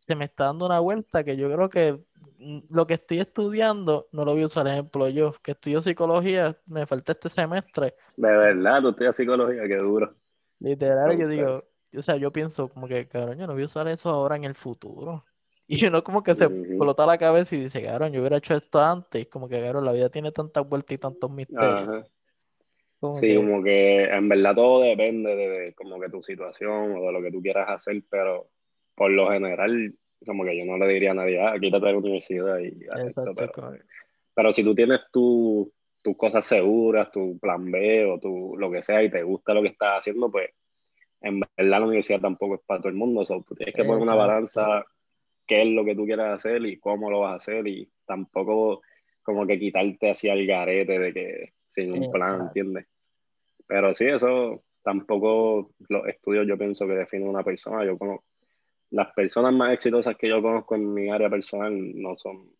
se 0.00 0.16
me 0.16 0.24
está 0.24 0.46
dando 0.46 0.66
una 0.66 0.80
vuelta 0.80 1.22
que 1.22 1.36
yo 1.36 1.48
creo 1.52 1.68
que 1.68 2.00
mm, 2.38 2.58
lo 2.70 2.86
que 2.88 2.94
estoy 2.94 3.20
estudiando 3.20 4.08
no 4.10 4.24
lo 4.24 4.32
voy 4.32 4.42
a 4.42 4.46
usar. 4.46 4.66
Ejemplo, 4.66 5.08
yo 5.08 5.32
que 5.40 5.52
estudio 5.52 5.82
psicología, 5.82 6.56
me 6.66 6.84
falta 6.84 7.12
este 7.12 7.28
semestre. 7.28 7.94
De 8.16 8.28
verdad, 8.28 8.82
tú 8.82 8.88
estudias 8.88 9.14
psicología, 9.14 9.68
qué 9.68 9.76
duro. 9.76 10.16
Literal, 10.58 11.16
yo 11.16 11.28
digo, 11.28 11.64
o 11.96 12.02
sea, 12.02 12.16
yo 12.16 12.32
pienso 12.32 12.68
como 12.68 12.86
que, 12.86 13.06
cabrón, 13.06 13.38
yo 13.38 13.46
no 13.46 13.54
voy 13.54 13.62
a 13.62 13.66
usar 13.66 13.88
eso 13.88 14.10
ahora 14.10 14.36
en 14.36 14.44
el 14.44 14.54
futuro. 14.54 15.24
Y 15.70 15.84
uno 15.84 16.02
como 16.02 16.22
que 16.22 16.34
se 16.34 16.46
explota 16.46 17.04
la 17.04 17.18
cabeza 17.18 17.54
y 17.54 17.60
dice, 17.60 17.82
cabrón, 17.82 18.10
yo 18.10 18.20
hubiera 18.20 18.38
hecho 18.38 18.54
esto 18.54 18.80
antes. 18.80 19.26
Como 19.26 19.50
que, 19.50 19.60
cabrón, 19.60 19.84
la 19.84 19.92
vida 19.92 20.08
tiene 20.08 20.32
tantas 20.32 20.66
vueltas 20.66 20.94
y 20.94 20.98
tantos 20.98 21.30
misterios. 21.30 22.06
sí, 23.12 23.36
como 23.36 23.62
que 23.62 24.04
en 24.04 24.28
verdad 24.30 24.54
todo 24.54 24.80
depende 24.80 25.36
de, 25.36 25.74
como 25.74 26.00
que 26.00 26.08
tu 26.08 26.22
situación 26.22 26.96
o 26.96 27.02
de 27.02 27.12
lo 27.12 27.20
que 27.20 27.30
tú 27.30 27.42
quieras 27.42 27.68
hacer, 27.68 28.02
pero 28.08 28.48
por 28.94 29.10
lo 29.10 29.30
general, 29.30 29.94
como 30.24 30.42
que 30.42 30.56
yo 30.56 30.64
no 30.64 30.78
le 30.78 30.86
diría 30.86 31.10
a 31.10 31.14
nadie, 31.14 31.38
ah, 31.38 31.54
quítate 31.60 31.84
de 31.84 31.92
la 31.92 31.98
universidad 31.98 32.58
y 32.60 32.74
esto, 33.06 33.34
pero, 33.36 33.52
pero 34.34 34.52
si 34.52 34.64
tú 34.64 34.74
tienes 34.74 35.00
tu, 35.12 35.70
tus 36.02 36.16
cosas 36.16 36.44
seguras, 36.46 37.10
tu 37.10 37.38
plan 37.38 37.70
B 37.70 38.06
o 38.06 38.18
tu, 38.18 38.56
lo 38.56 38.70
que 38.70 38.80
sea 38.80 39.02
y 39.02 39.10
te 39.10 39.22
gusta 39.22 39.52
lo 39.52 39.60
que 39.60 39.68
estás 39.68 39.98
haciendo, 39.98 40.30
pues 40.30 40.48
en 41.20 41.40
verdad 41.40 41.80
la 41.80 41.86
universidad 41.86 42.20
tampoco 42.20 42.56
es 42.56 42.60
para 42.66 42.80
todo 42.80 42.90
el 42.90 42.96
mundo. 42.96 43.20
O 43.20 43.42
tú 43.42 43.54
tienes 43.54 43.74
que 43.74 43.84
poner 43.84 44.02
una 44.02 44.14
balanza 44.14 44.84
qué 45.46 45.62
es 45.62 45.68
lo 45.68 45.84
que 45.84 45.94
tú 45.94 46.04
quieres 46.04 46.26
hacer 46.26 46.64
y 46.66 46.78
cómo 46.78 47.10
lo 47.10 47.20
vas 47.20 47.32
a 47.32 47.36
hacer 47.36 47.66
y 47.66 47.88
tampoco 48.04 48.82
como 49.22 49.46
que 49.46 49.58
quitarte 49.58 50.10
hacia 50.10 50.34
el 50.34 50.46
garete 50.46 50.98
de 50.98 51.12
que 51.12 51.52
sin 51.66 51.92
un 51.92 52.10
plan, 52.10 52.42
¿entiendes? 52.42 52.86
Pero 53.66 53.92
sí, 53.92 54.06
eso 54.06 54.62
tampoco 54.82 55.72
los 55.88 56.06
estudios 56.06 56.46
yo 56.46 56.56
pienso 56.56 56.86
que 56.86 56.94
definen 56.94 57.28
una 57.28 57.44
persona. 57.44 57.84
Yo 57.84 57.98
conozco, 57.98 58.24
las 58.90 59.12
personas 59.12 59.52
más 59.52 59.74
exitosas 59.74 60.16
que 60.16 60.28
yo 60.28 60.40
conozco 60.40 60.74
en 60.74 60.94
mi 60.94 61.10
área 61.10 61.28
personal 61.28 61.74
no 62.00 62.16
son, 62.16 62.50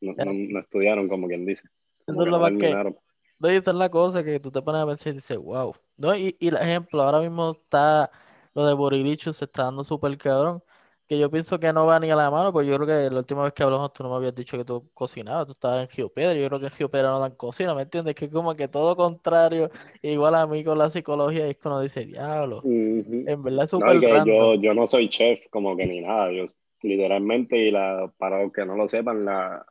no, 0.00 0.14
no, 0.16 0.60
estudiaron 0.60 1.06
como 1.06 1.28
quien 1.28 1.46
dice. 1.46 1.68
Eso 2.06 2.22
es 2.22 2.28
lo 2.28 2.38
más 2.40 2.52
que, 2.52 2.94
no, 3.38 3.48
esa 3.48 3.70
es 3.70 3.76
la 3.76 3.90
cosa 3.90 4.22
que 4.22 4.40
tú 4.40 4.50
te 4.50 4.62
pones 4.62 4.82
a 4.82 4.86
pensar 4.86 5.12
y 5.12 5.16
dices, 5.16 5.38
wow. 5.38 5.74
¿No? 5.96 6.14
Y, 6.14 6.36
y 6.38 6.48
el 6.48 6.56
ejemplo, 6.56 7.02
ahora 7.02 7.20
mismo 7.20 7.52
está 7.52 8.10
lo 8.54 8.66
de 8.66 8.74
Borilichu, 8.74 9.32
se 9.32 9.44
está 9.44 9.64
dando 9.64 9.84
súper 9.84 10.16
cabrón 10.18 10.62
que 11.08 11.18
yo 11.18 11.30
pienso 11.30 11.58
que 11.58 11.72
no 11.72 11.86
va 11.86 11.98
ni 11.98 12.10
a 12.10 12.16
la 12.16 12.30
mano, 12.30 12.52
pues 12.52 12.66
yo 12.68 12.76
creo 12.76 12.86
que 12.86 13.10
la 13.10 13.20
última 13.20 13.42
vez 13.42 13.54
que 13.54 13.62
hablamos 13.62 13.94
tú 13.94 14.02
no 14.02 14.10
me 14.10 14.16
habías 14.16 14.34
dicho 14.34 14.58
que 14.58 14.64
tú 14.64 14.90
cocinabas, 14.92 15.46
tú 15.46 15.52
estabas 15.52 15.82
en 15.82 15.88
Geopedra, 15.88 16.34
yo 16.34 16.46
creo 16.46 16.60
que 16.60 16.66
en 16.66 16.72
Geopedra 16.72 17.08
no 17.08 17.18
dan 17.18 17.34
cocina, 17.34 17.74
¿me 17.74 17.82
entiendes? 17.82 18.14
Que 18.14 18.26
es 18.26 18.30
como 18.30 18.54
que 18.54 18.68
todo 18.68 18.94
contrario, 18.94 19.70
igual 20.02 20.34
a 20.34 20.46
mí 20.46 20.62
con 20.62 20.76
la 20.76 20.90
psicología, 20.90 21.46
es 21.46 21.56
que 21.56 21.66
uno 21.66 21.80
dice, 21.80 22.04
diablo, 22.04 22.60
en 22.62 23.42
verdad 23.42 23.64
es 23.64 23.70
súper 23.70 23.96
no, 23.96 24.26
yo, 24.26 24.54
yo 24.56 24.74
no 24.74 24.86
soy 24.86 25.08
chef 25.08 25.46
como 25.48 25.74
que 25.78 25.86
ni 25.86 26.02
nada, 26.02 26.30
yo 26.30 26.44
literalmente, 26.82 27.56
y 27.56 27.70
la, 27.70 28.12
para 28.18 28.42
los 28.42 28.52
que 28.52 28.66
no 28.66 28.76
lo 28.76 28.86
sepan, 28.86 29.24
la, 29.24 29.64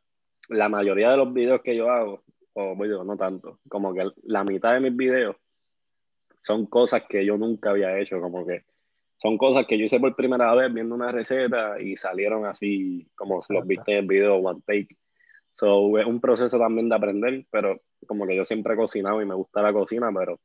la 0.50 0.70
mayoría 0.70 1.12
de 1.12 1.18
los 1.18 1.32
videos 1.32 1.62
que 1.62 1.76
yo 1.76 1.92
hago, 1.92 2.24
o 2.60 2.76
bueno, 2.76 3.04
no 3.04 3.16
tanto, 3.16 3.60
como 3.70 3.94
que 3.94 4.10
la 4.24 4.44
mitad 4.44 4.74
de 4.74 4.80
mis 4.80 4.96
videos 4.96 5.36
son 6.40 6.66
cosas 6.66 7.04
que 7.08 7.24
yo 7.24 7.38
nunca 7.38 7.70
había 7.70 8.00
hecho, 8.00 8.20
como 8.20 8.46
que 8.46 8.64
son 9.18 9.38
cosas 9.38 9.68
que 9.68 9.78
yo 9.78 9.86
hice 9.86 10.00
por 10.00 10.16
primera 10.16 10.54
vez 10.56 10.74
viendo 10.74 10.96
una 10.96 11.12
receta 11.12 11.80
y 11.80 11.96
salieron 11.96 12.46
así 12.46 13.08
como 13.16 13.42
los 13.48 13.68
viste 13.68 13.92
en 13.92 13.98
el 14.00 14.08
video 14.08 14.36
One 14.38 14.62
Take. 14.66 14.96
So, 15.50 15.98
es 16.00 16.06
un 16.08 16.20
proceso 16.20 16.58
también 16.58 16.90
de 16.90 16.96
aprender, 16.96 17.46
pero 17.52 17.80
como 18.08 18.26
que 18.26 18.36
yo 18.36 18.44
siempre 18.44 18.74
he 18.74 18.78
cocinado 18.78 19.22
y 19.22 19.26
me 19.26 19.36
gusta 19.36 19.62
la 19.62 19.72
cocina, 19.72 20.10
pero 20.12 20.40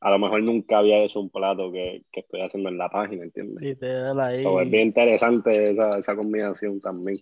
a 0.00 0.10
lo 0.10 0.18
mejor 0.20 0.42
nunca 0.44 0.78
había 0.78 1.02
hecho 1.02 1.20
un 1.20 1.30
plato 1.30 1.72
que, 1.72 2.04
que 2.12 2.20
estoy 2.20 2.40
haciendo 2.40 2.68
en 2.68 2.78
la 2.78 2.88
página, 2.88 3.24
¿entiendes? 3.24 3.64
Y 3.64 3.74
te 3.74 3.86
ahí. 3.86 4.44
es 4.44 4.70
bien 4.70 4.88
interesante 4.88 5.72
esa, 5.72 5.98
esa 5.98 6.14
combinación 6.14 6.80
también. 6.80 7.16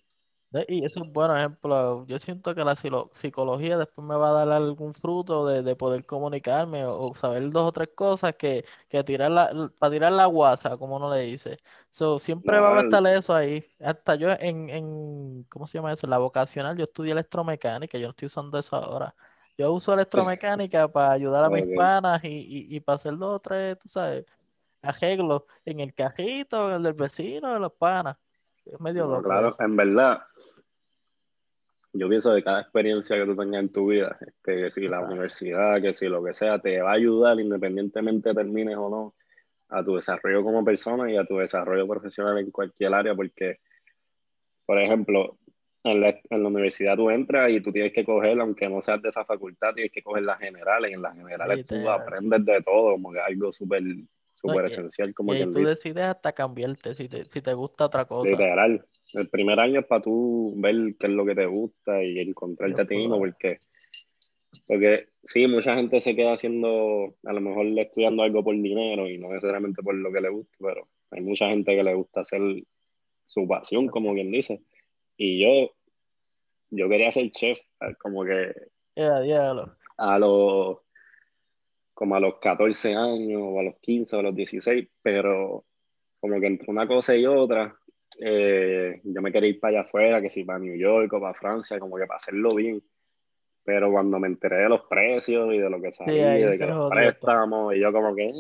Y 0.68 0.84
eso 0.84 1.02
es 1.02 1.12
buen 1.12 1.30
ejemplo. 1.36 2.06
Yo 2.06 2.18
siento 2.18 2.54
que 2.54 2.64
la 2.64 2.74
psicología 2.76 3.76
después 3.76 4.06
me 4.06 4.16
va 4.16 4.30
a 4.30 4.32
dar 4.32 4.52
algún 4.52 4.94
fruto 4.94 5.46
de, 5.46 5.76
poder 5.76 6.06
comunicarme 6.06 6.84
o, 6.86 7.14
saber 7.14 7.50
dos 7.50 7.68
o 7.68 7.72
tres 7.72 7.90
cosas 7.94 8.34
que, 8.36 8.64
que 8.88 9.02
tirar 9.04 9.30
la, 9.30 9.70
para 9.78 9.92
tirar 9.92 10.12
la 10.12 10.26
guasa, 10.26 10.76
como 10.78 10.96
uno 10.96 11.12
le 11.12 11.20
dice. 11.22 11.58
So, 11.90 12.18
siempre 12.18 12.58
va 12.60 12.78
a 12.78 12.80
estar 12.80 13.06
eso 13.06 13.34
ahí. 13.34 13.66
Hasta 13.80 14.14
yo 14.14 14.30
en, 14.38 14.70
en, 14.70 15.44
¿cómo 15.44 15.66
se 15.66 15.78
llama 15.78 15.92
eso? 15.92 16.06
En 16.06 16.10
la 16.10 16.18
vocacional, 16.18 16.76
yo 16.76 16.84
estudié 16.84 17.12
electromecánica, 17.12 17.98
yo 17.98 18.06
no 18.06 18.10
estoy 18.10 18.26
usando 18.26 18.58
eso 18.58 18.76
ahora. 18.76 19.14
Yo 19.58 19.72
uso 19.72 19.94
electromecánica 19.94 20.88
para 20.92 21.12
ayudar 21.12 21.44
a 21.44 21.50
mis 21.50 21.66
panas 21.76 22.22
y, 22.24 22.28
y, 22.28 22.76
y 22.76 22.80
para 22.80 22.96
hacer 22.96 23.16
dos 23.16 23.36
o 23.36 23.40
tres, 23.40 23.78
tú 23.78 23.88
sabes, 23.88 24.24
arreglos 24.82 25.42
en 25.64 25.80
el 25.80 25.94
cajito, 25.94 26.68
en 26.68 26.76
el 26.76 26.82
del 26.82 26.94
vecino, 26.94 27.52
de 27.52 27.60
los 27.60 27.72
panas. 27.72 28.16
Es 28.66 28.80
medio 28.80 29.06
no, 29.06 29.22
Claro, 29.22 29.54
en 29.58 29.76
verdad, 29.76 30.22
yo 31.92 32.08
pienso 32.08 32.34
que 32.34 32.42
cada 32.42 32.60
experiencia 32.60 33.16
que 33.16 33.24
tú 33.24 33.36
tengas 33.36 33.60
en 33.60 33.72
tu 33.72 33.86
vida, 33.88 34.18
este, 34.20 34.62
que 34.62 34.70
si 34.70 34.88
la 34.88 35.00
universidad, 35.00 35.80
que 35.80 35.94
si 35.94 36.08
lo 36.08 36.22
que 36.22 36.34
sea, 36.34 36.58
te 36.58 36.80
va 36.80 36.90
a 36.90 36.94
ayudar 36.94 37.38
independientemente 37.40 38.34
termines 38.34 38.76
o 38.76 38.90
no 38.90 39.14
a 39.68 39.84
tu 39.84 39.96
desarrollo 39.96 40.42
como 40.44 40.64
persona 40.64 41.10
y 41.10 41.16
a 41.16 41.24
tu 41.24 41.38
desarrollo 41.38 41.86
profesional 41.86 42.38
en 42.38 42.50
cualquier 42.50 42.94
área, 42.94 43.14
porque, 43.14 43.60
por 44.64 44.80
ejemplo, 44.80 45.38
en 45.82 46.00
la, 46.00 46.08
en 46.08 46.42
la, 46.42 46.48
universidad 46.48 46.96
tú 46.96 47.10
entras 47.10 47.50
y 47.50 47.60
tú 47.60 47.72
tienes 47.72 47.92
que 47.92 48.04
coger, 48.04 48.40
aunque 48.40 48.68
no 48.68 48.82
seas 48.82 49.00
de 49.02 49.08
esa 49.08 49.24
facultad, 49.24 49.74
tienes 49.74 49.92
que 49.92 50.02
coger 50.02 50.24
las 50.24 50.38
generales, 50.38 50.90
y 50.90 50.94
en 50.94 51.02
las 51.02 51.14
generales 51.14 51.66
tú 51.66 51.88
aprendes 51.88 52.44
de 52.44 52.62
todo, 52.62 52.92
como 52.92 53.12
que 53.12 53.20
algo 53.20 53.52
súper 53.52 53.82
súper 54.36 54.66
esencial 54.66 55.14
como 55.14 55.34
y 55.34 55.50
tú 55.50 55.64
decides 55.64 56.04
hasta 56.04 56.32
cambiarte 56.32 56.92
si 56.92 57.08
te, 57.08 57.24
si 57.24 57.40
te 57.40 57.54
gusta 57.54 57.86
otra 57.86 58.04
cosa. 58.04 58.30
Literal. 58.30 58.86
El 59.14 59.28
primer 59.30 59.58
año 59.58 59.80
es 59.80 59.86
para 59.86 60.02
tú 60.02 60.52
ver 60.58 60.74
qué 60.98 61.06
es 61.06 61.12
lo 61.12 61.24
que 61.24 61.34
te 61.34 61.46
gusta 61.46 62.02
y 62.04 62.18
encontrarte 62.18 62.82
a 62.82 62.86
ti 62.86 62.96
mismo 62.96 63.18
porque, 63.18 63.60
porque 64.68 65.08
sí, 65.22 65.46
mucha 65.46 65.74
gente 65.74 66.02
se 66.02 66.14
queda 66.14 66.34
haciendo, 66.34 67.16
a 67.24 67.32
lo 67.32 67.40
mejor 67.40 67.66
estudiando 67.78 68.22
algo 68.22 68.44
por 68.44 68.54
dinero 68.54 69.08
y 69.08 69.16
no 69.16 69.30
necesariamente 69.30 69.82
por 69.82 69.94
lo 69.94 70.12
que 70.12 70.20
le 70.20 70.28
gusta, 70.28 70.56
pero 70.60 70.86
hay 71.12 71.22
mucha 71.22 71.48
gente 71.48 71.74
que 71.74 71.82
le 71.82 71.94
gusta 71.94 72.20
hacer 72.20 72.42
su 73.24 73.48
pasión, 73.48 73.88
como 73.88 74.12
quien 74.12 74.30
dice. 74.30 74.60
Y 75.16 75.42
yo, 75.42 75.72
yo 76.70 76.88
quería 76.90 77.10
ser 77.10 77.30
chef, 77.30 77.58
como 78.02 78.22
que... 78.24 78.52
A 79.98 80.18
los 80.18 80.78
como 81.96 82.14
a 82.14 82.20
los 82.20 82.34
14 82.40 82.94
años 82.94 83.40
o 83.42 83.58
a 83.58 83.62
los 83.62 83.76
15 83.80 84.16
o 84.16 84.18
a 84.18 84.22
los 84.24 84.34
16, 84.34 84.86
pero 85.00 85.64
como 86.20 86.38
que 86.38 86.46
entre 86.46 86.70
una 86.70 86.86
cosa 86.86 87.16
y 87.16 87.24
otra, 87.24 87.74
eh, 88.20 89.00
yo 89.02 89.22
me 89.22 89.32
quería 89.32 89.48
ir 89.48 89.58
para 89.58 89.78
allá 89.78 89.88
afuera, 89.88 90.20
que 90.20 90.28
si 90.28 90.44
para 90.44 90.58
New 90.58 90.76
York 90.76 91.10
o 91.14 91.20
para 91.22 91.32
Francia, 91.32 91.80
como 91.80 91.96
que 91.96 92.04
para 92.04 92.16
hacerlo 92.16 92.50
bien. 92.54 92.82
Pero 93.64 93.90
cuando 93.90 94.18
me 94.18 94.28
enteré 94.28 94.56
de 94.58 94.68
los 94.68 94.82
precios 94.82 95.54
y 95.54 95.58
de 95.58 95.70
lo 95.70 95.80
que 95.80 95.90
salía, 95.90 96.32
de 96.32 96.58
que 96.58 96.66
los 96.66 96.90
préstamos, 96.90 97.74
y 97.74 97.80
yo 97.80 97.90
como 97.90 98.14
que, 98.14 98.30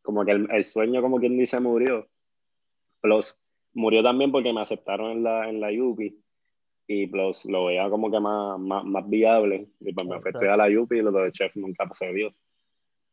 como 0.00 0.24
que 0.24 0.30
el, 0.30 0.64
sueño, 0.64 1.02
como 1.02 1.18
quien 1.18 1.36
dice, 1.36 1.60
murió. 1.60 2.06
Plus, 3.00 3.36
murió 3.72 4.00
también 4.00 4.30
porque 4.30 4.52
me 4.52 4.60
aceptaron 4.60 5.10
en 5.10 5.24
la, 5.24 5.48
en 5.48 5.60
la 5.60 5.70
UPI 5.72 6.22
y 6.86 7.08
plus, 7.08 7.46
lo 7.46 7.64
veía 7.64 7.90
como 7.90 8.12
que 8.12 8.20
más, 8.20 8.60
más, 8.60 8.84
más 8.84 9.10
viable. 9.10 9.66
Y 9.80 9.92
pues 9.92 10.06
me 10.06 10.20
fui 10.20 10.46
a 10.46 10.56
la 10.56 10.68
UPI 10.68 10.98
y 10.98 11.02
lo 11.02 11.10
de 11.10 11.32
chef 11.32 11.56
nunca 11.56 11.88
se 11.92 12.12
dio. 12.12 12.32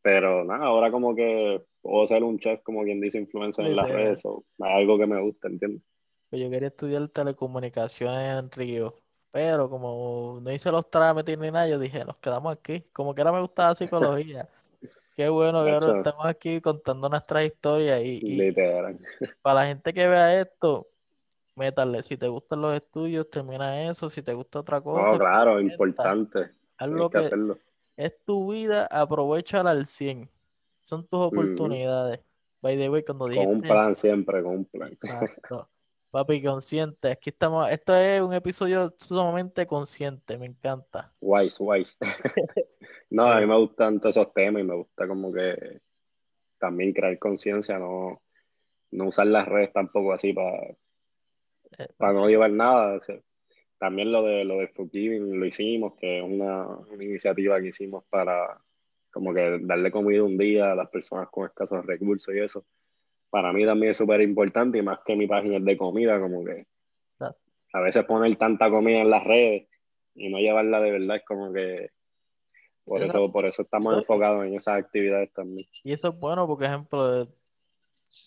Pero 0.07 0.45
nada, 0.45 0.67
ahora 0.67 0.89
como 0.89 1.13
que 1.13 1.61
puedo 1.81 2.07
ser 2.07 2.23
un 2.23 2.39
chef, 2.39 2.61
como 2.63 2.81
quien 2.83 3.01
dice, 3.01 3.17
influencer 3.17 3.65
en 3.65 3.75
las 3.75 3.89
redes, 3.89 4.21
o 4.23 4.45
algo 4.57 4.97
que 4.97 5.05
me 5.05 5.21
gusta, 5.21 5.49
¿entiendes? 5.49 5.81
Pues 6.29 6.41
yo 6.41 6.49
quería 6.49 6.69
estudiar 6.69 7.09
telecomunicaciones 7.09 8.39
en 8.39 8.49
Río, 8.49 8.95
pero 9.31 9.69
como 9.69 10.39
no 10.41 10.49
hice 10.49 10.71
los 10.71 10.89
trámites 10.89 11.37
ni 11.37 11.51
nada, 11.51 11.67
yo 11.67 11.77
dije, 11.77 12.05
nos 12.05 12.15
quedamos 12.19 12.53
aquí. 12.53 12.85
Como 12.93 13.13
que 13.13 13.19
ahora 13.19 13.33
me 13.33 13.41
gustaba 13.41 13.75
psicología. 14.23 14.47
Qué 15.17 15.27
bueno 15.27 15.65
que 15.65 15.71
ahora 15.71 15.97
estamos 15.97 16.25
aquí 16.25 16.61
contando 16.61 17.09
nuestras 17.09 17.43
historias 17.43 18.01
y, 18.01 18.21
y 18.23 18.53
para 19.41 19.59
la 19.59 19.65
gente 19.65 19.93
que 19.93 20.07
vea 20.07 20.39
esto, 20.39 20.87
métale, 21.57 22.01
si 22.01 22.15
te 22.15 22.29
gustan 22.29 22.61
los 22.61 22.73
estudios, 22.77 23.29
termina 23.29 23.89
eso, 23.89 24.09
si 24.09 24.21
te 24.21 24.33
gusta 24.33 24.61
otra 24.61 24.79
cosa. 24.79 25.11
No, 25.11 25.19
claro, 25.19 25.59
importante. 25.59 26.45
Hay 26.77 27.09
que 27.09 27.17
hacerlo 27.17 27.57
es 27.97 28.13
tu 28.23 28.51
vida, 28.51 28.85
aprovechala 28.85 29.71
al 29.71 29.87
100. 29.87 30.29
Son 30.83 31.05
tus 31.07 31.19
oportunidades. 31.19 32.21
By 32.61 32.77
the 32.77 32.89
way, 32.89 33.03
cuando 33.03 33.25
dijiste... 33.25 33.45
Con 33.45 33.55
un 33.55 33.61
plan 33.61 33.95
siempre, 33.95 34.41
con 34.41 34.57
un 34.57 34.65
plan. 34.65 34.97
Papi, 36.11 36.41
consciente. 36.41 37.11
Aquí 37.11 37.31
estamos. 37.31 37.69
Esto 37.69 37.93
es 37.95 38.21
un 38.21 38.33
episodio 38.33 38.93
sumamente 38.97 39.67
consciente. 39.67 40.37
Me 40.37 40.45
encanta. 40.45 41.11
Wise, 41.19 41.61
wise. 41.61 41.97
no, 43.09 43.25
a 43.25 43.41
mí 43.41 43.45
me 43.45 43.57
gustan 43.57 43.99
todos 43.99 44.15
esos 44.15 44.33
temas 44.33 44.61
y 44.61 44.65
me 44.65 44.75
gusta 44.75 45.07
como 45.07 45.33
que 45.33 45.81
también 46.57 46.93
crear 46.93 47.19
conciencia, 47.19 47.77
no, 47.77 48.21
no 48.91 49.07
usar 49.07 49.27
las 49.27 49.47
redes 49.47 49.73
tampoco 49.73 50.13
así 50.13 50.33
para, 50.33 50.75
para 51.97 52.13
no 52.13 52.27
llevar 52.27 52.51
nada 52.51 52.99
también 53.77 54.11
lo 54.11 54.23
de 54.23 54.43
lo 54.43 54.57
de 54.57 54.67
Forgiving 54.67 55.39
lo 55.39 55.45
hicimos, 55.45 55.93
que 55.95 56.19
es 56.19 56.23
una, 56.23 56.67
iniciativa 56.99 57.59
que 57.59 57.67
hicimos 57.67 58.03
para 58.09 58.59
como 59.11 59.33
que 59.33 59.59
darle 59.61 59.91
comida 59.91 60.23
un 60.23 60.37
día 60.37 60.71
a 60.71 60.75
las 60.75 60.89
personas 60.89 61.29
con 61.29 61.47
escasos 61.47 61.85
recursos 61.85 62.33
y 62.35 62.39
eso. 62.39 62.65
Para 63.29 63.51
mí 63.51 63.65
también 63.65 63.91
es 63.91 63.97
súper 63.97 64.21
importante 64.21 64.77
y 64.77 64.81
más 64.81 64.99
que 65.05 65.15
mi 65.15 65.27
página 65.27 65.57
es 65.57 65.65
de 65.65 65.77
comida, 65.77 66.19
como 66.19 66.43
que 66.43 66.65
a 67.73 67.81
veces 67.81 68.05
poner 68.05 68.35
tanta 68.37 68.69
comida 68.69 69.01
en 69.01 69.09
las 69.09 69.23
redes 69.23 69.67
y 70.15 70.29
no 70.29 70.37
llevarla 70.39 70.79
de 70.79 70.91
verdad 70.91 71.17
es 71.17 71.25
como 71.25 71.51
que 71.51 71.91
por 72.87 73.03
eso, 73.03 73.31
por 73.33 73.45
eso 73.45 73.61
estamos 73.61 73.97
enfocados 73.97 74.45
en 74.45 74.55
esas 74.55 74.79
actividades 74.79 75.33
también. 75.33 75.67
Y 75.83 75.91
eso 75.91 76.07
es 76.07 76.17
bueno, 76.17 76.47
porque 76.47 76.65
ejemplo, 76.65 77.27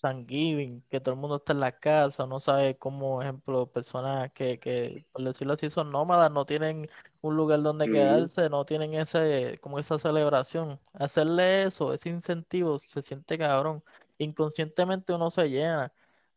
Thanksgiving, 0.00 0.82
que 0.88 1.00
todo 1.00 1.14
el 1.14 1.20
mundo 1.20 1.36
está 1.36 1.52
en 1.52 1.60
la 1.60 1.72
casa, 1.72 2.26
no 2.26 2.40
sabe 2.40 2.76
cómo, 2.76 3.22
ejemplo, 3.22 3.66
personas 3.66 4.30
que, 4.32 4.58
que, 4.58 5.04
por 5.12 5.22
decirlo 5.22 5.54
así, 5.54 5.70
son 5.70 5.90
nómadas, 5.90 6.30
no 6.30 6.44
tienen 6.44 6.88
un 7.20 7.36
lugar 7.36 7.62
donde 7.62 7.90
quedarse, 7.90 8.48
no 8.48 8.64
tienen 8.64 8.94
ese, 8.94 9.56
como 9.60 9.78
esa 9.78 9.98
celebración. 9.98 10.78
Hacerle 10.92 11.64
eso, 11.64 11.92
ese 11.92 12.08
incentivo, 12.10 12.78
se 12.78 13.02
siente 13.02 13.38
cabrón. 13.38 13.82
Inconscientemente 14.18 15.12
uno 15.12 15.30
se 15.30 15.48
llena. 15.48 15.92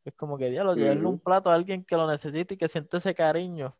Es 0.05 0.13
como 0.13 0.37
que, 0.37 0.49
diablo, 0.49 0.75
llevarle 0.75 1.05
un 1.05 1.19
plato 1.19 1.49
a 1.49 1.55
alguien 1.55 1.83
que 1.83 1.95
lo 1.95 2.07
necesite 2.07 2.55
y 2.55 2.57
que 2.57 2.67
siente 2.67 2.97
ese 2.97 3.13
cariño. 3.13 3.75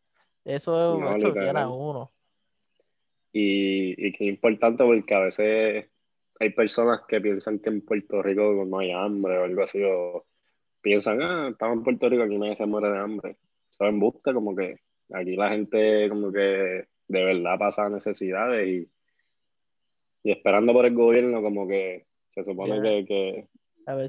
Eso, 0.46 1.00
llena 1.34 1.64
a 1.64 1.70
uno. 1.70 2.12
Y, 3.32 4.08
y 4.08 4.12
que 4.12 4.26
es 4.26 4.30
importante 4.30 4.84
porque 4.84 5.16
a 5.16 5.20
veces 5.20 5.86
hay 6.40 6.50
personas 6.52 7.02
que 7.08 7.22
piensan 7.22 7.60
que 7.60 7.70
en 7.70 7.82
Puerto 7.82 8.22
Rico 8.22 8.66
no 8.66 8.80
hay 8.80 8.92
hambre 8.92 9.38
o 9.38 9.44
algo 9.44 9.64
así, 9.64 9.82
o 9.84 10.26
piensan, 10.82 11.22
ah, 11.22 11.50
estamos 11.52 11.78
en 11.78 11.84
Puerto 11.84 12.10
Rico, 12.10 12.24
aquí 12.24 12.38
nadie 12.38 12.56
se 12.56 12.66
muere 12.66 12.90
de 12.90 13.00
hambre. 13.00 13.38
Saben, 13.70 14.00
busca 14.00 14.34
como 14.34 14.56
que 14.56 14.80
aquí 15.12 15.36
la 15.36 15.50
gente 15.50 16.10
como 16.10 16.32
que 16.32 16.86
de 17.08 17.26
verdad 17.26 17.58
pasa 17.58 17.90
necesidades 17.90 18.68
y, 18.68 18.90
y 20.24 20.32
esperando 20.32 20.74
por 20.74 20.86
el 20.86 20.94
gobierno 20.94 21.42
como 21.42 21.68
que 21.68 22.06
se 22.30 22.44
supone 22.44 22.82
que, 22.82 23.48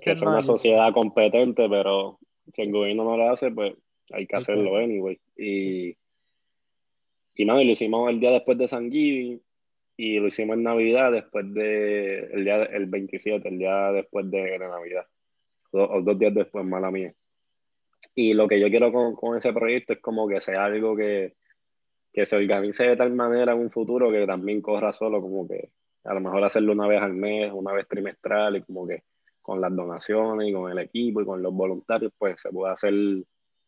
que, 0.01 0.11
es 0.11 0.23
una 0.23 0.43
sociedad 0.43 0.93
competente, 0.93 1.69
pero 1.69 2.19
si 2.53 2.63
el 2.63 2.73
gobierno 2.73 3.05
no 3.05 3.17
lo 3.17 3.31
hace, 3.31 3.51
pues 3.51 3.75
hay 4.11 4.27
que 4.27 4.37
hacerlo 4.37 4.77
anyway. 4.77 5.19
Y, 5.37 5.97
y 7.35 7.45
nada, 7.45 7.63
y 7.63 7.67
lo 7.67 7.73
hicimos 7.73 8.09
el 8.11 8.21
día 8.21 8.31
después 8.31 8.57
de 8.57 8.69
San 8.69 8.91
Giving 8.91 9.41
y 9.97 10.19
lo 10.19 10.27
hicimos 10.27 10.57
en 10.57 10.65
Navidad 10.65 11.13
después 11.13 11.53
de 11.53 12.25
el 12.33 12.45
día 12.45 12.65
el 12.65 12.87
27, 12.87 13.49
el 13.49 13.59
día 13.59 13.93
después 13.93 14.31
de, 14.31 14.59
Navidad, 14.59 15.07
o, 15.73 16.01
dos 16.03 16.19
días 16.19 16.35
después, 16.35 16.65
mala 16.65 16.91
mía. 16.91 17.15
Y 18.15 18.35
lo 18.35 18.47
que 18.49 18.61
yo 18.61 18.69
quiero 18.69 18.93
con, 18.93 19.15
con 19.15 19.37
ese 19.37 19.53
proyecto 19.53 19.95
es 19.95 20.01
como 20.01 20.29
que 20.29 20.41
sea 20.41 20.65
algo 20.65 20.97
que, 20.97 21.35
que 22.13 22.27
se 22.27 22.37
organice 22.37 22.85
de 22.85 22.97
tal 22.97 23.13
manera 23.13 23.53
en 23.53 23.59
un 23.59 23.71
futuro 23.71 24.11
que 24.11 24.27
también 24.27 24.63
corra 24.63 24.93
solo, 24.93 25.21
como 25.21 25.49
que 25.49 25.71
a 26.05 26.15
lo 26.15 26.21
mejor 26.21 26.45
hacerlo 26.45 26.73
una 26.73 26.87
vez 26.87 27.03
al 27.03 27.15
mes, 27.15 27.53
una 27.53 27.73
vez 27.73 27.89
trimestral 27.89 28.57
y 28.57 28.63
como 28.63 28.87
que 28.87 29.03
con 29.43 29.61
las 29.61 29.75
donaciones 29.75 30.49
y 30.49 30.53
con 30.53 30.71
el 30.71 30.79
equipo 30.79 31.21
y 31.21 31.25
con 31.25 31.43
los 31.43 31.53
voluntarios, 31.53 32.13
pues 32.17 32.41
se 32.41 32.51
puede 32.51 32.73
hacer, 32.73 32.95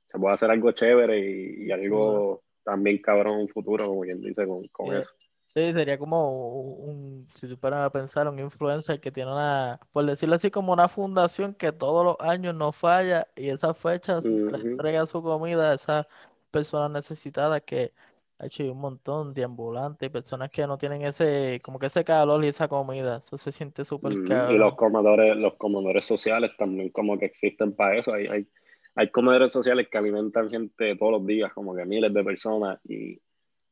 se 0.06 0.18
puede 0.18 0.34
hacer 0.34 0.50
algo 0.50 0.70
chévere 0.72 1.18
y, 1.18 1.70
algo 1.70 2.42
también 2.62 2.98
cabrón 2.98 3.34
en 3.34 3.40
un 3.42 3.48
futuro, 3.48 3.86
como 3.86 4.02
quien 4.02 4.20
dice, 4.20 4.46
con, 4.46 4.66
con 4.68 4.94
eso. 4.94 5.10
Sí, 5.46 5.72
sería 5.72 5.96
como 5.96 6.74
un, 6.74 7.28
si 7.34 7.48
tú 7.48 7.66
a 7.66 7.90
pensar, 7.90 8.28
un 8.28 8.38
influencer 8.38 9.00
que 9.00 9.12
tiene 9.12 9.32
una, 9.32 9.80
por 9.92 10.04
decirlo 10.04 10.34
así, 10.34 10.50
como 10.50 10.72
una 10.72 10.88
fundación 10.88 11.54
que 11.54 11.72
todos 11.72 12.04
los 12.04 12.16
años 12.20 12.54
no 12.54 12.72
falla 12.72 13.28
y 13.36 13.48
esas 13.48 13.78
fechas 13.78 14.24
le 14.24 14.58
entrega 14.58 15.06
su 15.06 15.22
comida 15.22 15.70
a 15.70 15.74
esas 15.74 16.06
personas 16.50 16.90
necesitadas 16.90 17.62
que 17.62 17.92
ha 18.38 18.46
hecho 18.46 18.64
un 18.70 18.78
montón 18.78 19.32
de 19.32 19.44
ambulantes, 19.44 20.10
personas 20.10 20.50
que 20.50 20.66
no 20.66 20.76
tienen 20.76 21.02
ese, 21.02 21.58
como 21.62 21.78
que 21.78 21.86
ese 21.86 22.04
calor 22.04 22.44
y 22.44 22.48
esa 22.48 22.68
comida, 22.68 23.18
eso 23.18 23.38
se 23.38 23.52
siente 23.52 23.84
súper 23.84 24.24
caro. 24.24 24.52
Y 24.52 24.58
los 24.58 24.74
comedores, 24.74 25.36
los 25.36 25.54
comedores 25.54 26.04
sociales 26.04 26.52
también 26.58 26.90
como 26.90 27.18
que 27.18 27.26
existen 27.26 27.72
para 27.72 27.98
eso, 27.98 28.12
hay, 28.12 28.26
hay, 28.26 28.48
hay 28.94 29.10
comedores 29.10 29.52
sociales 29.52 29.88
que 29.90 29.96
alimentan 29.96 30.50
gente 30.50 30.96
todos 30.96 31.12
los 31.12 31.26
días, 31.26 31.52
como 31.54 31.74
que 31.74 31.86
miles 31.86 32.12
de 32.12 32.24
personas 32.24 32.78
y 32.84 33.16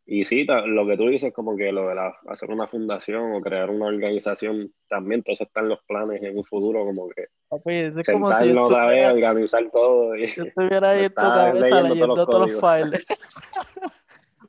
y 0.06 0.24
sí, 0.26 0.44
lo 0.44 0.86
que 0.86 0.96
tú 0.98 1.08
dices, 1.08 1.32
como 1.32 1.56
que 1.56 1.72
lo 1.72 1.88
de 1.88 1.94
la, 1.94 2.14
hacer 2.28 2.50
una 2.50 2.66
fundación 2.66 3.34
o 3.34 3.40
crear 3.40 3.70
una 3.70 3.86
organización, 3.86 4.72
también 4.86 5.22
todo 5.22 5.32
eso 5.32 5.44
está 5.44 5.62
en 5.62 5.70
los 5.70 5.82
planes 5.84 6.22
en 6.22 6.36
un 6.36 6.44
futuro, 6.44 6.80
como 6.80 7.08
que 7.08 7.22
es 7.66 8.06
como 8.06 8.36
si 8.36 8.50
otra 8.50 8.86
vez, 8.86 9.10
organizar 9.10 9.70
todo. 9.70 10.14
Y, 10.14 10.26
yo 10.26 10.44
estuviera 10.44 10.90
ahí 10.90 11.04
en 11.04 11.08
tu 11.08 11.22
cabeza 11.22 11.82
leyendo 11.82 12.26
todos 12.26 12.52
los, 12.52 12.60
files. 12.60 13.06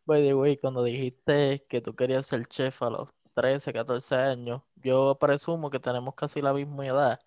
By 0.05 0.27
the 0.27 0.59
cuando 0.59 0.83
dijiste 0.83 1.61
que 1.69 1.81
tú 1.81 1.95
querías 1.95 2.27
ser 2.27 2.45
chef 2.47 2.83
a 2.83 2.89
los 2.89 3.09
13, 3.35 3.71
14 3.71 4.15
años, 4.15 4.61
yo 4.75 5.17
presumo 5.19 5.69
que 5.69 5.79
tenemos 5.79 6.15
casi 6.15 6.41
la 6.41 6.53
misma 6.53 6.85
edad. 6.85 7.19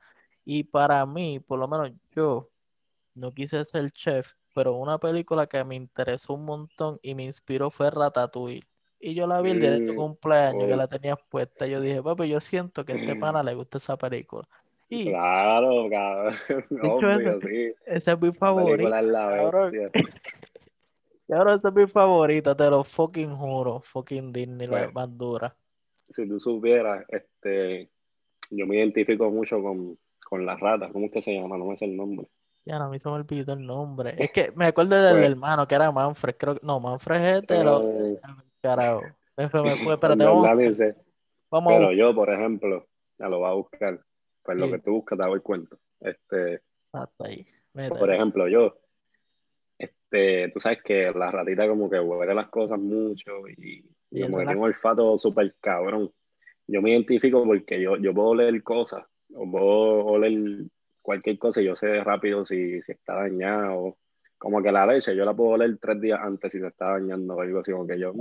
Y 0.44 0.64
para 0.64 1.04
mí, 1.06 1.40
por 1.40 1.58
lo 1.58 1.66
menos 1.66 1.92
yo, 2.14 2.50
no 3.14 3.32
quise 3.32 3.64
ser 3.64 3.90
chef 3.90 4.32
pero 4.58 4.74
una 4.74 4.98
película 4.98 5.46
que 5.46 5.62
me 5.62 5.76
interesó 5.76 6.34
un 6.34 6.44
montón 6.44 6.98
y 7.00 7.14
me 7.14 7.22
inspiró 7.22 7.70
fue 7.70 7.92
Ratatouille. 7.92 8.66
Y 8.98 9.14
yo 9.14 9.28
la 9.28 9.40
vi 9.40 9.52
el 9.52 9.60
día 9.60 9.70
de 9.70 9.86
tu 9.86 9.92
mm, 9.92 9.96
cumpleaños, 9.96 10.66
que 10.66 10.74
la 10.74 10.88
tenías 10.88 11.18
puesta. 11.28 11.64
Y 11.64 11.70
yo 11.70 11.80
dije, 11.80 12.02
papi, 12.02 12.28
yo 12.28 12.40
siento 12.40 12.84
que 12.84 12.94
a 12.94 12.96
este 12.96 13.14
pana 13.14 13.44
le 13.44 13.54
gusta 13.54 13.78
esa 13.78 13.96
película. 13.96 14.48
Y, 14.90 15.10
claro, 15.10 15.86
cabrón. 15.90 16.34
Obvio, 16.82 17.40
sí. 17.42 17.72
Esa 17.86 18.12
es 18.12 18.20
mi 18.20 18.32
favorita. 18.32 19.00
Y 21.28 21.32
ahora 21.32 21.54
esa 21.54 21.68
es 21.68 21.74
mi 21.74 21.86
favorita, 21.86 22.56
te 22.56 22.68
lo 22.68 22.82
fucking 22.82 23.36
juro. 23.36 23.80
Fucking 23.82 24.32
Disney, 24.32 24.66
la 24.66 24.84
pues, 24.84 24.94
más 24.94 25.16
dura. 25.16 25.52
Si 26.08 26.26
tú 26.26 26.40
supieras, 26.40 27.04
este, 27.10 27.90
yo 28.50 28.66
me 28.66 28.76
identifico 28.76 29.30
mucho 29.30 29.62
con, 29.62 29.96
con 30.24 30.44
las 30.44 30.58
ratas. 30.58 30.90
¿Cómo 30.90 31.06
es 31.06 31.12
que 31.12 31.22
se 31.22 31.34
llama? 31.34 31.58
No 31.58 31.66
me 31.66 31.76
sé 31.76 31.84
el 31.84 31.96
nombre. 31.96 32.26
Ya 32.68 32.78
no, 32.78 32.84
a 32.84 32.88
mí 32.90 32.98
se 32.98 33.08
me 33.08 33.14
olvidó 33.14 33.54
el 33.54 33.64
nombre. 33.64 34.14
Es 34.18 34.30
que 34.30 34.52
me 34.54 34.66
acuerdo 34.66 35.02
del 35.02 35.14
pues 35.14 35.30
hermano 35.30 35.66
que 35.66 35.74
era 35.74 35.90
Manfred. 35.90 36.36
Creo 36.36 36.54
que 36.54 36.60
no, 36.66 36.78
Manfred 36.78 37.24
es 37.24 37.38
hetero. 37.38 37.82
Eh, 37.82 38.20
carajo. 38.60 39.04
Me 39.38 39.48
fue, 39.48 39.62
espérate, 39.94 40.22
vamos. 40.22 40.46
vamos 41.50 41.72
pero 41.72 41.92
yo, 41.92 42.14
por 42.14 42.28
ejemplo, 42.28 42.86
ya 43.18 43.30
lo 43.30 43.38
voy 43.38 43.48
a 43.48 43.54
buscar. 43.54 43.98
Pues 44.42 44.58
lo 44.58 44.70
que 44.70 44.80
tú 44.80 44.92
buscas 44.92 45.16
te 45.16 45.24
hago 45.24 45.34
el 45.34 45.40
cuento. 45.40 45.78
Este, 45.98 46.60
Hasta 46.92 47.24
ahí. 47.24 47.46
Por 47.88 48.12
ejemplo, 48.12 48.46
yo, 48.48 48.78
este, 49.78 50.50
tú 50.50 50.60
sabes 50.60 50.82
que 50.82 51.10
la 51.10 51.30
ratita 51.30 51.66
como 51.66 51.88
que 51.88 51.98
huele 51.98 52.34
las 52.34 52.48
cosas 52.48 52.78
mucho 52.78 53.48
y, 53.48 53.82
y 54.10 54.22
como 54.24 54.40
que 54.40 54.44
tengo 54.44 54.64
olfato 54.64 55.16
súper 55.16 55.54
cabrón. 55.58 56.12
Yo 56.66 56.82
me 56.82 56.90
identifico 56.90 57.42
porque 57.44 57.80
yo, 57.80 57.96
yo 57.96 58.12
puedo 58.12 58.28
oler 58.28 58.62
cosas, 58.62 59.06
o 59.34 59.50
puedo 59.50 60.04
oler 60.04 60.68
cualquier 61.08 61.38
cosa, 61.38 61.62
yo 61.62 61.74
sé 61.74 62.04
rápido 62.04 62.44
si, 62.44 62.82
si 62.82 62.92
está 62.92 63.14
dañado. 63.14 63.96
Como 64.36 64.62
que 64.62 64.70
la 64.70 64.86
leche, 64.86 65.16
yo 65.16 65.24
la 65.24 65.32
puedo 65.32 65.52
oler 65.52 65.78
tres 65.80 65.98
días 66.02 66.20
antes 66.22 66.52
si 66.52 66.60
se 66.60 66.66
está 66.66 66.90
dañando 66.90 67.34
o 67.34 67.40
algo 67.40 67.60
así, 67.60 67.72
como 67.72 67.86
que 67.86 67.98
yo. 67.98 68.12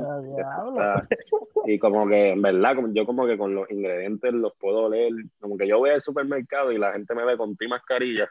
y 1.65 1.77
como 1.77 2.07
que, 2.07 2.29
en 2.29 2.41
verdad, 2.41 2.75
como, 2.75 2.93
yo 2.93 3.05
como 3.05 3.27
que 3.27 3.37
con 3.37 3.53
los 3.53 3.69
ingredientes 3.69 4.31
los 4.33 4.53
puedo 4.57 4.85
oler. 4.85 5.11
Como 5.37 5.57
que 5.57 5.67
yo 5.67 5.79
voy 5.79 5.89
al 5.89 5.99
supermercado 5.99 6.71
y 6.71 6.77
la 6.77 6.93
gente 6.93 7.13
me 7.13 7.25
ve 7.25 7.35
con 7.35 7.57
ti 7.57 7.67
mascarilla. 7.67 8.29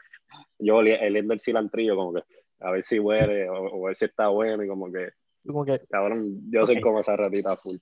Yo 0.57 0.77
oliendo 0.77 1.33
el 1.33 1.39
cilantrillo, 1.39 1.95
como 1.95 2.13
que 2.13 2.23
a 2.59 2.71
ver 2.71 2.81
si 2.81 2.97
huele 2.97 3.47
o, 3.47 3.85
a 3.85 3.87
ver 3.89 3.95
si 3.95 4.05
está 4.05 4.29
bueno 4.29 4.63
y 4.63 4.67
como 4.67 4.91
que. 4.91 5.11
Como 5.45 5.63
que 5.63 5.79
cabrón, 5.87 6.49
yo 6.49 6.65
soy 6.65 6.81
como 6.81 7.01
esa 7.01 7.15
ratita 7.15 7.55
full. 7.55 7.77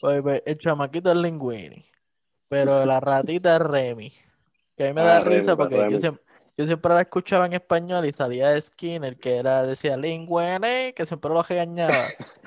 Pues, 0.00 0.22
pues, 0.22 0.42
el 0.46 0.56
chamaquito 0.56 1.10
es 1.10 1.16
Linguini, 1.18 1.84
pero 2.48 2.84
la 2.86 3.00
ratita 3.00 3.56
es 3.56 3.62
Remy. 3.62 4.25
Que 4.76 4.84
a 4.84 4.88
mí 4.88 4.94
me 4.94 5.02
da 5.02 5.20
risa 5.20 5.56
porque 5.56 5.88
yo 5.90 5.98
siempre, 5.98 6.22
yo 6.56 6.66
siempre 6.66 6.94
la 6.94 7.02
escuchaba 7.02 7.46
en 7.46 7.52
español 7.52 8.06
y 8.06 8.12
salía 8.12 8.58
Skinner, 8.60 9.16
que 9.16 9.36
era, 9.36 9.62
decía 9.62 9.96
linguene, 9.96 10.94
que 10.94 11.04
siempre 11.04 11.30
lo 11.30 11.42
regañaba. 11.42 11.94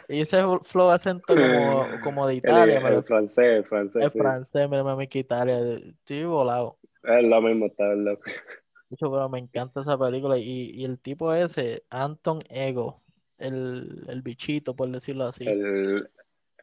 y 0.08 0.22
ese 0.22 0.42
flow 0.64 0.90
acento 0.90 1.36
como, 1.36 1.86
como 2.04 2.28
de 2.28 2.36
Italia. 2.36 2.80
El, 2.80 3.04
francés, 3.04 3.46
el 3.46 3.64
francés. 3.64 4.04
El 4.04 4.12
francés, 4.12 4.70
me, 4.70 4.84
me 4.84 5.08
que 5.08 5.20
Italia. 5.20 5.60
Estoy 5.60 6.24
volado. 6.26 6.78
Es 7.04 7.24
lo 7.24 7.42
mismo, 7.42 7.68
está 7.68 7.94
loco. 7.94 8.24
pero 9.00 9.30
me 9.30 9.38
encanta 9.38 9.82
esa 9.82 9.98
película. 9.98 10.40
Y, 10.40 10.72
y 10.72 10.86
el 10.86 11.00
tipo 11.00 11.32
ese, 11.34 11.84
Anton 11.92 12.40
Ego, 12.50 13.04
el, 13.38 14.06
el 14.08 14.22
bichito, 14.24 14.76
por 14.76 14.90
decirlo 14.90 15.26
así. 15.26 15.48
El, 15.48 16.10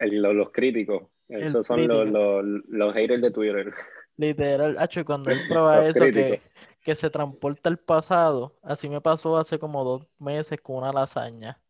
el, 0.01 0.23
los, 0.23 0.51
críticos. 0.51 1.05
Esos 1.29 1.65
son 1.65 1.87
los, 1.87 2.09
los, 2.09 2.45
los 2.69 2.93
haters 2.93 3.23
de 3.23 3.31
Twitter. 3.31 3.73
Literal, 4.17 4.77
hecho, 4.81 5.05
cuando 5.05 5.31
él 5.31 5.39
prueba 5.49 5.87
eso 5.87 6.05
que, 6.05 6.41
que, 6.83 6.95
se 6.95 7.11
transporta 7.11 7.69
al 7.69 7.79
pasado, 7.79 8.55
así 8.63 8.89
me 8.89 9.01
pasó 9.01 9.37
hace 9.37 9.59
como 9.59 9.85
dos 9.85 10.07
meses 10.19 10.61
con 10.61 10.77
una 10.77 10.93
lasaña. 10.93 11.61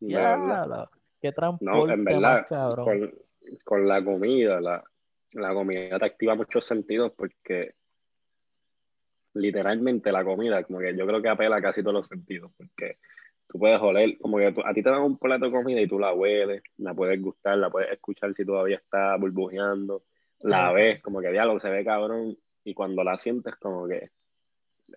Ya, 0.00 0.88
qué 1.20 1.32
transporte 1.32 1.92
en 1.92 2.04
verdad, 2.04 2.46
Con, 2.76 3.14
con, 3.64 3.86
la 3.86 4.02
comida, 4.02 4.60
la, 4.60 4.82
la 5.34 5.52
comida 5.52 5.98
te 5.98 6.06
activa 6.06 6.34
muchos 6.34 6.64
sentidos 6.64 7.12
porque 7.14 7.74
literalmente 9.34 10.10
la 10.10 10.24
comida, 10.24 10.64
como 10.64 10.78
que 10.78 10.96
yo 10.96 11.06
creo 11.06 11.22
que 11.22 11.28
apela 11.28 11.60
casi 11.60 11.82
todos 11.82 11.94
los 11.94 12.06
sentidos, 12.06 12.50
porque 12.56 12.92
tú 13.46 13.58
puedes 13.58 13.80
oler, 13.80 14.16
como 14.18 14.38
que 14.38 14.46
a 14.46 14.74
ti 14.74 14.82
te 14.82 14.90
dan 14.90 15.02
un 15.02 15.18
plato 15.18 15.46
de 15.46 15.52
comida 15.52 15.80
y 15.80 15.86
tú 15.86 15.98
la 15.98 16.12
hueles, 16.12 16.62
la 16.78 16.94
puedes 16.94 17.20
gustar, 17.20 17.58
la 17.58 17.70
puedes 17.70 17.92
escuchar 17.92 18.32
si 18.34 18.44
todavía 18.44 18.76
está 18.76 19.16
burbujeando, 19.16 20.02
la 20.42 20.72
ves, 20.72 21.00
como 21.00 21.20
que 21.20 21.30
diálogo 21.30 21.60
se 21.60 21.70
ve 21.70 21.84
cabrón, 21.84 22.36
y 22.64 22.74
cuando 22.74 23.04
la 23.04 23.16
sientes, 23.16 23.56
como 23.56 23.86
que, 23.86 24.10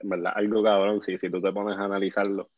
en 0.02 0.10
verdad, 0.10 0.34
algo 0.36 0.64
cabrón, 0.64 1.02
si, 1.02 1.18
si 1.18 1.30
tú 1.30 1.41
te 1.41 1.52
pones 1.52 1.78
a 1.78 1.86
analizarlo, 1.86 2.50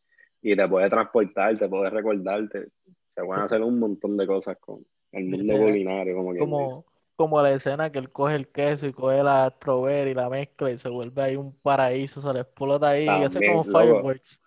y 0.42 0.56
te 0.56 0.68
puede 0.68 0.90
transportar, 0.90 1.58
te 1.58 1.68
puede 1.68 1.90
recordarte, 1.90 2.68
se 3.08 3.24
pueden 3.24 3.44
hacer 3.44 3.62
un 3.62 3.80
montón 3.80 4.18
de 4.18 4.28
cosas 4.28 4.58
con 4.60 4.86
el 5.12 5.26
mundo 5.26 5.58
culinario, 5.58 6.16
como 6.16 6.34
que. 6.34 6.40
Como, 6.40 6.86
como 7.16 7.42
la 7.42 7.52
escena 7.52 7.92
que 7.92 8.00
él 8.00 8.12
coge 8.12 8.36
el 8.36 8.50
queso 8.50 8.88
y 8.88 8.94
coge 8.94 9.24
la 9.24 9.50
strawberry 9.50 10.12
y 10.12 10.14
la 10.14 10.30
mezcla 10.30 10.70
y 10.70 10.78
se 10.78 10.90
vuelve 10.90 11.22
ahí 11.22 11.36
un 11.36 11.58
paraíso, 11.60 12.22
se 12.22 12.34
le 12.34 12.42
explota 12.42 12.90
ahí 12.90 13.06
y 13.06 13.08
hace 13.08 13.46
como 13.46 13.64
fireworks. 13.64 14.40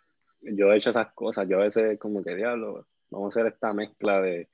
Yo 0.42 0.72
he 0.72 0.76
hecho 0.76 0.90
esas 0.90 1.12
cosas, 1.14 1.48
yo 1.48 1.58
a 1.58 1.64
veces 1.64 1.98
como 1.98 2.22
que 2.22 2.34
diablo, 2.34 2.86
vamos 3.10 3.36
a 3.36 3.40
hacer 3.40 3.52
esta 3.52 3.72
mezcla 3.72 4.20
de 4.20 4.48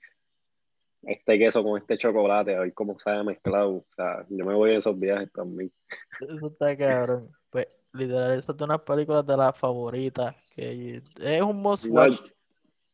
este 1.06 1.38
queso 1.38 1.62
con 1.62 1.78
este 1.78 1.96
chocolate, 1.96 2.56
a 2.56 2.60
ver 2.60 2.74
cómo 2.74 2.98
sabe 2.98 3.24
mezclado. 3.24 3.76
O 3.76 3.86
sea, 3.96 4.24
yo 4.28 4.44
me 4.44 4.54
voy 4.54 4.72
a 4.72 4.78
esos 4.78 4.98
viajes 4.98 5.30
también. 5.32 5.72
Eso 6.20 6.46
está 6.46 6.76
cabrón. 6.76 7.30
Pues, 7.50 7.68
literal, 7.92 8.38
esa 8.38 8.52
es 8.52 8.60
una 8.60 8.78
películas 8.78 9.26
de 9.26 9.36
las 9.36 9.56
favoritas. 9.56 10.36
Que 10.54 11.00
es 11.20 11.42
un 11.42 11.62
must 11.62 11.86
watch. 11.86 12.20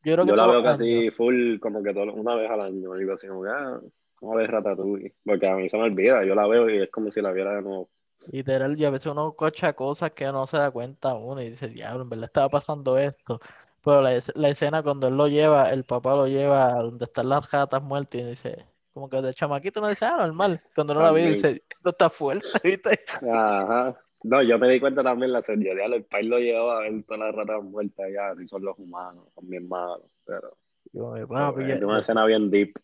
yo, 0.04 0.14
creo 0.14 0.24
que 0.24 0.30
yo 0.30 0.36
la 0.36 0.46
veo 0.46 0.62
casi 0.62 1.10
full, 1.10 1.58
como 1.58 1.82
que 1.82 1.92
todo, 1.94 2.12
una 2.12 2.36
vez 2.36 2.50
al 2.50 2.60
año, 2.60 2.92
algo 2.92 3.12
así, 3.12 3.26
como 3.26 3.42
que, 3.42 3.48
ah, 3.50 3.80
Vamos 4.20 4.36
a 4.36 4.38
ver 4.40 4.50
Ratatouille, 4.50 5.14
porque 5.24 5.46
a 5.46 5.56
mí 5.56 5.68
se 5.68 5.78
me 5.78 5.84
olvida, 5.84 6.24
yo 6.24 6.34
la 6.34 6.46
veo 6.46 6.68
y 6.68 6.82
es 6.82 6.90
como 6.90 7.10
si 7.10 7.22
la 7.22 7.32
viera 7.32 7.54
de 7.54 7.62
nuevo. 7.62 7.88
Literal, 8.30 8.78
y 8.78 8.84
a 8.84 8.90
veces 8.90 9.10
uno 9.10 9.32
cocha 9.32 9.72
cosas 9.72 10.12
que 10.12 10.26
no 10.26 10.46
se 10.46 10.58
da 10.58 10.70
cuenta 10.70 11.14
uno 11.14 11.40
y 11.40 11.48
dice, 11.48 11.68
diablo, 11.68 12.02
en 12.02 12.10
verdad 12.10 12.26
estaba 12.26 12.48
pasando 12.50 12.98
esto. 12.98 13.40
Pero 13.82 14.02
la, 14.02 14.48
escena 14.48 14.82
cuando 14.82 15.08
él 15.08 15.16
lo 15.16 15.28
lleva, 15.28 15.70
el 15.70 15.84
papá 15.84 16.14
lo 16.14 16.26
lleva 16.26 16.68
a 16.68 16.82
donde 16.82 17.04
están 17.04 17.28
las 17.28 17.50
ratas 17.50 17.82
muertas 17.82 18.20
y 18.20 18.24
dice, 18.24 18.66
como 18.92 19.08
que 19.08 19.22
de 19.22 19.32
chamaquito 19.32 19.80
no 19.80 19.88
dice, 19.88 20.04
ah, 20.04 20.18
normal. 20.18 20.62
Cuando 20.74 20.94
no 20.94 21.02
la 21.02 21.12
ve 21.12 21.28
dice, 21.28 21.62
esto 21.68 21.90
está 21.90 22.10
fuerte, 22.10 22.46
¿viste? 22.64 23.00
Ajá. 23.22 23.98
No, 24.22 24.42
yo 24.42 24.58
me 24.58 24.68
di 24.68 24.80
cuenta 24.80 25.02
también 25.02 25.32
la 25.32 25.40
serie, 25.40 25.72
el 25.72 26.04
país 26.04 26.28
lo 26.28 26.38
llevaba 26.38 26.78
a 26.78 26.80
ver 26.82 27.02
todas 27.04 27.20
las 27.20 27.34
ratas 27.34 27.62
muertas 27.62 28.06
ya, 28.12 28.34
si 28.36 28.46
son 28.46 28.62
los 28.62 28.78
humanos, 28.78 29.24
son 29.34 29.48
bien 29.48 29.66
malos, 29.66 30.10
pero... 30.26 30.58
es 30.92 31.82
una 31.82 32.00
escena 32.00 32.26
bien 32.26 32.50
deep 32.50 32.74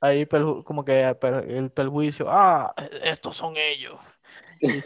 ahí 0.00 0.26
como 0.64 0.84
que 0.84 1.16
el 1.48 1.70
perjuicio, 1.70 2.26
ah, 2.28 2.74
estos 3.04 3.36
son 3.36 3.54
ellos. 3.56 3.94
Y, 4.60 4.78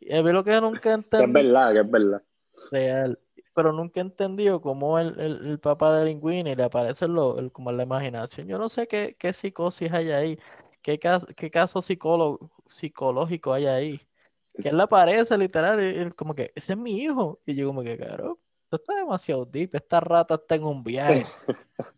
es 0.00 0.24
lo 0.24 0.44
que 0.44 0.60
nunca 0.60 0.94
entendí. 0.94 1.24
es 1.24 1.32
verdad, 1.32 1.72
que 1.72 1.80
es 1.80 1.90
verdad. 1.90 2.22
Real. 2.70 3.18
Pero 3.54 3.72
nunca 3.72 4.00
he 4.00 4.02
entendido 4.02 4.60
cómo 4.60 4.98
el, 4.98 5.18
el, 5.20 5.60
papá 5.60 5.96
de 5.96 6.06
Linguini 6.06 6.54
le 6.54 6.64
aparece 6.64 7.06
lo, 7.06 7.38
el, 7.38 7.52
como 7.52 7.70
en 7.70 7.76
la 7.76 7.84
imaginación. 7.84 8.48
Yo 8.48 8.58
no 8.58 8.68
sé 8.68 8.88
qué, 8.88 9.16
qué 9.18 9.32
psicosis 9.32 9.92
hay 9.92 10.10
ahí, 10.10 10.38
qué, 10.82 10.98
caso, 10.98 11.26
qué 11.36 11.50
caso 11.50 11.80
psicológico 11.82 13.52
hay 13.52 13.66
ahí. 13.66 14.00
Que 14.60 14.68
él 14.68 14.76
le 14.76 14.82
aparece 14.84 15.36
literal, 15.38 16.14
como 16.16 16.34
que 16.34 16.52
ese 16.54 16.74
es 16.74 16.78
mi 16.78 16.98
hijo. 17.00 17.40
Y 17.46 17.54
yo 17.54 17.68
como 17.68 17.82
que, 17.82 17.96
claro, 17.96 18.40
esto 18.64 18.76
está 18.76 18.94
demasiado 18.96 19.44
deep, 19.44 19.74
esta 19.74 20.00
rata 20.00 20.34
está 20.34 20.56
en 20.56 20.64
un 20.64 20.82
viaje. 20.82 21.24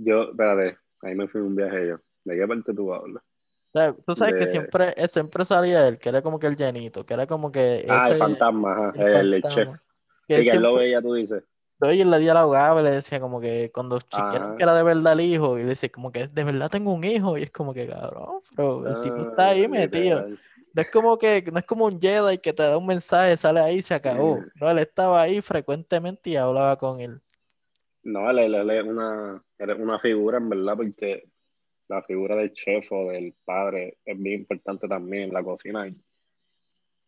Yo, 0.00 0.30
espérate, 0.30 0.78
ahí 1.02 1.14
me 1.16 1.26
fui 1.26 1.40
un 1.40 1.56
viaje 1.56 1.88
yo. 1.88 1.98
¿De 2.24 2.36
qué 2.36 2.46
parte 2.46 2.72
tú 2.72 2.94
hablas? 2.94 3.22
O 3.68 3.70
sea, 3.70 3.92
tú 3.92 4.14
sabes 4.14 4.34
que 4.34 4.46
siempre, 4.46 4.94
siempre 5.08 5.44
salía 5.44 5.86
él, 5.86 5.98
que 5.98 6.08
era 6.08 6.22
como 6.22 6.38
que 6.38 6.46
el 6.46 6.56
llenito, 6.56 7.04
que 7.04 7.12
era 7.12 7.26
como 7.26 7.52
que. 7.52 7.84
ah, 7.86 8.08
el 8.10 8.16
fantasma, 8.16 8.92
el, 8.96 9.42
chef. 9.42 9.68
sí, 10.26 10.42
que 10.42 10.50
él 10.50 10.62
lo 10.62 10.76
veía, 10.76 11.02
tú 11.02 11.12
dices. 11.12 11.44
Oye, 11.80 12.02
le 12.04 12.18
dialogaba 12.18 12.80
y 12.80 12.84
le 12.84 12.90
decía 12.92 13.20
como 13.20 13.40
que 13.40 13.70
cuando 13.72 13.98
que 13.98 14.62
era 14.62 14.74
de 14.74 14.82
verdad 14.82 15.12
el 15.12 15.20
hijo, 15.20 15.58
y 15.58 15.62
le 15.62 15.68
decía 15.68 15.90
como 15.90 16.10
que 16.10 16.28
de 16.28 16.44
verdad 16.44 16.70
tengo 16.70 16.92
un 16.92 17.04
hijo, 17.04 17.36
y 17.36 17.42
es 17.42 17.50
como 17.50 17.74
que 17.74 17.86
cabrón, 17.86 18.40
pero 18.56 18.88
el 18.88 19.02
tipo 19.02 19.28
está 19.28 19.48
ahí 19.48 19.64
ah, 19.64 19.68
metido. 19.68 20.26
No 20.72 20.82
es 20.82 20.90
como 20.90 21.18
que, 21.18 21.42
no 21.52 21.58
es 21.58 21.66
como 21.66 21.84
un 21.84 22.00
Jedi 22.00 22.38
que 22.38 22.52
te 22.54 22.62
da 22.62 22.78
un 22.78 22.86
mensaje, 22.86 23.36
sale 23.36 23.60
ahí 23.60 23.78
y 23.78 23.82
se 23.82 23.94
acabó. 23.94 24.38
No, 24.54 24.70
él 24.70 24.78
estaba 24.78 25.20
ahí 25.20 25.42
frecuentemente 25.42 26.30
y 26.30 26.36
hablaba 26.36 26.76
con 26.76 27.00
él. 27.00 27.20
No, 28.02 28.30
él, 28.30 28.54
es 28.54 28.84
una, 28.84 29.42
una 29.78 29.98
figura 29.98 30.38
en 30.38 30.48
verdad, 30.48 30.76
porque 30.76 31.28
la 31.88 32.02
figura 32.02 32.36
del 32.36 32.52
chef 32.52 32.90
o 32.92 33.10
del 33.10 33.34
padre 33.44 33.98
es 34.04 34.18
bien 34.18 34.40
importante 34.40 34.86
también 34.86 35.24
en 35.24 35.32
la 35.32 35.42
cocina. 35.42 35.86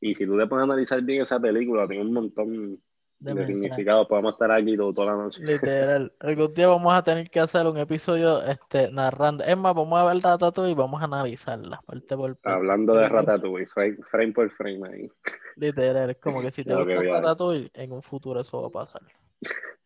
Y, 0.01 0.15
si 0.15 0.25
tú 0.27 0.39
te 0.39 0.47
pones 0.47 0.63
a 0.63 0.65
analizar 0.65 1.03
bien 1.03 1.23
esa 1.23 1.39
película, 1.39 1.87
tiene 1.87 2.03
un 2.03 2.13
montón 2.13 2.83
de, 3.19 3.47
significados. 3.47 4.07
Podemos 4.09 4.33
estar 4.33 4.51
aquí 4.51 4.75
toda 4.77 5.05
la 5.05 5.23
noche. 5.23 5.43
Literal. 5.43 6.11
Algún 6.21 6.53
día 6.53 6.69
vamos 6.69 6.95
a 6.95 7.05
tener 7.05 7.29
que 7.29 7.41
hacer 7.41 7.67
un 7.67 7.77
episodio 7.77 8.43
este, 8.43 8.91
narrando. 8.91 9.45
Es 9.45 9.57
más, 9.59 9.75
vamos 9.75 10.01
a 10.01 10.13
ver 10.13 10.23
Ratatouille 10.23 10.73
y 10.73 10.75
vamos 10.75 11.03
a 11.03 11.05
analizarla 11.05 11.83
parte 11.85 12.17
por 12.17 12.31
parte. 12.31 12.51
Hablando 12.51 12.95
de 12.95 13.09
Ratatouille, 13.09 13.67
frame, 13.67 13.99
frame 14.03 14.33
por 14.33 14.51
frame 14.53 14.89
ahí. 14.89 15.11
Literal, 15.57 16.11
es 16.11 16.17
como 16.17 16.41
que 16.41 16.51
si 16.51 16.65
te 16.65 16.75
gusta 16.75 17.03
Ratatouille, 17.03 17.71
en 17.75 17.93
un 17.93 18.03
futuro 18.03 18.41
eso 18.41 18.63
va 18.63 18.69
a 18.69 18.71
pasar. 18.71 19.03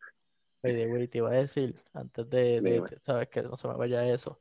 Oye, 0.63 0.87
güey, 0.87 1.09
te 1.09 1.19
iba 1.19 1.29
a 1.29 1.35
decir, 1.35 1.75
antes 1.93 2.31
de, 2.31 2.83
sabes 3.01 3.29
que 3.29 3.43
no 3.43 3.55
se 3.55 3.69
me 3.69 3.75
vaya 3.75 4.07
eso. 4.07 4.39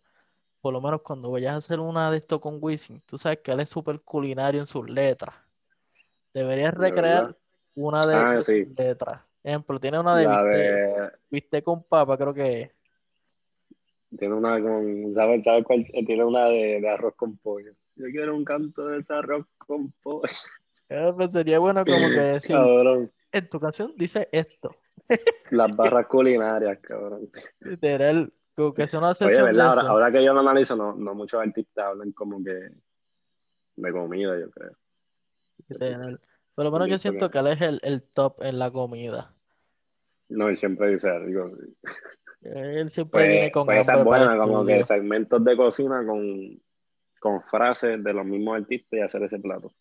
Por 0.63 0.71
lo 0.71 0.79
menos 0.79 1.01
cuando 1.01 1.29
vayas 1.29 1.51
a 1.51 1.57
hacer 1.57 1.81
una 1.81 2.09
de 2.09 2.15
esto 2.15 2.39
con 2.39 2.57
Wisin, 2.61 3.01
tú 3.05 3.17
sabes 3.17 3.39
que 3.39 3.51
él 3.51 3.59
es 3.59 3.67
súper 3.67 3.99
culinario 3.99 4.61
en 4.61 4.65
sus 4.65 4.89
letras. 4.89 5.35
Deberías 6.33 6.73
recrear 6.73 7.35
una 7.75 8.07
de 8.07 8.15
ah, 8.15 8.41
sus 8.41 8.69
letras. 8.77 9.19
Ejemplo, 9.43 9.77
tiene 9.77 9.99
una 9.99 10.15
de, 10.15 11.11
viste, 11.29 11.61
con 11.61 11.83
papa, 11.83 12.17
creo 12.17 12.33
que 12.33 12.71
Tiene 14.17 14.35
una 14.35 14.61
con, 14.61 15.13
¿sabes, 15.13 15.43
sabes 15.43 15.65
cuál? 15.65 15.85
Tiene 15.85 16.23
una 16.23 16.45
de, 16.45 16.89
arroz 16.89 17.15
con 17.17 17.35
pollo. 17.35 17.73
Yo 17.97 18.05
quiero 18.05 18.33
un 18.33 18.45
canto 18.45 18.87
de 18.87 18.99
ese 18.99 19.13
arroz 19.13 19.45
con 19.57 19.91
pollo. 20.01 20.29
Pues 20.87 21.31
sería 21.33 21.59
bueno 21.59 21.83
como 21.83 22.07
que 22.07 22.21
decir, 22.39 22.55
en 23.33 23.49
tu 23.49 23.59
canción 23.59 23.93
dice 23.97 24.29
esto. 24.31 24.73
Las 25.49 25.75
barras 25.75 26.07
culinarias, 26.07 26.79
cabrón. 26.79 27.27
Literal, 27.59 28.31
como 28.55 28.73
que 28.73 28.87
son 28.87 29.03
Oye, 29.03 29.41
¿verdad? 29.41 29.79
Ahora, 29.87 30.11
que 30.11 30.23
yo 30.23 30.33
lo 30.33 30.41
analizo, 30.41 30.75
no, 30.75 30.95
no 30.95 31.15
muchos 31.15 31.39
artistas 31.39 31.85
hablan 31.85 32.11
como 32.11 32.43
que 32.43 32.69
de 33.75 33.91
comida, 33.91 34.39
yo 34.39 34.49
creo. 34.51 34.71
Por 36.55 36.65
lo 36.65 36.71
menos 36.71 36.87
yo 36.87 36.97
siento 36.97 37.31
que 37.31 37.39
él 37.39 37.47
es 37.47 37.61
el, 37.61 37.79
el, 37.83 38.03
top 38.03 38.43
en 38.43 38.59
la 38.59 38.71
comida. 38.71 39.33
No, 40.29 40.49
él 40.49 40.57
siempre 40.57 40.89
dice 40.89 41.09
algo. 41.09 41.51
Él 42.41 42.89
siempre 42.89 43.19
pues, 43.19 43.27
viene 43.27 43.51
con 43.51 43.65
pues 43.65 43.79
esa 43.79 43.95
es 43.95 44.03
buena, 44.03 44.37
como 44.37 44.65
que 44.65 44.83
segmentos 44.83 45.43
de 45.43 45.55
cocina 45.55 46.05
con, 46.05 46.61
con 47.19 47.41
frases 47.43 48.03
de 48.03 48.13
los 48.13 48.25
mismos 48.25 48.57
artistas 48.57 48.93
y 48.93 49.01
hacer 49.01 49.23
ese 49.23 49.39
plato. 49.39 49.71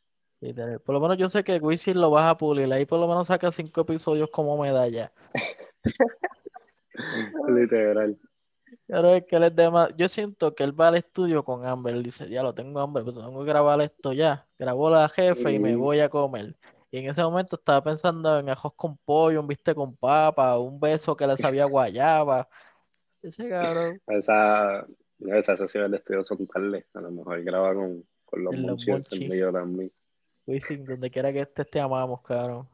Por 0.84 0.94
lo 0.94 1.00
menos 1.00 1.18
yo 1.18 1.28
sé 1.28 1.44
que 1.44 1.58
Wisin 1.58 2.00
lo 2.00 2.10
vas 2.10 2.26
a 2.26 2.36
pulir. 2.36 2.72
Ahí 2.72 2.84
por 2.84 2.98
lo 2.98 3.06
menos 3.06 3.28
saca 3.28 3.52
cinco 3.52 3.82
episodios 3.82 4.28
como 4.30 4.60
medalla. 4.60 5.12
Literal. 7.48 8.18
Es 8.88 9.24
que 9.24 9.36
él 9.36 9.44
es 9.44 9.56
de 9.56 9.70
más... 9.70 9.94
Yo 9.96 10.08
siento 10.08 10.54
que 10.54 10.64
él 10.64 10.78
va 10.78 10.88
al 10.88 10.96
estudio 10.96 11.44
con 11.44 11.64
hambre. 11.64 11.92
Él 11.92 12.02
dice, 12.02 12.28
ya 12.28 12.42
lo 12.42 12.54
tengo 12.54 12.80
hambre, 12.80 13.04
pero 13.04 13.24
tengo 13.24 13.40
que 13.40 13.46
grabar 13.46 13.80
esto 13.80 14.12
ya. 14.12 14.46
Grabó 14.58 14.90
la 14.90 15.08
jefe 15.08 15.52
y 15.52 15.58
me 15.58 15.76
voy 15.76 16.00
a 16.00 16.08
comer. 16.08 16.56
Y 16.90 16.98
en 16.98 17.08
ese 17.08 17.22
momento 17.22 17.56
estaba 17.56 17.82
pensando 17.82 18.38
en 18.38 18.50
ajos 18.50 18.74
con 18.76 18.98
pollo, 18.98 19.40
un 19.40 19.46
biste 19.46 19.74
con 19.74 19.96
papa, 19.96 20.58
un 20.58 20.78
beso 20.78 21.16
que 21.16 21.26
le 21.26 21.38
sabía 21.38 21.64
guayaba. 21.64 22.48
Ese 23.22 23.48
cabrón. 23.48 24.00
Esa, 24.08 24.86
esas 25.20 25.58
sesiones 25.58 25.90
de 25.90 25.96
estudio 25.96 26.22
son 26.22 26.46
tarde. 26.46 26.86
A 26.92 27.00
lo 27.00 27.10
mejor 27.10 27.42
graba 27.44 27.74
con, 27.74 28.04
con 28.24 28.44
los 28.44 28.54
monchis 28.56 29.08
también. 29.08 29.90
Wisin, 30.46 30.84
donde 30.84 31.10
quiera 31.10 31.32
que 31.32 31.40
estés, 31.40 31.70
te 31.70 31.80
amamos, 31.80 32.20
cabrón. 32.20 32.68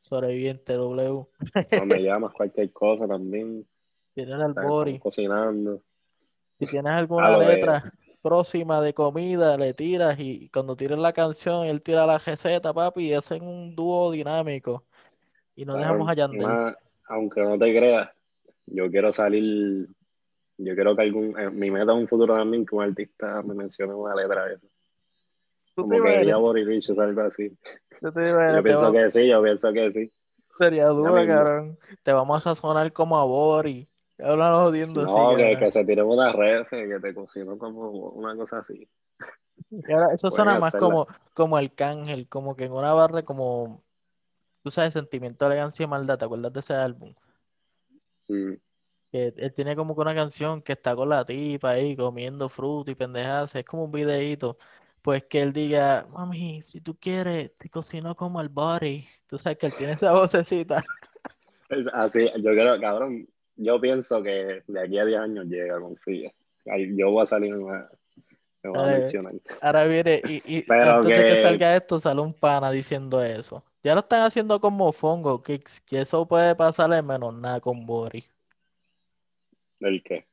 Sobreviviente 0.00 0.74
W. 0.74 1.26
No 1.72 1.86
me 1.86 1.98
llamas 2.02 2.32
cualquier 2.32 2.72
cosa 2.72 3.08
también. 3.08 3.66
Al 4.28 4.54
Bori. 4.54 4.98
Cocinando. 4.98 5.82
Si 6.58 6.66
tienes 6.66 6.92
alguna 6.92 7.38
letra 7.38 7.82
próxima 8.22 8.80
de 8.80 8.92
comida, 8.92 9.56
le 9.56 9.74
tiras 9.74 10.18
y 10.18 10.48
cuando 10.50 10.76
tires 10.76 10.98
la 10.98 11.12
canción, 11.12 11.66
él 11.66 11.82
tira 11.82 12.06
la 12.06 12.18
receta, 12.18 12.72
papi, 12.72 13.08
y 13.08 13.14
hacen 13.14 13.42
un 13.42 13.74
dúo 13.74 14.10
dinámico. 14.10 14.84
Y 15.56 15.64
nos 15.64 15.78
dejamos 15.78 16.08
allá 16.08 16.28
Aunque 17.08 17.42
no 17.42 17.58
te 17.58 17.76
creas, 17.76 18.10
yo 18.66 18.90
quiero 18.90 19.12
salir, 19.12 19.88
yo 20.58 20.74
quiero 20.74 20.94
que 20.94 21.02
algún, 21.02 21.38
eh, 21.38 21.50
mi 21.50 21.70
meta 21.70 21.92
en 21.92 21.98
un 21.98 22.08
futuro 22.08 22.36
también 22.36 22.64
que 22.64 22.74
un 22.74 22.82
artista 22.82 23.42
me 23.42 23.54
mencione 23.54 23.94
una 23.94 24.14
letra 24.14 24.46
de 24.46 24.54
eso. 24.54 24.66
Como 25.74 26.02
que 26.02 26.18
diría 26.18 26.36
Boris 26.36 26.90
o 26.90 27.00
algo 27.00 27.22
así. 27.22 27.56
Yo, 28.02 28.12
pienso 28.62 28.92
que 28.92 29.10
sí, 29.10 29.28
yo 29.28 29.42
pienso 29.42 29.72
que 29.72 29.90
sí. 29.90 30.12
Sería 30.56 30.86
duro, 30.88 31.14
cabrón. 31.26 31.78
Te 32.02 32.12
vamos 32.12 32.46
a 32.46 32.54
sonar 32.54 32.92
como 32.92 33.18
a 33.18 33.24
Boris. 33.24 33.86
Hablando 34.22 34.62
jodiendo 34.62 35.02
no, 35.02 35.36
que, 35.36 35.56
que, 35.58 35.70
se 35.70 35.84
tire 35.84 36.02
una 36.02 36.32
red, 36.32 36.66
que 36.66 36.98
te 37.00 37.14
cocino 37.14 37.58
como 37.58 37.90
una 37.90 38.34
cosa 38.36 38.58
así. 38.58 38.88
eso 40.12 40.30
suena 40.30 40.58
más 40.58 40.74
como, 40.74 41.06
como 41.34 41.58
el 41.58 41.74
cángel, 41.74 42.28
como 42.28 42.56
que 42.56 42.64
en 42.64 42.72
una 42.72 42.92
barra 42.92 43.22
como, 43.22 43.82
tú 44.62 44.70
sabes, 44.70 44.92
sentimiento, 44.92 45.46
elegancia 45.46 45.84
y 45.84 45.86
maldad, 45.86 46.18
¿te 46.18 46.24
acuerdas 46.24 46.52
de 46.52 46.60
ese 46.60 46.74
álbum? 46.74 47.14
Mm. 48.28 48.54
Que 49.12 49.34
él 49.36 49.52
tiene 49.52 49.74
como 49.74 49.94
que 49.94 50.02
una 50.02 50.14
canción 50.14 50.62
que 50.62 50.72
está 50.72 50.94
con 50.94 51.08
la 51.08 51.24
tipa 51.24 51.70
ahí 51.70 51.96
comiendo 51.96 52.48
fruta 52.48 52.90
y 52.90 52.94
pendejadas, 52.94 53.54
es 53.54 53.64
como 53.64 53.84
un 53.84 53.92
videíto 53.92 54.56
pues 55.02 55.24
que 55.24 55.40
él 55.40 55.52
diga, 55.52 56.06
mami, 56.10 56.60
si 56.62 56.80
tú 56.80 56.96
quieres, 56.98 57.54
te 57.56 57.70
cocino 57.70 58.14
como 58.14 58.40
el 58.40 58.48
body. 58.48 59.06
Tú 59.26 59.38
sabes 59.38 59.58
que 59.58 59.66
él 59.66 59.72
tiene 59.76 59.92
esa 59.94 60.12
vocecita. 60.12 60.82
así, 61.94 62.26
yo 62.36 62.50
creo, 62.50 62.80
cabrón, 62.80 63.26
yo 63.60 63.80
pienso 63.80 64.22
que 64.22 64.62
de 64.66 64.80
aquí 64.80 64.98
a 64.98 65.04
10 65.04 65.20
años 65.20 65.46
llega, 65.46 65.80
confía. 65.80 66.32
Yo 66.64 67.10
voy 67.10 67.22
a 67.22 67.26
salir 67.26 67.54
una, 67.54 67.88
me 68.62 68.70
voy 68.70 68.78
a 68.78 68.92
mencionar. 68.92 69.34
Ahora 69.62 69.84
viene, 69.84 70.20
y, 70.26 70.42
y 70.46 70.64
antes 70.72 71.22
de 71.22 71.28
que 71.28 71.42
salga 71.42 71.76
esto, 71.76 72.00
sale 72.00 72.20
un 72.20 72.32
pana 72.34 72.70
diciendo 72.70 73.22
eso. 73.22 73.62
Ya 73.82 73.94
lo 73.94 74.00
están 74.00 74.22
haciendo 74.22 74.60
con 74.60 74.74
Mofongo, 74.74 75.42
que, 75.42 75.60
que 75.86 76.00
eso 76.00 76.26
puede 76.26 76.54
pasarle 76.54 77.00
menos 77.02 77.34
nada 77.34 77.60
con 77.60 77.86
Bori. 77.86 78.24
¿El 79.80 80.02
qué? 80.02 80.24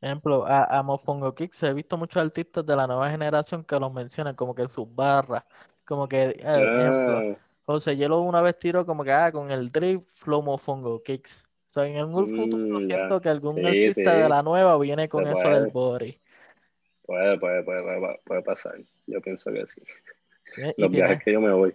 ejemplo, 0.00 0.46
a, 0.46 0.64
a 0.78 0.82
Mofongo 0.82 1.34
Kicks 1.34 1.62
he 1.64 1.72
visto 1.72 1.96
muchos 1.96 2.22
artistas 2.22 2.64
de 2.64 2.76
la 2.76 2.86
nueva 2.86 3.10
generación 3.10 3.64
que 3.64 3.80
los 3.80 3.92
mencionan 3.92 4.34
como 4.34 4.54
que 4.54 4.62
en 4.62 4.68
sus 4.68 4.94
barras, 4.94 5.42
como 5.84 6.06
que, 6.06 6.24
eh, 6.24 6.36
ejemplo, 6.38 7.18
ah. 7.18 7.36
José 7.64 7.96
Hielo 7.96 8.20
una 8.20 8.42
vez 8.42 8.58
tiró 8.58 8.86
como 8.86 9.02
que, 9.02 9.12
ah, 9.12 9.32
con 9.32 9.50
el 9.50 9.72
drip 9.72 10.06
flow 10.14 10.42
Mofongo 10.42 11.02
Kicks. 11.02 11.45
Sea, 11.80 11.86
en 11.86 11.96
algún 11.96 12.36
futuro 12.36 12.80
mm, 12.80 12.86
siento 12.86 13.20
que 13.20 13.28
algún 13.28 13.64
artista 13.64 14.16
de 14.16 14.28
la 14.28 14.42
nueva 14.42 14.78
viene 14.78 15.08
con 15.08 15.26
eso 15.26 15.48
del 15.48 15.68
body. 15.68 16.18
Puede, 17.02 17.38
puede, 17.38 17.62
puede, 17.62 18.18
puede, 18.24 18.42
pasar. 18.42 18.74
Yo 19.06 19.20
pienso 19.20 19.52
que 19.52 19.64
sí. 19.68 19.80
Los 20.76 20.90
viajes 20.90 21.22
que 21.22 21.32
yo 21.32 21.40
me 21.40 21.52
voy. 21.52 21.72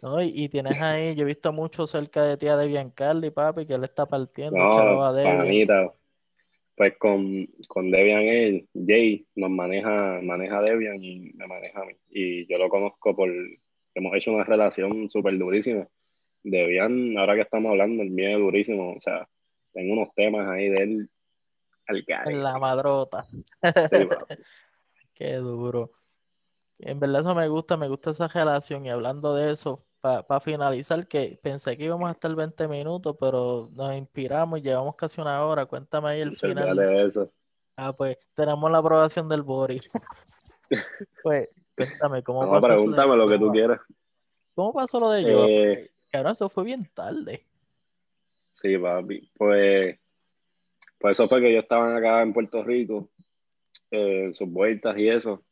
No, 0.00 0.22
y, 0.22 0.48
tienes 0.48 0.80
ahí, 0.80 1.16
yo 1.16 1.22
he 1.22 1.26
visto 1.26 1.52
mucho 1.52 1.86
cerca 1.88 2.22
de 2.22 2.36
tía 2.36 2.56
de 2.56 2.68
Biancarli, 2.68 3.30
papi, 3.30 3.66
que 3.66 3.74
él 3.74 3.82
está 3.82 4.06
partiendo. 4.06 4.56
No, 4.56 5.12
panita, 5.12 5.92
pues 6.78 6.96
con, 6.96 7.48
con 7.66 7.90
Debian 7.90 8.22
él, 8.22 8.68
Jay 8.86 9.26
nos 9.34 9.50
maneja, 9.50 10.20
maneja 10.22 10.62
Debian 10.62 11.02
y 11.02 11.32
me 11.34 11.48
maneja 11.48 11.82
a 11.82 11.84
mí. 11.84 11.94
Y 12.08 12.46
yo 12.46 12.56
lo 12.56 12.68
conozco 12.68 13.16
por, 13.16 13.28
hemos 13.94 14.14
hecho 14.14 14.32
una 14.32 14.44
relación 14.44 15.10
súper 15.10 15.36
durísima. 15.36 15.88
Debian, 16.44 17.18
ahora 17.18 17.34
que 17.34 17.40
estamos 17.40 17.70
hablando, 17.70 18.04
el 18.04 18.10
mío 18.10 18.28
es 18.28 18.38
durísimo. 18.38 18.92
O 18.92 19.00
sea, 19.00 19.28
tengo 19.78 19.92
unos 19.92 20.12
temas 20.12 20.48
ahí 20.48 20.68
de 20.68 20.82
él 20.82 21.10
al 21.86 22.04
En 22.26 22.42
la 22.42 22.58
madrota. 22.58 23.26
Qué 25.14 25.34
duro. 25.34 25.92
En 26.80 26.98
verdad 26.98 27.20
eso 27.20 27.34
me 27.34 27.46
gusta, 27.46 27.76
me 27.76 27.88
gusta 27.88 28.10
esa 28.10 28.26
relación. 28.26 28.84
Y 28.84 28.90
hablando 28.90 29.36
de 29.36 29.52
eso, 29.52 29.86
para 30.00 30.40
finalizar, 30.40 31.06
que 31.06 31.38
pensé 31.40 31.76
que 31.76 31.84
íbamos 31.84 32.08
a 32.08 32.12
estar 32.12 32.34
20 32.34 32.66
minutos, 32.66 33.16
pero 33.20 33.70
nos 33.72 33.94
inspiramos 33.94 34.58
y 34.58 34.62
llevamos 34.62 34.96
casi 34.96 35.20
una 35.20 35.44
hora. 35.46 35.66
Cuéntame 35.66 36.08
ahí 36.08 36.20
el 36.22 36.36
final. 36.36 36.76
Eso. 36.98 37.30
Ah, 37.76 37.92
pues 37.92 38.18
tenemos 38.34 38.68
la 38.70 38.78
aprobación 38.78 39.28
del 39.28 39.42
Boris. 39.42 39.88
pues, 41.22 41.48
cuéntame, 41.76 42.24
¿cómo 42.24 42.44
no, 42.44 42.50
pasó? 42.50 42.66
Pregúntame 42.66 43.16
lo, 43.16 43.28
que 43.28 43.38
tú 43.38 43.52
quieras. 43.52 43.80
¿Cómo 44.56 44.72
pasó 44.72 44.98
lo 44.98 45.10
de 45.12 45.22
yo? 45.22 45.46
Eh, 45.46 45.90
que 46.10 46.16
ahora 46.16 46.32
eso 46.32 46.48
fue 46.48 46.64
bien 46.64 46.90
tarde. 46.92 47.47
Sí, 48.60 48.76
papi. 48.76 49.30
Pues, 49.34 49.98
pues 50.98 51.12
eso 51.12 51.28
fue 51.28 51.40
que 51.40 51.52
yo 51.52 51.60
estaba 51.60 51.96
acá 51.96 52.22
en 52.22 52.32
Puerto 52.32 52.62
Rico, 52.62 53.10
eh, 53.90 54.24
en 54.26 54.34
sus 54.34 54.48
vueltas 54.48 54.96
y 54.98 55.08
eso 55.08 55.44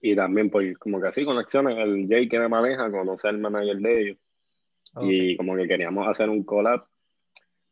y 0.00 0.14
también 0.14 0.50
pues 0.50 0.76
como 0.78 1.00
que 1.00 1.08
así 1.08 1.24
conexiones, 1.24 1.76
el 1.78 2.06
Jay 2.08 2.28
que 2.28 2.38
me 2.38 2.48
maneja 2.48 2.90
conoce 2.90 3.28
al 3.28 3.38
manager 3.38 3.76
de 3.78 4.00
ellos 4.00 4.18
y 5.00 5.36
como 5.36 5.56
que 5.56 5.66
queríamos 5.66 6.06
hacer 6.06 6.28
un 6.30 6.44
collab, 6.44 6.86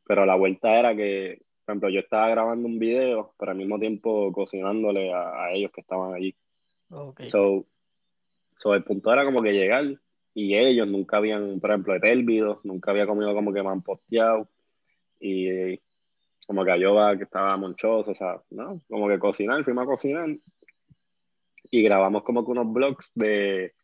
pero 0.05 0.27
la 0.27 0.35
vuelta 0.35 0.77
era 0.77 0.97
que, 0.97 1.41
por 1.65 1.73
ejemplo, 1.73 1.89
yo 1.89 2.01
estaba 2.01 2.29
grabando 2.31 2.67
un 2.67 2.81
video, 2.81 3.33
pero 3.39 3.53
al 3.53 3.59
mismo 3.59 3.79
tiempo 3.79 4.33
cocinándole 4.33 5.13
a, 5.15 5.53
ellos 5.53 5.71
que 5.73 5.83
estaban 5.83 6.15
allí. 6.15 6.35
Okay. 6.91 7.27
So, 7.27 7.65
so, 8.57 8.75
el 8.75 8.83
punto 8.83 9.13
era 9.13 9.25
como 9.25 9.41
que 9.41 9.53
llegar 9.53 9.85
y 10.35 10.55
ellos 10.55 10.89
nunca 10.89 11.19
habían, 11.19 11.61
por 11.61 11.71
ejemplo, 11.71 11.99
de 11.99 12.59
nunca 12.65 12.91
había 12.91 13.07
comido 13.07 13.35
como 13.35 13.53
que 13.53 13.63
me 13.63 13.69
han 13.69 13.83
posteado 13.83 14.49
y 15.21 15.79
como 16.47 16.65
que 16.65 16.81
yo 16.81 16.97
que 17.17 17.25
estaba 17.25 17.57
monchoso, 17.57 18.11
o 18.11 18.15
sea, 18.15 18.41
¿no? 18.51 18.81
Como 18.89 19.09
que 19.09 19.19
cocinar, 19.19 19.63
fuimos 19.65 19.85
a 19.85 19.87
cocinar 19.87 20.29
y 21.71 21.83
grabamos 21.83 22.23
como 22.23 22.45
que 22.45 22.51
unos 22.51 22.73
vlogs 22.73 23.11
de, 23.15 23.75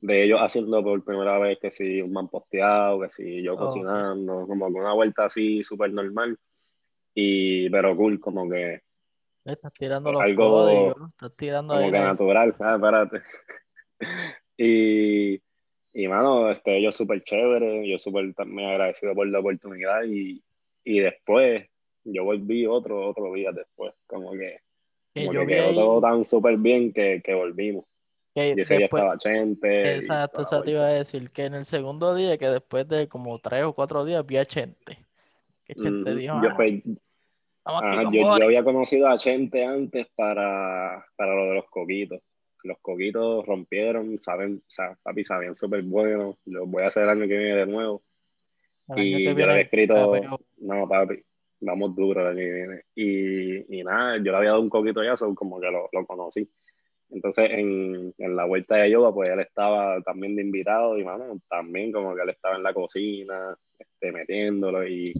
de 0.00 0.24
ellos 0.24 0.40
haciendo 0.40 0.82
por 0.82 1.04
primera 1.04 1.38
vez 1.38 1.58
que 1.60 1.70
si 1.70 2.00
un 2.00 2.12
man 2.12 2.28
posteado, 2.28 3.00
que 3.00 3.08
si 3.08 3.42
yo 3.42 3.56
cocinando, 3.56 4.46
como 4.46 4.72
que 4.72 4.80
una 4.80 4.94
vuelta 4.94 5.26
así 5.26 5.62
súper 5.62 5.92
normal. 5.92 6.38
Y, 7.14 7.70
pero 7.70 7.96
cool, 7.96 8.18
como 8.18 8.48
que. 8.48 8.82
Estás 9.44 9.72
tirando 9.74 10.10
los 10.10 10.22
algo 10.22 10.50
códigos, 10.50 11.10
estás 11.10 11.36
tirando 11.36 11.74
como 11.74 11.90
que 11.90 11.98
natural, 11.98 12.56
ah, 12.60 12.74
espérate. 12.74 13.22
y, 14.56 15.42
y, 15.94 16.08
mano, 16.08 16.50
este, 16.50 16.76
ellos 16.76 16.96
súper 16.96 17.22
chévere, 17.22 17.88
yo 17.88 17.98
súper 17.98 18.34
también 18.34 18.68
agradecido 18.68 19.14
por 19.14 19.28
la 19.28 19.38
oportunidad. 19.38 20.02
Y, 20.04 20.42
y 20.82 20.98
después, 20.98 21.66
yo 22.02 22.24
volví 22.24 22.66
otro, 22.66 23.08
otro 23.08 23.32
día 23.32 23.52
después, 23.52 23.94
como 24.06 24.32
que 24.32 24.58
como 25.14 25.30
que 25.30 25.46
quedó 25.46 25.74
todo 25.74 26.00
tan 26.00 26.24
súper 26.24 26.56
bien 26.56 26.92
que, 26.92 27.22
que 27.22 27.34
volvimos. 27.34 27.84
y 28.34 28.60
ese 28.60 28.76
día 28.76 28.86
estaba 28.86 29.16
Chente. 29.16 29.96
Exacto, 29.96 30.42
eso 30.42 30.62
te 30.62 30.72
iba 30.72 30.84
a 30.84 30.88
decir, 30.88 31.30
que 31.30 31.44
en 31.44 31.54
el 31.54 31.64
segundo 31.64 32.14
día, 32.14 32.36
que 32.36 32.48
después 32.48 32.88
de 32.88 33.06
como 33.06 33.38
tres 33.38 33.62
o 33.62 33.72
cuatro 33.72 34.04
días, 34.04 34.26
vi 34.26 34.36
a 34.38 34.44
Chente. 34.44 34.98
Que 35.64 35.74
Chente 35.74 36.16
dijo, 36.16 36.40
yo, 36.42 36.56
pues, 36.56 36.82
yo, 36.84 38.44
había 38.44 38.64
conocido 38.64 39.08
a 39.08 39.16
Chente 39.16 39.64
antes 39.64 40.08
para, 40.16 41.06
para 41.16 41.34
lo 41.34 41.46
de 41.46 41.54
los 41.54 41.66
coquitos. 41.66 42.20
Los 42.64 42.78
coquitos 42.80 43.46
rompieron, 43.46 44.18
saben, 44.18 44.62
papi, 45.02 45.22
sabían 45.22 45.54
súper 45.54 45.82
buenos. 45.82 46.36
Los 46.46 46.68
voy 46.68 46.82
a 46.82 46.88
hacer 46.88 47.04
el 47.04 47.10
año 47.10 47.28
que 47.28 47.38
viene 47.38 47.56
de 47.56 47.66
nuevo. 47.66 48.02
y 48.96 49.24
yo 49.24 49.34
le 49.34 49.44
había 49.44 49.60
escrito, 49.60 50.12
no, 50.58 50.88
papi, 50.88 51.22
vamos 51.60 51.94
duro 51.94 52.22
el 52.22 52.26
año 52.26 52.38
que 52.38 52.52
viene. 52.52 52.82
Y, 52.94 53.78
y, 53.78 53.84
nada, 53.84 54.16
yo 54.16 54.32
le 54.32 54.36
había 54.36 54.50
dado 54.50 54.62
un 54.62 54.70
coquito 54.70 55.02
ya, 55.04 55.14
como 55.34 55.60
que 55.60 55.70
lo, 55.70 55.88
lo 55.92 56.06
conocí. 56.06 56.48
Entonces, 57.10 57.50
en, 57.50 58.14
en, 58.18 58.36
la 58.36 58.44
vuelta 58.44 58.76
de 58.76 58.90
yoga, 58.90 59.12
pues 59.12 59.28
él 59.28 59.40
estaba 59.40 60.00
también 60.02 60.34
de 60.34 60.42
invitado 60.42 60.98
y, 60.98 61.04
mano, 61.04 61.40
también 61.48 61.92
como 61.92 62.14
que 62.14 62.22
él 62.22 62.30
estaba 62.30 62.56
en 62.56 62.62
la 62.62 62.72
cocina, 62.72 63.56
este, 63.78 64.10
metiéndolo 64.10 64.86
y, 64.88 65.14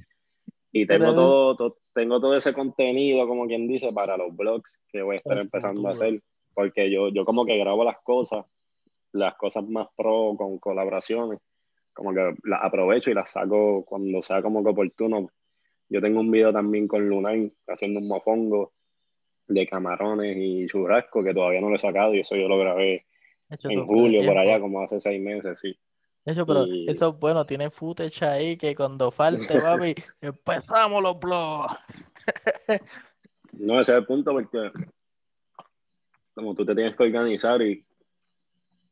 y 0.73 0.87
tengo 0.87 1.15
todo, 1.15 1.79
tengo 1.95 2.19
todo 2.19 2.37
ese 2.37 2.53
contenido, 2.53 3.29
como 3.29 3.47
quien 3.47 3.69
dice, 3.69 3.93
para 3.93 4.17
los 4.17 4.35
blogs 4.35 4.83
que 4.89 5.03
voy 5.03 5.15
a 5.15 5.19
estar 5.19 5.39
empezando 5.39 5.87
a 5.87 5.93
hacer, 5.93 6.21
porque 6.55 6.91
yo, 6.91 7.09
yo 7.09 7.25
como 7.25 7.45
que 7.45 7.59
grabo 7.59 7.85
las 7.85 7.99
cosas, 8.03 8.45
las 9.13 9.35
cosas 9.35 9.65
más 9.69 9.89
pro 9.97 10.35
con 10.37 10.59
colaboraciones, 10.59 11.41
como 11.93 12.13
que 12.13 12.35
las 12.45 12.63
aprovecho 12.63 13.11
y 13.11 13.15
las 13.15 13.31
saco 13.31 13.85
cuando 13.85 14.23
sea 14.23 14.43
como 14.43 14.63
que 14.63 14.71
oportuno 14.71 15.31
yo 15.89 16.01
tengo 16.01 16.21
un 16.21 16.31
video 16.31 16.53
también 16.53 16.89
con 16.89 17.09
Lunar 17.09 17.39
haciendo 17.69 18.01
un 18.01 18.09
mofongo 18.09 18.73
de 19.47 19.67
camarones 19.67 20.37
y 20.39 20.67
churrasco 20.67 21.23
que 21.23 21.35
todavía 21.35 21.61
no 21.61 21.69
lo 21.69 21.77
he 21.77 21.79
sacado 21.79 22.15
y 22.15 22.21
eso 22.21 22.35
yo 22.37 22.49
lo 22.49 22.59
grabé 22.59 23.07
en 23.49 23.87
julio 23.87 24.25
por 24.27 24.37
allá 24.37 24.59
como 24.59 24.83
hace 24.83 24.99
seis 24.99 25.21
meses, 25.21 25.61
sí. 25.61 25.79
Eso, 26.25 26.47
pero 26.47 26.65
eso 26.89 27.13
bueno, 27.13 27.45
tiene 27.45 27.69
footage 27.69 28.25
ahí 28.25 28.57
que 28.57 28.75
cuando 28.75 29.11
falte, 29.11 29.61
papi, 29.61 29.95
empezamos 30.23 31.03
los 31.03 31.21
blogs. 31.21 31.77
no, 33.53 33.79
ese 33.79 33.93
es 33.93 33.99
el 33.99 34.07
punto 34.07 34.33
porque 34.33 34.73
como 36.35 36.55
tú 36.55 36.65
te 36.65 36.75
tienes 36.75 36.97
que 36.97 37.05
organizar 37.05 37.63
y 37.63 37.85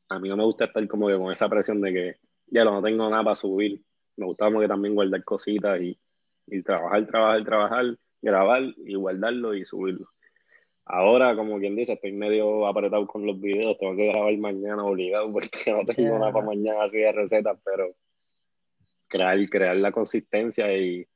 a 0.08 0.18
mí 0.18 0.28
no 0.28 0.36
me 0.36 0.44
gusta 0.44 0.66
estar 0.66 0.86
como 0.88 1.08
que 1.08 1.16
con 1.16 1.32
esa 1.32 1.48
presión 1.48 1.80
de 1.80 1.92
que 1.92 2.16
ya 2.46 2.64
no 2.64 2.82
tengo 2.82 3.08
nada 3.08 3.24
para 3.24 3.36
subir. 3.36 3.82
Me 4.16 4.26
gusta 4.26 4.46
como 4.46 4.60
que 4.60 4.68
también 4.68 4.94
guardar 4.94 5.24
cositas 5.24 5.80
y 5.80 5.98
y 6.46 6.62
trabajar, 6.62 7.06
trabajar, 7.06 7.44
trabajar, 7.44 7.98
grabar 8.20 8.62
y 8.84 8.94
guardarlo 8.94 9.54
y 9.54 9.64
subirlo. 9.64 10.06
Ahora, 10.84 11.36
como 11.36 11.58
quien 11.58 11.76
dice, 11.76 11.92
estoy 11.92 12.12
medio 12.12 12.66
apretado 12.66 13.06
con 13.06 13.24
los 13.24 13.40
videos, 13.40 13.78
tengo 13.78 13.96
que 13.96 14.08
grabar 14.08 14.36
mañana 14.38 14.84
obligado 14.84 15.32
porque 15.32 15.50
no 15.72 15.84
tengo 15.84 16.18
nada 16.18 16.32
para 16.32 16.46
mañana 16.46 16.84
así 16.84 16.98
de 16.98 17.12
recetas, 17.12 17.58
pero 17.64 17.94
crear, 19.08 19.38
crear 19.48 19.76
la 19.76 19.92
consistencia 19.92 20.76
y, 20.76 21.06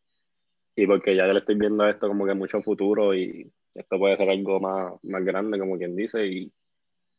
y 0.77 0.87
porque 0.87 1.17
ya 1.17 1.27
le 1.27 1.39
estoy 1.39 1.57
viendo 1.57 1.87
esto 1.89 2.09
como 2.09 2.27
que 2.27 2.35
mucho 2.35 2.63
futuro 2.63 3.15
y 3.15 3.51
esto 3.75 3.99
puede 3.99 4.17
ser 4.17 4.31
algo 4.31 4.61
más, 4.61 4.93
más 5.03 5.25
grande, 5.25 5.59
como 5.59 5.77
quien 5.77 5.95
dice, 5.95 6.27
y, 6.27 6.53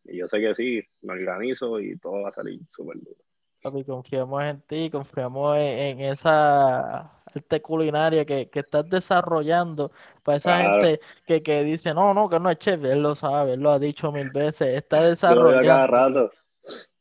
y 0.06 0.18
yo 0.18 0.28
sé 0.28 0.40
que 0.40 0.54
sí, 0.54 0.82
me 1.02 1.14
organizo 1.14 1.80
y 1.80 1.98
todo 1.98 2.24
va 2.24 2.30
a 2.30 2.34
salir 2.34 2.60
súper 2.72 2.98
duro. 3.00 3.18
Papi, 3.62 3.84
confiamos 3.84 4.44
en 4.44 4.62
ti, 4.62 4.90
confiamos 4.90 5.58
en, 5.58 6.00
esa 6.02 7.12
arte 7.26 7.62
culinaria 7.62 8.24
que, 8.24 8.50
estás 8.54 8.88
desarrollando 8.88 9.92
para 10.24 10.38
esa 10.38 10.58
gente 10.58 11.00
que, 11.26 11.42
que, 11.42 11.64
dice, 11.64 11.94
no, 11.94 12.14
no, 12.14 12.30
que 12.30 12.40
no 12.40 12.50
es 12.50 12.60
chef, 12.60 12.84
él 12.86 13.02
lo 13.02 13.16
sabe, 13.16 13.54
él 13.54 13.62
lo 13.62 13.72
ha 13.72 13.80
dicho 13.80 14.12
mil 14.12 14.30
veces, 14.32 14.76
está 14.76 15.04
desarrollando. 15.04 15.68
cada 15.68 15.88
rato. 15.88 16.32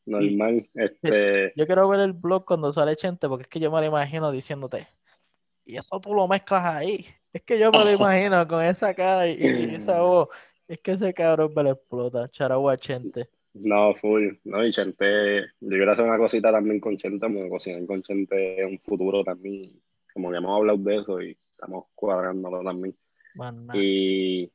Normal. 0.07 0.67
este... 0.73 1.53
Yo 1.55 1.65
quiero 1.67 1.87
ver 1.89 1.99
el 1.99 2.13
blog 2.13 2.45
cuando 2.45 2.73
sale 2.73 2.95
gente, 2.95 3.27
porque 3.27 3.43
es 3.43 3.49
que 3.49 3.59
yo 3.59 3.71
me 3.71 3.79
lo 3.79 3.85
imagino 3.85 4.31
diciéndote, 4.31 4.87
y 5.65 5.77
eso 5.77 5.99
tú 5.99 6.13
lo 6.13 6.27
mezclas 6.27 6.65
ahí. 6.65 7.05
Es 7.37 7.43
que 7.43 7.59
yo 7.59 7.69
me 7.71 7.83
lo 7.85 7.91
imagino 8.01 8.47
con 8.47 8.65
esa 8.65 8.95
cara 8.95 9.27
y, 9.27 9.37
esa 9.75 10.01
voz. 10.01 10.29
Es 10.67 10.79
que 10.79 10.91
ese 10.93 11.13
cabrón 11.13 11.53
me 11.55 11.63
lo 11.63 11.71
explota, 11.71 12.27
charagua 12.29 12.77
Chente. 12.77 13.29
No, 13.53 13.93
full. 13.93 14.33
No, 14.43 14.65
y 14.65 14.71
Chente, 14.71 15.41
yo 15.59 15.69
quiero 15.69 15.91
hacer 15.91 16.05
una 16.05 16.17
cosita 16.17 16.51
también 16.51 16.79
con 16.79 16.97
Chente, 16.97 17.27
porque 17.27 17.49
cocinar 17.49 17.85
con 17.85 18.01
Chente 18.01 18.59
es 18.59 18.67
un 18.67 18.79
futuro 18.79 19.23
también. 19.23 19.71
Como 20.11 20.31
que 20.31 20.37
hemos 20.37 20.57
hablado 20.57 20.79
de 20.79 20.95
eso 20.97 21.21
y 21.21 21.37
estamos 21.51 21.85
cuadrándolo 21.93 22.63
también. 22.63 22.95
Y, 23.75 24.51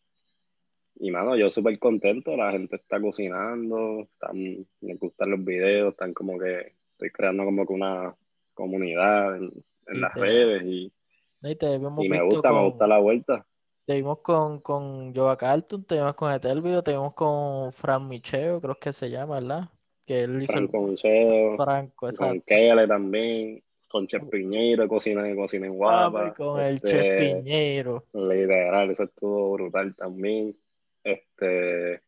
y, 0.97 1.11
mano, 1.13 1.37
yo 1.37 1.53
súper 1.53 1.79
contento. 1.79 2.37
La 2.37 2.51
gente 2.51 2.77
está 2.77 3.01
cocinando, 3.01 4.09
están, 4.13 4.67
me 4.81 4.95
gustan 4.97 5.31
los 5.31 5.45
videos, 5.45 5.93
están 5.93 6.13
como 6.15 6.37
que 6.37 6.75
estoy 6.91 7.11
creando 7.11 7.45
como 7.45 7.65
que 7.65 7.75
una 7.75 8.13
comunidad 8.55 9.37
en, 9.37 9.53
las 9.87 10.15
redes 10.15 10.65
y, 10.65 10.93
y, 11.43 12.09
me 12.09 12.23
gusta, 12.23 12.53
me 12.53 12.65
gusta 12.65 12.87
la 12.87 12.99
vuelta. 12.99 13.47
Te 13.85 13.97
vimos 13.97 14.19
con, 14.21 14.61
con 14.61 15.13
Joa 15.13 15.37
Carlton, 15.37 15.85
te 15.85 15.97
vimos 15.97 16.15
con 16.15 16.33
Etelvio, 16.33 16.83
te 16.83 16.93
vimos 16.93 17.15
con 17.15 17.73
Fran 17.73 18.07
Micheo, 18.07 18.61
creo 18.61 18.77
que 18.77 18.93
se 18.93 19.11
llama, 19.11 19.41
¿verdad? 19.41 19.69
Que 20.07 20.23
él 20.23 20.43
hizo 20.43 20.53
Franco 20.53 20.83
Micheo, 20.83 21.57
Franco, 21.57 22.07
exacto. 22.07 22.33
Con 22.33 22.41
Kele 22.43 22.87
también. 22.87 23.63
con 23.89 24.07
Chef 24.07 24.23
Piñero, 24.31 24.87
cocina 24.87 25.25
de 25.25 25.35
cocina 25.35 25.67
en 25.67 25.75
guapa. 25.75 26.33
con 26.33 26.61
el 26.61 26.81
Chef 26.81 26.95
este, 26.95 27.35
Piñero. 27.35 28.05
Literal, 28.13 28.91
eso 28.91 29.03
estuvo 29.03 29.53
brutal 29.55 29.95
también. 29.97 30.57
Este. 31.03 32.01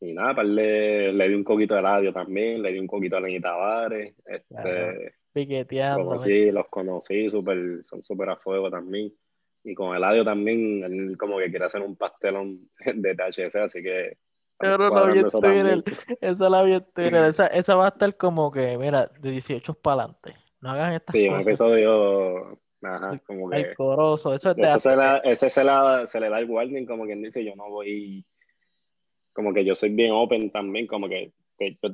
Y 0.00 0.12
nada, 0.12 0.42
le, 0.42 1.14
le 1.14 1.28
di 1.28 1.34
un 1.34 1.44
coquito 1.44 1.74
de 1.74 1.80
radio 1.80 2.12
también, 2.12 2.60
le 2.60 2.72
di 2.72 2.78
un 2.78 2.86
coquito 2.86 3.16
a 3.16 3.20
Lenny 3.20 3.40
Tavares. 3.40 4.14
Este, 4.26 5.14
Piqueteando. 5.40 6.16
los 6.52 6.66
conocí, 6.68 7.30
super, 7.30 7.84
son 7.84 8.02
súper 8.02 8.30
a 8.30 8.36
fuego 8.36 8.70
también. 8.70 9.12
Y 9.64 9.74
con 9.74 9.94
Eladio 9.94 10.24
también, 10.24 10.84
él 10.84 11.16
como 11.18 11.38
que 11.38 11.50
quiere 11.50 11.64
hacer 11.64 11.82
un 11.82 11.96
pastelón 11.96 12.70
de 12.94 13.14
THC, 13.14 13.56
así 13.56 13.82
que 13.82 14.16
pero 14.58 14.78
la 14.78 15.04
vi 15.12 15.18
en 15.18 15.26
Esa 16.20 16.48
la 16.48 16.62
vi 16.62 16.74
en 16.74 17.14
Esa, 17.14 17.46
esa 17.48 17.74
va 17.74 17.86
a 17.86 17.88
estar 17.88 18.16
como 18.16 18.50
que, 18.50 18.78
mira, 18.78 19.10
de 19.20 19.30
18 19.30 19.74
para 19.74 20.04
adelante. 20.04 20.34
No 20.60 20.70
hagan 20.70 20.94
estas 20.94 21.12
sí, 21.12 21.26
cosas. 21.26 21.44
Un 21.44 21.50
episodio. 21.50 22.58
Ajá, 22.82 23.20
como 23.26 23.50
que. 23.50 23.56
El 23.58 23.76
coroso. 23.76 24.32
Eso 24.32 24.50
es 24.50 24.56
de 24.56 24.62
ese, 24.62 24.80
se, 24.80 24.96
la, 24.96 25.18
ese 25.18 25.50
se, 25.50 25.62
la, 25.62 26.06
se 26.06 26.20
le 26.20 26.30
da 26.30 26.38
el 26.38 26.48
warning, 26.48 26.86
como 26.86 27.04
quien 27.04 27.22
dice, 27.22 27.44
yo 27.44 27.54
no 27.54 27.68
voy. 27.68 28.24
Como 29.34 29.52
que 29.52 29.64
yo 29.64 29.74
soy 29.74 29.90
bien 29.90 30.12
open 30.12 30.50
también, 30.50 30.86
como 30.86 31.08
que, 31.08 31.34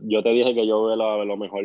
yo, 0.05 0.23
te 0.23 0.29
dije 0.29 0.55
que 0.55 0.67
yo 0.67 0.85
veo 0.85 0.95
lo, 0.95 1.25
lo, 1.25 1.37
mejor 1.37 1.65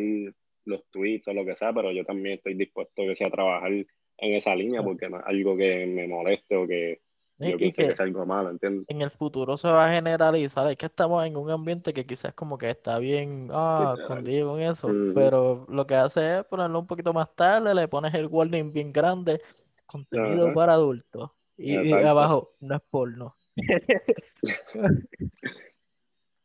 los 0.68 0.88
tweets 0.90 1.28
o 1.28 1.34
lo 1.34 1.44
que 1.44 1.56
sea, 1.56 1.72
pero 1.72 1.90
yo 1.92 2.04
también 2.04 2.36
estoy 2.36 2.54
dispuesto 2.54 3.02
que 3.02 3.14
sea 3.14 3.28
a 3.28 3.32
trabajar 3.32 3.72
en 3.72 3.86
esa 4.34 4.54
línea 4.54 4.82
porque 4.82 5.08
no 5.08 5.18
es 5.18 5.26
algo 5.26 5.56
que 5.56 5.86
me 5.86 6.06
moleste 6.06 6.56
o 6.56 6.66
que 6.66 7.00
yo 7.40 7.56
pienso 7.56 7.82
que, 7.82 7.88
es 7.90 8.00
algo 8.00 8.26
malo, 8.26 8.50
¿entiendes? 8.50 8.84
En 8.88 9.00
el 9.00 9.10
futuro 9.10 9.56
se 9.56 9.68
va 9.68 9.86
a 9.86 9.94
generalizar. 9.94 10.68
Es 10.68 10.76
que 10.76 10.86
estamos 10.86 11.24
en 11.24 11.36
un 11.36 11.48
ambiente 11.50 11.92
que 11.92 12.04
quizás 12.04 12.34
como 12.34 12.58
que 12.58 12.68
está 12.68 12.98
bien 12.98 13.48
ah, 13.52 13.94
escondido 13.96 14.50
con 14.50 14.60
eso. 14.60 14.88
Pero 15.14 15.64
lo 15.68 15.86
que 15.86 15.94
hace 15.94 16.38
es 16.38 16.44
ponerlo 16.46 16.80
un 16.80 16.88
poquito 16.88 17.12
más 17.12 17.32
tarde, 17.36 17.72
le 17.74 17.86
pones 17.86 18.12
el 18.14 18.26
warning 18.26 18.72
bien 18.72 18.92
grande, 18.92 19.40
contenido 19.86 20.52
para 20.52 20.72
adultos. 20.72 21.30
Y, 21.56 21.92
abajo, 21.92 22.54
no 22.60 22.74
es 22.74 22.82
porno. 22.90 23.36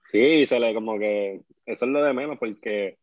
sí, 0.03 0.45
se 0.45 0.59
le 0.59 0.74
como 0.76 0.99
que 0.99 1.41
eso 1.65 1.86
es 1.86 1.91
lo 1.91 2.03
de 2.03 2.13
menos 2.13 2.38
porque 2.38 2.99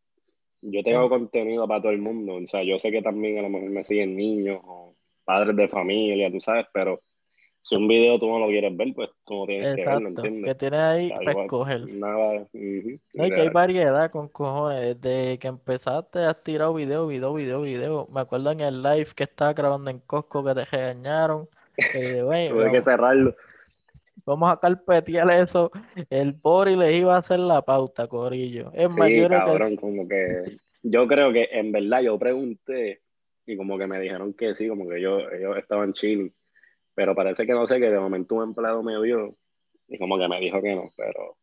yo 0.61 0.83
tengo 0.83 1.09
contenido 1.09 1.67
para 1.67 1.81
todo 1.81 1.91
el 1.91 1.99
mundo. 1.99 2.35
O 2.35 2.47
sea, 2.47 2.63
yo 2.63 2.77
sé 2.79 2.91
que 2.91 3.01
también 3.01 3.39
a 3.39 3.41
lo 3.43 3.49
mejor 3.49 3.69
me 3.69 3.83
siguen 3.83 4.15
niños 4.15 4.61
o 4.63 4.95
padres 5.23 5.55
de 5.55 5.67
familia, 5.67 6.31
tú 6.31 6.39
sabes, 6.39 6.65
pero 6.73 7.01
si 7.63 7.75
un 7.75 7.87
video 7.87 8.17
tú 8.17 8.27
no 8.27 8.39
lo 8.39 8.47
quieres 8.47 8.75
ver, 8.75 8.91
pues 8.95 9.09
tú 9.23 9.39
no 9.39 9.45
tienes 9.45 9.75
que 9.75 9.85
verlo, 9.85 10.09
¿entiendes? 10.09 10.45
Que 10.45 10.55
tienes 10.55 10.79
ahí 10.79 11.09
para 11.09 11.31
escoger. 11.43 11.87
Nada. 11.93 12.39
no, 12.39 12.49
que 12.51 13.41
hay 13.41 13.49
variedad 13.49 14.09
con 14.09 14.29
cojones. 14.29 14.99
Desde 14.99 15.37
que 15.37 15.47
empezaste 15.47 16.19
has 16.19 16.43
tirado 16.43 16.73
video, 16.73 17.05
video, 17.05 17.33
video, 17.33 17.61
video. 17.61 18.07
Me 18.11 18.21
acuerdo 18.21 18.51
en 18.51 18.61
el 18.61 18.81
live 18.81 19.09
que 19.15 19.23
estaba 19.23 19.53
grabando 19.53 19.91
en 19.91 19.99
Costco 19.99 20.43
que 20.43 20.55
te 20.55 20.65
regañaron. 20.65 21.47
Tuve 21.93 22.71
que 22.71 22.81
cerrarlo. 22.81 23.35
Vamos 24.25 24.51
a 24.51 24.59
carpetear 24.59 25.31
eso. 25.31 25.71
El 26.09 26.33
Bori 26.33 26.75
les 26.75 26.99
iba 26.99 27.15
a 27.15 27.19
hacer 27.19 27.39
la 27.39 27.61
pauta, 27.61 28.07
Corillo. 28.07 28.71
Es 28.73 28.93
sí, 28.93 29.27
cabrón, 29.29 29.75
como 29.75 30.07
que 30.07 30.57
yo 30.83 31.07
creo 31.07 31.31
que 31.33 31.49
en 31.51 31.71
verdad 31.71 32.01
yo 32.01 32.17
pregunté 32.19 33.01
y 33.45 33.57
como 33.57 33.77
que 33.77 33.87
me 33.87 33.99
dijeron 33.99 34.33
que 34.33 34.53
sí, 34.53 34.67
como 34.67 34.87
que 34.87 35.01
yo, 35.01 35.19
ellos 35.19 35.57
estaban 35.57 35.93
chill 35.93 36.33
pero 36.93 37.15
parece 37.15 37.45
que 37.45 37.53
no 37.53 37.67
sé, 37.67 37.79
que 37.79 37.89
de 37.89 37.99
momento 37.99 38.35
un 38.35 38.43
empleado 38.43 38.83
me 38.83 38.99
vio 39.01 39.37
y 39.87 39.97
como 39.97 40.17
que 40.17 40.27
me 40.27 40.39
dijo 40.39 40.61
que 40.61 40.75
no, 40.75 40.89
pero 40.95 41.37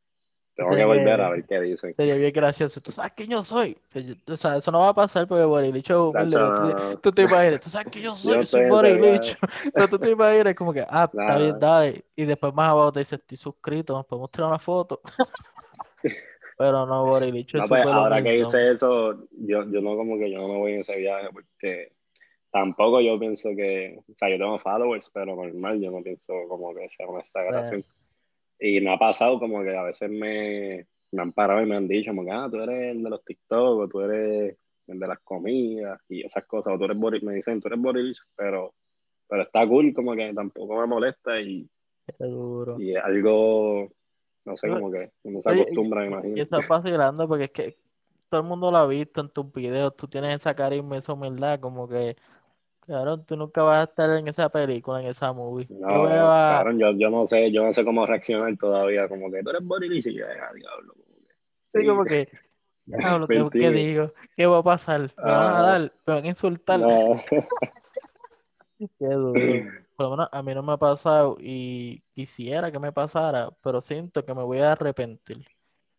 tengo 0.58 0.74
que 0.74 0.84
volver 0.84 1.20
a 1.20 1.30
ver 1.30 1.44
qué 1.44 1.60
dicen. 1.60 1.94
Sería 1.94 2.16
bien 2.16 2.32
gracioso. 2.32 2.80
¿Tú 2.80 2.90
sabes 2.90 3.12
quién 3.12 3.30
yo 3.30 3.44
soy? 3.44 3.78
O 4.26 4.36
sea, 4.36 4.56
eso 4.56 4.72
no 4.72 4.80
va 4.80 4.88
a 4.88 4.94
pasar 4.94 5.28
porque 5.28 5.44
Borilicho 5.44 6.12
tú, 6.12 6.98
tú 7.00 7.12
te 7.12 7.22
imaginas, 7.22 7.60
tú 7.60 7.70
sabes 7.70 7.86
quién 7.92 8.06
yo 8.06 8.14
soy, 8.16 8.34
yo 8.34 8.44
soy 8.44 8.68
Borilicho. 8.68 9.36
Tú 9.88 9.98
te 10.00 10.10
imaginas 10.10 10.56
como 10.56 10.72
que, 10.72 10.80
ah, 10.80 11.08
está 11.12 11.38
bien, 11.38 11.60
dale. 11.60 12.04
Y 12.16 12.24
después 12.24 12.52
más 12.52 12.72
abajo 12.72 12.90
te 12.90 12.98
dice, 12.98 13.14
estoy 13.14 13.36
suscrito, 13.36 13.92
nos 13.92 14.04
podemos 14.04 14.32
tirar 14.32 14.48
una 14.48 14.58
foto. 14.58 15.00
Pero 16.58 16.86
no, 16.86 17.06
Borilicho 17.06 17.58
no, 17.58 17.68
pues, 17.68 17.86
Ahora 17.86 18.20
que 18.20 18.38
hice 18.38 18.72
eso, 18.72 19.28
yo, 19.30 19.64
yo 19.70 19.80
no 19.80 19.96
como 19.96 20.18
que 20.18 20.28
yo 20.28 20.40
no 20.40 20.48
me 20.48 20.58
voy 20.58 20.72
en 20.72 20.80
ese 20.80 20.96
viaje 20.96 21.28
porque 21.32 21.92
tampoco 22.50 23.00
yo 23.00 23.16
pienso 23.16 23.50
que, 23.54 23.96
o 23.96 24.16
sea, 24.16 24.28
yo 24.28 24.38
tengo 24.38 24.58
followers, 24.58 25.08
pero 25.14 25.36
normal, 25.36 25.80
yo 25.80 25.92
no 25.92 26.02
pienso 26.02 26.32
como 26.48 26.74
que 26.74 26.88
sea 26.88 27.06
una 27.06 27.20
exageración. 27.20 27.84
Y 28.60 28.80
me 28.80 28.92
ha 28.92 28.98
pasado 28.98 29.38
como 29.38 29.62
que 29.62 29.76
a 29.76 29.82
veces 29.82 30.10
me, 30.10 30.86
me 31.12 31.22
han 31.22 31.32
parado 31.32 31.62
y 31.62 31.66
me 31.66 31.76
han 31.76 31.88
dicho, 31.88 32.10
como 32.10 32.24
que, 32.24 32.30
ah, 32.32 32.48
tú 32.50 32.58
eres 32.58 32.96
el 32.96 33.02
de 33.02 33.10
los 33.10 33.24
TikTok, 33.24 33.80
o 33.80 33.88
tú 33.88 34.00
eres 34.00 34.56
el 34.86 34.98
de 34.98 35.06
las 35.06 35.18
comidas 35.20 36.00
y 36.08 36.24
esas 36.24 36.44
cosas, 36.46 36.74
o 36.74 36.78
tú 36.78 36.84
eres 36.84 36.98
Boris, 36.98 37.22
me 37.22 37.34
dicen, 37.34 37.60
tú 37.60 37.68
eres 37.68 37.80
Boris, 37.80 38.22
pero, 38.34 38.74
pero 39.28 39.42
está 39.42 39.66
cool, 39.66 39.92
como 39.92 40.14
que 40.14 40.32
tampoco 40.34 40.80
me 40.80 40.86
molesta 40.86 41.40
y, 41.40 41.68
y 42.78 42.94
algo, 42.96 43.88
no 44.46 44.56
sé, 44.56 44.68
como 44.68 44.90
que 44.90 45.10
uno 45.24 45.42
se 45.42 45.50
acostumbra, 45.50 46.06
imagino. 46.06 46.36
Y 46.36 46.40
eso 46.40 46.56
pasa 46.66 46.90
grande 46.90 47.26
porque 47.26 47.44
es 47.44 47.50
que 47.50 47.78
todo 48.28 48.40
el 48.40 48.46
mundo 48.46 48.70
lo 48.70 48.78
ha 48.78 48.86
visto 48.86 49.20
en 49.20 49.28
tus 49.28 49.52
videos, 49.52 49.96
tú 49.96 50.08
tienes 50.08 50.34
esa 50.34 50.54
carisma, 50.54 50.96
esa 50.96 51.12
humildad, 51.12 51.60
como 51.60 51.88
que 51.88 52.16
Claro, 52.88 53.20
tú 53.20 53.36
nunca 53.36 53.62
vas 53.62 53.80
a 53.80 53.90
estar 53.90 54.18
en 54.18 54.28
esa 54.28 54.48
película, 54.48 55.02
en 55.02 55.08
esa 55.08 55.30
movie. 55.30 55.66
No, 55.68 56.04
yo, 56.04 56.08
claro, 56.08 56.72
yo, 56.72 56.92
yo, 56.92 57.10
no 57.10 57.26
sé, 57.26 57.52
yo 57.52 57.62
no 57.62 57.70
sé 57.70 57.84
cómo 57.84 58.06
reaccionar 58.06 58.56
todavía, 58.56 59.06
como 59.10 59.30
que 59.30 59.42
tú 59.42 59.50
eres 59.50 59.62
Boris 59.62 60.06
y 60.06 60.14
yo, 60.14 60.24
ah, 60.24 60.54
diablo. 60.54 60.94
Sí, 61.66 61.86
como 61.86 62.06
que, 62.06 62.30
diablo, 62.86 63.28
¿qué, 63.28 63.44
¿qué, 63.52 63.70
digo? 63.72 64.14
¿Qué 64.34 64.46
va 64.46 64.60
a 64.60 64.62
pasar? 64.62 65.02
¿Me 65.02 65.22
van 65.22 65.34
a 65.34 65.58
ah. 65.58 65.62
dar? 65.62 65.92
¿Me 66.06 66.14
van 66.14 66.24
a 66.24 66.28
insultar? 66.28 66.80
No. 66.80 66.88
Qué 68.78 69.06
duro. 69.06 69.38
Por 69.94 70.06
lo 70.06 70.10
menos 70.12 70.28
a 70.32 70.42
mí 70.42 70.54
no 70.54 70.62
me 70.62 70.72
ha 70.72 70.78
pasado 70.78 71.36
y 71.40 72.02
quisiera 72.14 72.72
que 72.72 72.78
me 72.78 72.90
pasara, 72.90 73.50
pero 73.62 73.82
siento 73.82 74.24
que 74.24 74.32
me 74.32 74.44
voy 74.44 74.60
a 74.60 74.72
arrepentir. 74.72 75.46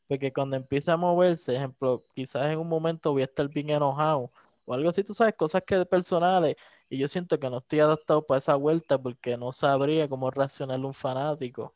Porque 0.07 0.33
cuando 0.33 0.55
empiece 0.55 0.89
a 0.89 0.97
moverse, 0.97 1.55
ejemplo, 1.55 2.03
quizás 2.15 2.51
en 2.51 2.57
un 2.57 2.67
momento 2.67 3.11
voy 3.11 3.21
a 3.21 3.25
estar 3.25 3.47
bien 3.47 3.69
enojado 3.69 4.31
o 4.65 4.73
algo 4.73 4.89
así, 4.89 5.03
tú 5.03 5.15
sabes, 5.15 5.33
cosas 5.35 5.63
que 5.63 5.83
personales 5.83 6.55
y 6.89 6.97
yo 6.97 7.07
siento 7.07 7.39
que 7.39 7.49
no 7.49 7.59
estoy 7.59 7.79
adaptado 7.79 8.25
para 8.25 8.39
esa 8.39 8.55
vuelta 8.55 9.01
porque 9.01 9.37
no 9.37 9.51
sabría 9.51 10.09
cómo 10.09 10.31
reaccionar 10.31 10.79
un 10.79 10.93
fanático. 10.93 11.75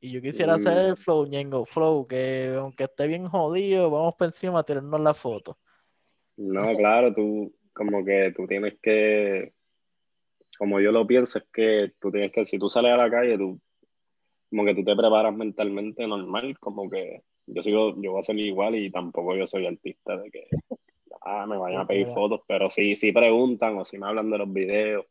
Y 0.00 0.10
yo 0.10 0.20
quisiera 0.20 0.54
hacer 0.54 0.76
el 0.86 0.96
flow, 0.96 1.26
Ñengo 1.26 1.64
Flow, 1.64 2.06
que 2.06 2.54
aunque 2.58 2.84
esté 2.84 3.06
bien 3.06 3.26
jodido, 3.26 3.90
vamos 3.90 4.14
por 4.16 4.26
encima 4.26 4.58
a 4.58 4.62
tirarnos 4.62 5.00
la 5.00 5.14
foto. 5.14 5.58
No, 6.36 6.64
claro, 6.76 7.14
tú 7.14 7.54
como 7.72 8.04
que 8.04 8.32
tú 8.36 8.46
tienes 8.46 8.78
que, 8.82 9.52
como 10.58 10.80
yo 10.80 10.92
lo 10.92 11.06
pienso, 11.06 11.38
es 11.38 11.44
que 11.52 11.92
tú 12.00 12.10
tienes 12.10 12.32
que, 12.32 12.44
si 12.44 12.58
tú 12.58 12.68
sales 12.68 12.92
a 12.92 12.96
la 12.96 13.10
calle, 13.10 13.38
tú 13.38 13.60
como 14.50 14.64
que 14.64 14.74
tú 14.74 14.84
te 14.84 14.94
preparas 14.94 15.34
mentalmente 15.34 16.06
normal, 16.06 16.58
como 16.58 16.88
que 16.88 17.22
yo 17.46 17.62
sigo, 17.62 17.94
yo 18.00 18.12
voy 18.12 18.20
a 18.20 18.22
ser 18.22 18.38
igual 18.38 18.76
y 18.76 18.90
tampoco 18.90 19.34
yo 19.34 19.46
soy 19.46 19.66
artista 19.66 20.16
de 20.16 20.30
que 20.30 20.48
ah, 21.24 21.46
me 21.46 21.56
vayan 21.56 21.80
a 21.80 21.86
pedir 21.86 22.06
fotos, 22.08 22.40
pero 22.46 22.70
sí, 22.70 22.94
sí 22.94 23.12
preguntan 23.12 23.76
o 23.76 23.84
si 23.84 23.98
me 23.98 24.06
hablan 24.06 24.30
de 24.30 24.38
los 24.38 24.52
videos. 24.52 25.06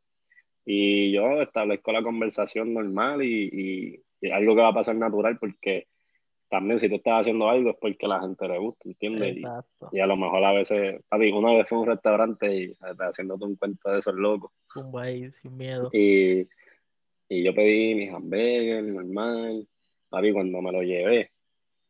Y 0.66 1.12
yo 1.12 1.42
establezco 1.42 1.92
la 1.92 2.04
conversación 2.04 2.74
normal 2.74 3.22
y, 3.24 4.00
y, 4.22 4.32
algo 4.32 4.56
que 4.56 4.62
va 4.62 4.70
a 4.70 4.74
pasar 4.74 4.96
natural 4.96 5.38
porque 5.38 5.88
también 6.50 6.80
si 6.80 6.88
tú 6.88 6.96
estás 6.96 7.22
haciendo 7.22 7.50
algo 7.50 7.72
es 7.72 7.78
porque 7.82 8.08
la 8.08 8.22
gente 8.22 8.48
le 8.48 8.58
gusta, 8.58 8.88
¿entiendes? 8.88 9.38
Y, 9.92 10.00
a 10.00 10.06
lo 10.06 10.16
mejor 10.16 10.44
a 10.46 10.54
veces, 10.54 11.02
papi, 11.10 11.32
una 11.32 11.54
vez 11.54 11.68
fue 11.68 11.80
a 11.80 11.82
un 11.82 11.88
restaurante 11.88 12.56
y 12.56 12.64
estaba 12.72 13.08
haciéndote 13.08 13.46
un 13.46 13.56
cuento 13.56 13.92
de 13.92 14.00
esos 14.00 14.14
locos. 14.14 14.52
Un 14.76 14.98
ahí, 15.02 15.30
sin 15.34 15.58
miedo. 15.58 15.90
Y, 15.92 16.48
y 17.28 17.44
yo 17.44 17.54
pedí 17.54 17.96
mis 17.96 18.14
hamburguesas, 18.14 18.84
normal. 18.84 19.68
Papi, 20.10 20.32
cuando 20.32 20.62
me 20.62 20.72
lo 20.72 20.84
llevé, 20.84 21.32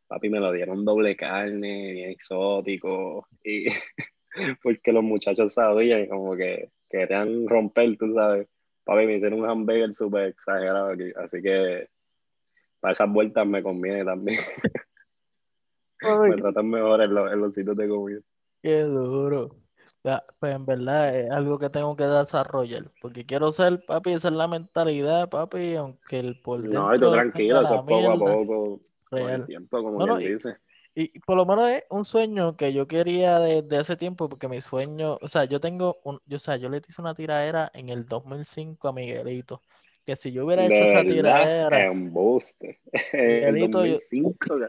papi, 0.08 0.30
me 0.30 0.40
lo 0.40 0.50
dieron 0.50 0.84
doble 0.84 1.14
carne, 1.14 1.92
bien 1.92 2.10
exótico. 2.10 3.28
Y 3.44 3.66
porque 4.62 4.92
los 4.92 5.04
muchachos 5.04 5.54
sabían 5.54 6.06
como 6.06 6.36
que 6.36 6.70
querían 6.88 7.46
romper, 7.48 7.96
tú 7.96 8.12
sabes. 8.14 8.48
Papi, 8.84 9.06
me 9.06 9.16
hicieron 9.16 9.40
un 9.40 9.48
hamburger 9.48 9.92
súper 9.92 10.28
exagerado 10.28 10.90
aquí, 10.90 11.10
así 11.16 11.40
que 11.40 11.88
para 12.80 12.92
esas 12.92 13.10
vueltas 13.10 13.46
me 13.46 13.62
conviene 13.62 14.04
también. 14.04 14.38
me 16.02 16.36
tratan 16.36 16.68
mejor 16.68 17.00
en 17.00 17.14
los, 17.14 17.54
sitios 17.54 17.76
de 17.76 17.88
comida. 17.88 18.20
Qué 18.62 18.82
duro. 18.82 19.56
pues 20.38 20.54
en 20.54 20.66
verdad 20.66 21.16
es 21.16 21.30
algo 21.30 21.58
que 21.58 21.70
tengo 21.70 21.96
que 21.96 22.06
desarrollar, 22.06 22.90
porque 23.00 23.24
quiero 23.24 23.52
ser, 23.52 23.84
papi, 23.86 24.12
esa 24.12 24.28
es 24.28 24.34
la 24.34 24.48
mentalidad, 24.48 25.30
papi, 25.30 25.76
aunque 25.76 26.18
el 26.18 26.40
por 26.42 26.60
dentro... 26.60 26.90
No, 26.90 27.00
tú 27.00 27.10
tranquilo, 27.10 27.62
eso 27.62 27.76
es 27.76 27.80
poco 27.80 28.10
a 28.10 28.18
poco, 28.18 28.80
con 29.08 29.30
el 29.30 29.46
tiempo, 29.46 29.82
como 29.82 30.06
no, 30.06 30.18
dice. 30.18 30.58
Y 30.96 31.18
por 31.20 31.36
lo 31.36 31.44
menos 31.44 31.68
es 31.68 31.82
un 31.90 32.04
sueño 32.04 32.56
que 32.56 32.72
yo 32.72 32.86
quería 32.86 33.40
desde 33.40 33.76
hace 33.78 33.96
tiempo, 33.96 34.28
porque 34.28 34.48
mi 34.48 34.60
sueño, 34.60 35.18
o 35.20 35.26
sea, 35.26 35.44
yo 35.44 35.58
tengo 35.58 35.98
un, 36.04 36.20
yo, 36.24 36.36
o 36.36 36.40
sea, 36.40 36.56
yo 36.56 36.68
le 36.68 36.78
hice 36.78 37.02
una 37.02 37.14
tiradera 37.14 37.70
en 37.74 37.88
el 37.88 38.06
2005 38.06 38.88
a 38.88 38.92
Miguelito, 38.92 39.60
que 40.06 40.14
si 40.14 40.30
yo 40.30 40.46
hubiera 40.46 40.64
hecho 40.64 40.74
esa 40.74 41.02
tiradera... 41.02 41.92
Miguelito, 43.12 43.78
2005. 43.78 44.58
Yo, 44.58 44.66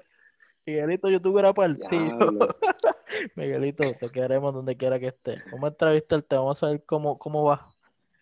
Miguelito, 0.66 1.10
yo 1.10 1.22
tuviera 1.22 1.54
partido. 1.54 2.18
Miguelito, 3.36 3.84
te 4.00 4.10
queremos 4.10 4.52
donde 4.52 4.76
quiera 4.76 5.00
que 5.00 5.08
estés. 5.08 5.44
Vamos 5.52 5.66
a 5.66 5.68
entrevistarte, 5.74 6.36
vamos 6.36 6.64
a 6.64 6.72
ver 6.72 6.84
cómo, 6.86 7.20
cómo 7.20 7.44
va. 7.44 7.68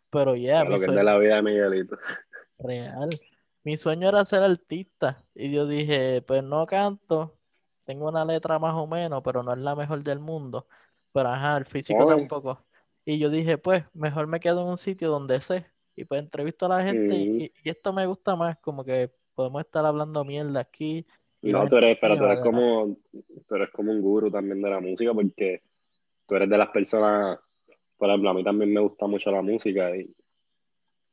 Pero 0.09 0.35
ya, 0.35 0.65
lo 0.65 0.77
que 0.77 0.85
es 0.85 0.93
de 0.93 1.03
la 1.03 1.17
vida 1.17 1.37
de 1.37 1.41
Miguelito. 1.41 1.97
Real. 2.59 3.09
Mi 3.63 3.77
sueño 3.77 4.09
era 4.09 4.25
ser 4.25 4.43
artista. 4.43 5.23
Y 5.33 5.53
yo 5.53 5.65
dije, 5.65 6.21
pues 6.21 6.43
no 6.43 6.65
canto. 6.65 7.37
Tengo 7.85 8.07
una 8.07 8.25
letra 8.25 8.59
más 8.59 8.73
o 8.75 8.87
menos, 8.87 9.21
pero 9.23 9.43
no 9.43 9.53
es 9.53 9.59
la 9.59 9.75
mejor 9.75 10.03
del 10.03 10.19
mundo. 10.19 10.67
Pero 11.11 11.29
ajá, 11.29 11.57
el 11.57 11.65
físico 11.65 12.05
tampoco. 12.05 12.63
Y 13.05 13.19
yo 13.19 13.29
dije, 13.29 13.57
pues, 13.57 13.83
mejor 13.93 14.27
me 14.27 14.39
quedo 14.39 14.61
en 14.61 14.69
un 14.69 14.77
sitio 14.77 15.09
donde 15.09 15.41
sé. 15.41 15.65
Y 15.95 16.05
pues 16.05 16.21
entrevisto 16.21 16.65
a 16.65 16.69
la 16.69 16.83
gente. 16.83 17.15
y, 17.15 17.51
esto 17.63 17.93
me 17.93 18.05
gusta 18.05 18.35
más, 18.35 18.57
como 18.59 18.83
que 18.83 19.11
podemos 19.35 19.61
estar 19.61 19.85
hablando 19.85 20.23
mierda 20.23 20.59
aquí. 20.59 21.05
no, 21.41 21.67
tú 21.67 21.77
eres, 21.77 21.97
pero 21.99 22.17
tú 22.17 22.23
eres 22.23 22.41
como, 22.41 22.97
tú 23.47 23.55
eres 23.55 23.69
como 23.69 23.91
un 23.91 24.01
guru 24.01 24.31
también 24.31 24.61
de 24.61 24.69
la 24.69 24.79
música, 24.79 25.13
porque 25.13 25.61
tú 26.25 26.35
eres 26.35 26.49
de 26.49 26.57
las 26.57 26.69
personas, 26.69 27.39
por 27.97 28.09
ejemplo, 28.09 28.29
a 28.29 28.33
mí 28.33 28.43
también 28.43 28.73
me 28.73 28.81
gusta 28.81 29.05
mucho 29.07 29.31
la 29.31 29.41
música 29.41 29.95
y, 29.95 30.15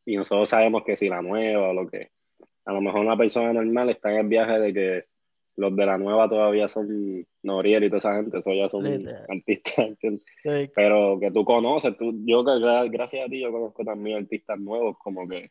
y 0.07 0.17
nosotros 0.17 0.49
sabemos 0.49 0.83
que 0.85 0.97
si 0.97 1.09
la 1.09 1.21
nueva 1.21 1.71
o 1.71 1.75
lo 1.75 1.87
que, 1.87 2.13
a 2.65 2.73
lo 2.73 2.81
mejor 2.81 3.01
una 3.01 3.17
persona 3.17 3.53
normal 3.53 3.91
está 3.91 4.13
en 4.13 4.19
el 4.19 4.29
viaje 4.29 4.59
de 4.59 4.73
que 4.73 5.05
los 5.61 5.77
de 5.77 5.85
la 5.85 5.99
nueva 5.99 6.27
todavía 6.27 6.69
son 6.69 7.27
Noriel 7.43 7.85
y 7.85 7.89
toda 7.89 7.99
esa 7.99 8.15
gente, 8.17 8.39
eso 8.39 8.55
ya 8.55 8.67
son 8.71 8.87
artistas, 9.29 9.91
Pero 10.75 11.21
que 11.21 11.29
tú 11.29 11.45
conoces, 11.45 11.95
tú, 11.99 12.15
yo 12.25 12.43
gracias 12.43 13.27
a 13.27 13.29
ti 13.29 13.41
yo 13.41 13.53
conozco 13.53 13.85
también 13.85 14.17
artistas 14.17 14.59
nuevos, 14.59 14.97
como 14.97 15.29
que 15.29 15.51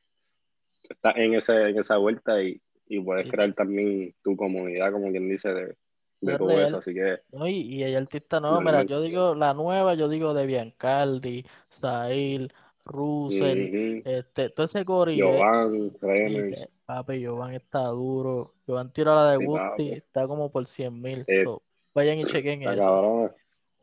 estás 0.89 1.15
en, 1.15 1.35
ese, 1.35 1.69
en 1.69 1.77
esa 1.77 1.97
vuelta 1.97 2.41
y, 2.41 2.59
y 2.87 2.99
puedes 2.99 3.29
crear 3.29 3.53
también 3.53 4.15
tu 4.23 4.35
comunidad, 4.35 4.91
como 4.91 5.11
quien 5.11 5.29
dice, 5.29 5.53
de, 5.53 5.75
de 6.21 6.37
todo 6.39 6.59
eso, 6.59 6.77
así 6.77 6.91
que... 6.91 7.19
y, 7.45 7.75
y, 7.75 7.83
hay 7.83 7.93
artistas 7.93 8.41
nuevos, 8.41 8.63
mira, 8.63 8.81
yo 8.81 9.01
digo 9.01 9.35
la 9.35 9.53
nueva, 9.53 9.93
yo 9.93 10.09
digo 10.09 10.33
de 10.33 10.47
Biancaldi, 10.47 11.45
Sahil, 11.69 12.51
Russell, 12.83 14.01
este, 14.05 14.49
todo 14.49 14.65
ese 14.65 14.83
corillo. 14.83 15.33
Jovan, 15.33 15.91
Remers. 16.01 16.67
Papi, 16.89 17.23
Jovan 17.23 17.53
está 17.53 17.83
duro. 17.89 18.55
Jovan 18.65 18.91
tira 18.91 19.13
la 19.13 19.37
de 19.37 19.45
Gusti, 19.45 19.91
está 19.91 20.27
como 20.27 20.51
por 20.51 20.65
100 20.65 20.99
mil. 20.99 21.23
vayan 21.93 22.17
y 22.17 22.23
chequen 22.23 22.63
eso. 22.63 23.29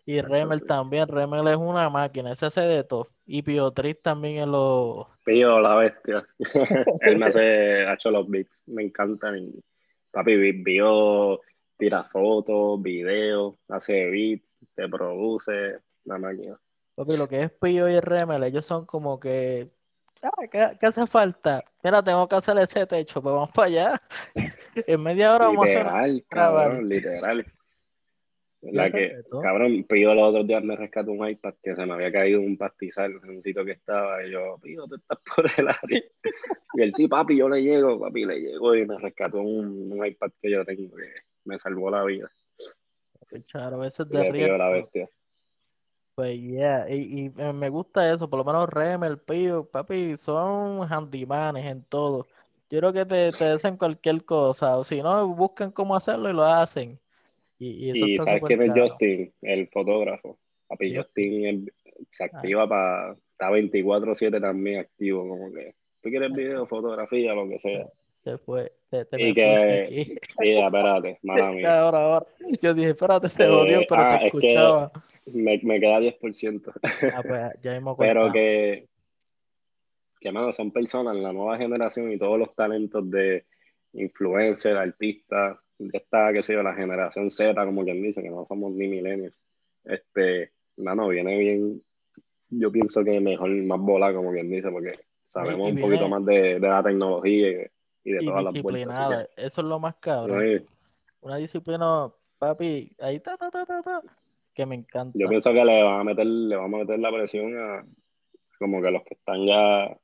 Y 0.05 0.21
Remel 0.21 0.67
también, 0.67 1.07
Remel 1.07 1.47
es 1.47 1.57
una 1.57 1.89
máquina, 1.89 2.33
ese 2.33 2.47
hace 2.47 2.63
de 2.63 2.83
todo. 2.83 3.07
Y 3.25 3.43
Piotris 3.43 4.03
también 4.03 4.39
es 4.39 4.49
lo. 4.49 5.09
Pío, 5.25 5.61
la 5.61 5.77
bestia. 5.77 6.27
Él 7.01 7.17
me 7.19 7.27
hace, 7.27 7.87
ha 7.87 7.95
hecho 7.95 8.11
los 8.11 8.29
beats, 8.29 8.65
me 8.67 8.83
encantan. 8.83 9.39
Y, 9.39 9.55
papi, 10.11 10.65
Pío 10.65 11.41
tira 11.77 12.03
fotos, 12.03 12.83
videos, 12.83 13.55
hace 13.69 14.11
beats, 14.11 14.59
te 14.75 14.89
produce, 14.89 15.79
la 16.07 16.19
máquina. 16.19 16.59
Papi, 16.97 17.17
lo 17.17 17.29
que 17.29 17.43
es 17.45 17.53
Pío 17.53 17.89
y 17.89 18.01
Remel, 18.01 18.43
ellos 18.43 18.65
son 18.65 18.85
como 18.85 19.21
que 19.21 19.76
¿qué, 20.51 20.87
hace 20.87 21.07
falta? 21.07 21.65
Mira, 21.83 22.03
tengo 22.03 22.27
que 22.29 22.37
hacer 22.37 22.59
ese 22.59 22.87
techo, 22.87 23.23
pues 23.23 23.35
vamos 23.35 23.51
para 23.53 23.67
allá. 23.67 23.99
en 24.75 25.03
media 25.03 25.35
hora 25.35 25.47
vamos 25.47 25.67
a 25.67 26.01
hacer. 26.01 26.25
Cabrón, 26.29 26.89
literal. 26.89 27.47
La 28.63 28.91
que, 28.91 29.23
cabrón, 29.43 29.85
Pío 29.85 30.15
los 30.15 30.31
otros 30.31 30.47
días 30.47 30.65
me 30.65 30.75
rescató 30.75 31.13
un 31.13 31.29
iPad 31.29 31.55
que 31.63 31.77
se 31.77 31.87
me 31.87 31.95
había 31.95 32.11
caído 32.11 32.41
un 32.41 32.57
pastizal 32.57 33.13
en 33.23 33.31
un 33.31 33.43
sitio 33.43 33.65
que 33.65 33.73
estaba. 33.73 34.25
Y 34.25 34.33
yo, 34.33 34.59
Pío, 34.61 34.87
tú 34.87 34.97
estás 34.97 35.19
por 35.37 35.47
el 35.57 35.69
área. 35.69 36.03
y 36.75 36.83
él, 36.83 36.93
sí, 36.93 37.07
papi, 37.07 37.37
yo 37.37 37.49
le 37.49 37.63
llego, 37.63 38.01
papi, 38.01 38.25
le 38.25 38.41
llego. 38.41 38.75
Y 38.75 38.87
me 38.87 38.99
rescató 38.99 39.41
un, 39.41 39.93
un 39.93 40.07
iPad 40.07 40.31
que 40.41 40.51
yo 40.51 40.65
tengo 40.65 40.97
que 40.97 41.13
me 41.45 41.59
salvó 41.59 41.91
la 41.91 42.05
vida. 42.05 42.31
Claro, 43.51 43.77
a 43.77 43.81
veces 43.81 44.09
de 44.09 44.31
riesgo. 44.31 44.57
la 44.57 44.71
bestia. 44.71 45.09
Pues 46.17 46.41
yeah, 46.41 46.87
y, 46.89 47.27
y, 47.27 47.53
me 47.53 47.69
gusta 47.69 48.11
eso, 48.11 48.31
por 48.31 48.39
lo 48.39 48.45
menos 48.47 48.71
el 49.03 49.19
Pío, 49.19 49.67
papi, 49.67 50.17
son 50.17 50.81
handymanes 50.91 51.67
en 51.67 51.83
todo. 51.83 52.27
Yo 52.71 52.79
creo 52.79 52.93
que 52.95 53.05
te, 53.05 53.33
te 53.33 53.53
dicen 53.53 53.77
cualquier 53.77 54.25
cosa, 54.25 54.79
o 54.79 54.85
si 54.85 55.03
no, 55.03 55.29
buscan 55.29 55.71
cómo 55.71 55.95
hacerlo 55.95 56.31
y 56.31 56.33
lo 56.33 56.43
hacen. 56.43 56.99
Y, 57.59 57.91
y, 57.91 58.17
¿sabes 58.17 58.43
quién 58.47 58.63
es 58.63 58.73
Justin? 58.75 59.31
El 59.43 59.69
fotógrafo. 59.69 60.39
Papi, 60.69 60.97
Justin 60.97 61.71
se 62.11 62.25
ah. 62.25 62.31
activa 62.33 62.67
para, 62.67 63.13
está 63.13 63.51
24-7 63.51 64.41
también 64.41 64.81
activo, 64.81 65.29
como 65.29 65.53
que, 65.53 65.75
tú 66.01 66.09
quieres 66.09 66.33
video, 66.33 66.67
fotografía, 66.67 67.35
lo 67.35 67.47
que 67.47 67.59
sea. 67.59 67.87
Se 68.17 68.39
fue. 68.39 68.73
Te, 68.89 69.07
y 69.19 69.35
que, 69.35 69.87
sí, 70.41 70.53
espérate, 70.53 71.19
mala 71.23 71.53
mía. 71.53 71.79
Ahora, 71.79 71.99
ahora. 71.99 72.27
Yo 72.63 72.73
dije, 72.73 72.89
espérate, 72.89 73.29
se 73.29 73.45
jodió, 73.45 73.81
pero 73.87 74.01
ah, 74.01 74.19
te 74.19 74.27
escuchaba. 74.29 74.93
Me, 75.27 75.61
me 75.63 75.81
queda 75.81 76.01
10%. 76.01 76.73
Ah, 77.13 77.23
pues 77.27 77.63
ya 77.63 77.77
hemos 77.77 77.97
Pero 77.99 78.33
que, 78.33 78.89
que, 80.21 80.33
mano, 80.33 80.53
son 80.53 80.71
personas, 80.71 81.17
la 81.17 81.33
nueva 81.33 81.59
generación 81.59 82.13
y 82.13 82.19
todos 82.19 82.39
los 82.39 82.55
talentos 82.55 83.11
de 83.11 83.45
influencer, 83.93 84.77
artistas, 84.77 85.59
de 85.79 85.99
esta, 85.99 86.33
qué 86.33 86.43
sé 86.43 86.55
yo, 86.55 86.63
la 86.63 86.75
generación 86.75 87.31
Z, 87.31 87.65
como 87.65 87.85
quien 87.85 88.03
dice, 88.03 88.23
que 88.23 88.31
no 88.31 88.47
somos 88.47 88.73
ni 88.73 88.87
milenios. 88.87 89.35
Este, 89.85 90.53
mano, 90.77 91.09
viene 91.09 91.37
bien, 91.39 91.83
yo 92.49 92.71
pienso 92.71 93.03
que 93.05 93.21
mejor, 93.21 93.51
más 93.51 93.81
bola, 93.81 94.13
como 94.15 94.33
quien 94.33 94.49
dice, 94.49 94.71
porque 94.71 94.99
sabemos 95.25 95.71
un 95.73 95.81
poquito 95.81 96.09
más 96.09 96.25
de, 96.25 96.61
de, 96.61 96.69
la 96.69 96.83
tecnología 96.83 97.69
y, 98.05 98.13
de 98.13 98.25
todas 98.25 98.45
las 98.45 98.63
vueltas. 98.63 99.29
Eso 99.37 99.61
es 99.61 99.67
lo 99.67 99.81
más 99.81 99.97
cabrón. 99.97 100.65
Una 101.21 101.37
disciplina, 101.37 102.13
papi, 102.39 102.93
ahí 103.01 103.17
está, 103.17 103.37
ta, 103.37 103.51
ta, 103.51 103.67
ta, 103.67 103.83
ta 103.83 104.03
que 104.57 104.67
me 104.67 104.75
encanta. 104.75 105.17
Yo 105.17 105.29
pienso 105.29 105.53
que 105.53 105.65
le 105.65 105.83
van 105.83 106.01
a 106.01 106.05
meter, 106.05 106.27
le 106.27 106.57
vamos 106.57 106.81
a 106.81 106.85
meter 106.85 106.99
la 106.99 107.13
presión 107.13 107.57
a 107.59 107.87
como 108.59 108.81
que 108.81 108.91
los 108.91 109.03
que 109.05 109.15
están 109.15 109.47
ya. 109.47 109.97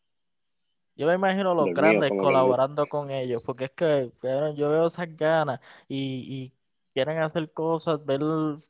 Yo 0.94 1.07
me 1.07 1.14
imagino 1.14 1.55
los 1.55 1.68
grandes 1.68 2.11
colaborando 2.11 2.86
con 2.86 3.11
ellos, 3.11 3.42
porque 3.44 3.64
es 3.64 3.70
que 3.70 4.12
yo 4.22 4.70
veo 4.70 4.86
esas 4.86 5.16
ganas 5.16 5.59
y, 5.88 6.53
quieren 6.92 7.16
hacer 7.22 7.50
cosas, 7.53 8.05
ver 8.05 8.20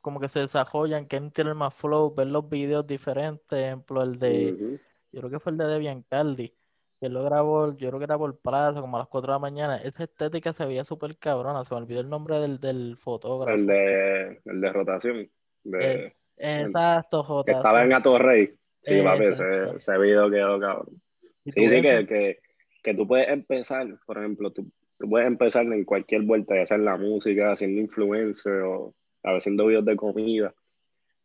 como 0.00 0.20
que 0.20 0.28
se 0.28 0.38
desarrollan, 0.38 1.06
quieren 1.06 1.32
tener 1.32 1.56
más 1.56 1.74
flow, 1.74 2.14
ver 2.14 2.28
los 2.28 2.48
videos 2.48 2.86
diferentes, 2.86 3.58
ejemplo, 3.58 4.00
el 4.04 4.20
de, 4.20 4.78
yo 5.10 5.20
creo 5.20 5.30
que 5.30 5.40
fue 5.40 5.50
el 5.50 5.58
de 5.58 5.66
Debian 5.66 6.02
Caldi, 6.02 6.54
que 7.00 7.08
lo 7.08 7.24
grabó, 7.24 7.76
yo 7.76 7.88
creo 7.88 7.98
que 7.98 8.04
era 8.04 8.16
por 8.16 8.38
plaza, 8.38 8.80
como 8.80 8.96
a 8.96 9.00
las 9.00 9.08
4 9.08 9.26
de 9.26 9.34
la 9.34 9.38
mañana, 9.40 9.76
esa 9.78 10.04
estética 10.04 10.52
se 10.52 10.64
veía 10.64 10.84
súper 10.84 11.18
cabrona, 11.18 11.64
se 11.64 11.74
me 11.74 11.80
olvidó 11.80 12.00
el 12.00 12.08
nombre 12.08 12.38
del, 12.38 12.60
del 12.60 12.96
fotógrafo. 12.96 13.52
El 13.52 13.66
de, 13.66 14.40
el 14.44 14.60
de 14.60 14.72
rotación. 14.72 15.28
Eh, 15.64 16.12
exacto. 16.36 17.44
Que 17.44 17.52
estaba 17.52 17.84
en 17.84 17.94
Atorrey. 17.94 18.54
Sí, 18.80 19.00
papi, 19.02 19.24
ese, 19.24 19.44
ese, 19.76 19.98
video 19.98 20.28
quedó 20.30 20.58
cabrón. 20.58 21.00
Sí, 21.46 21.68
sí, 21.68 21.82
que, 21.82 22.06
que, 22.06 22.38
que, 22.82 22.94
tú 22.94 23.06
puedes 23.06 23.28
empezar, 23.28 23.86
por 24.06 24.18
ejemplo, 24.18 24.52
tú, 24.52 24.70
tú, 24.98 25.08
puedes 25.08 25.26
empezar 25.26 25.64
en 25.66 25.84
cualquier 25.84 26.22
vuelta, 26.22 26.56
ya 26.56 26.66
sea 26.66 26.76
en 26.76 26.84
la 26.84 26.96
música, 26.96 27.52
haciendo 27.52 27.80
influencer 27.80 28.62
o 28.62 28.94
haciendo 29.22 29.66
videos 29.66 29.84
de 29.84 29.96
comida. 29.96 30.52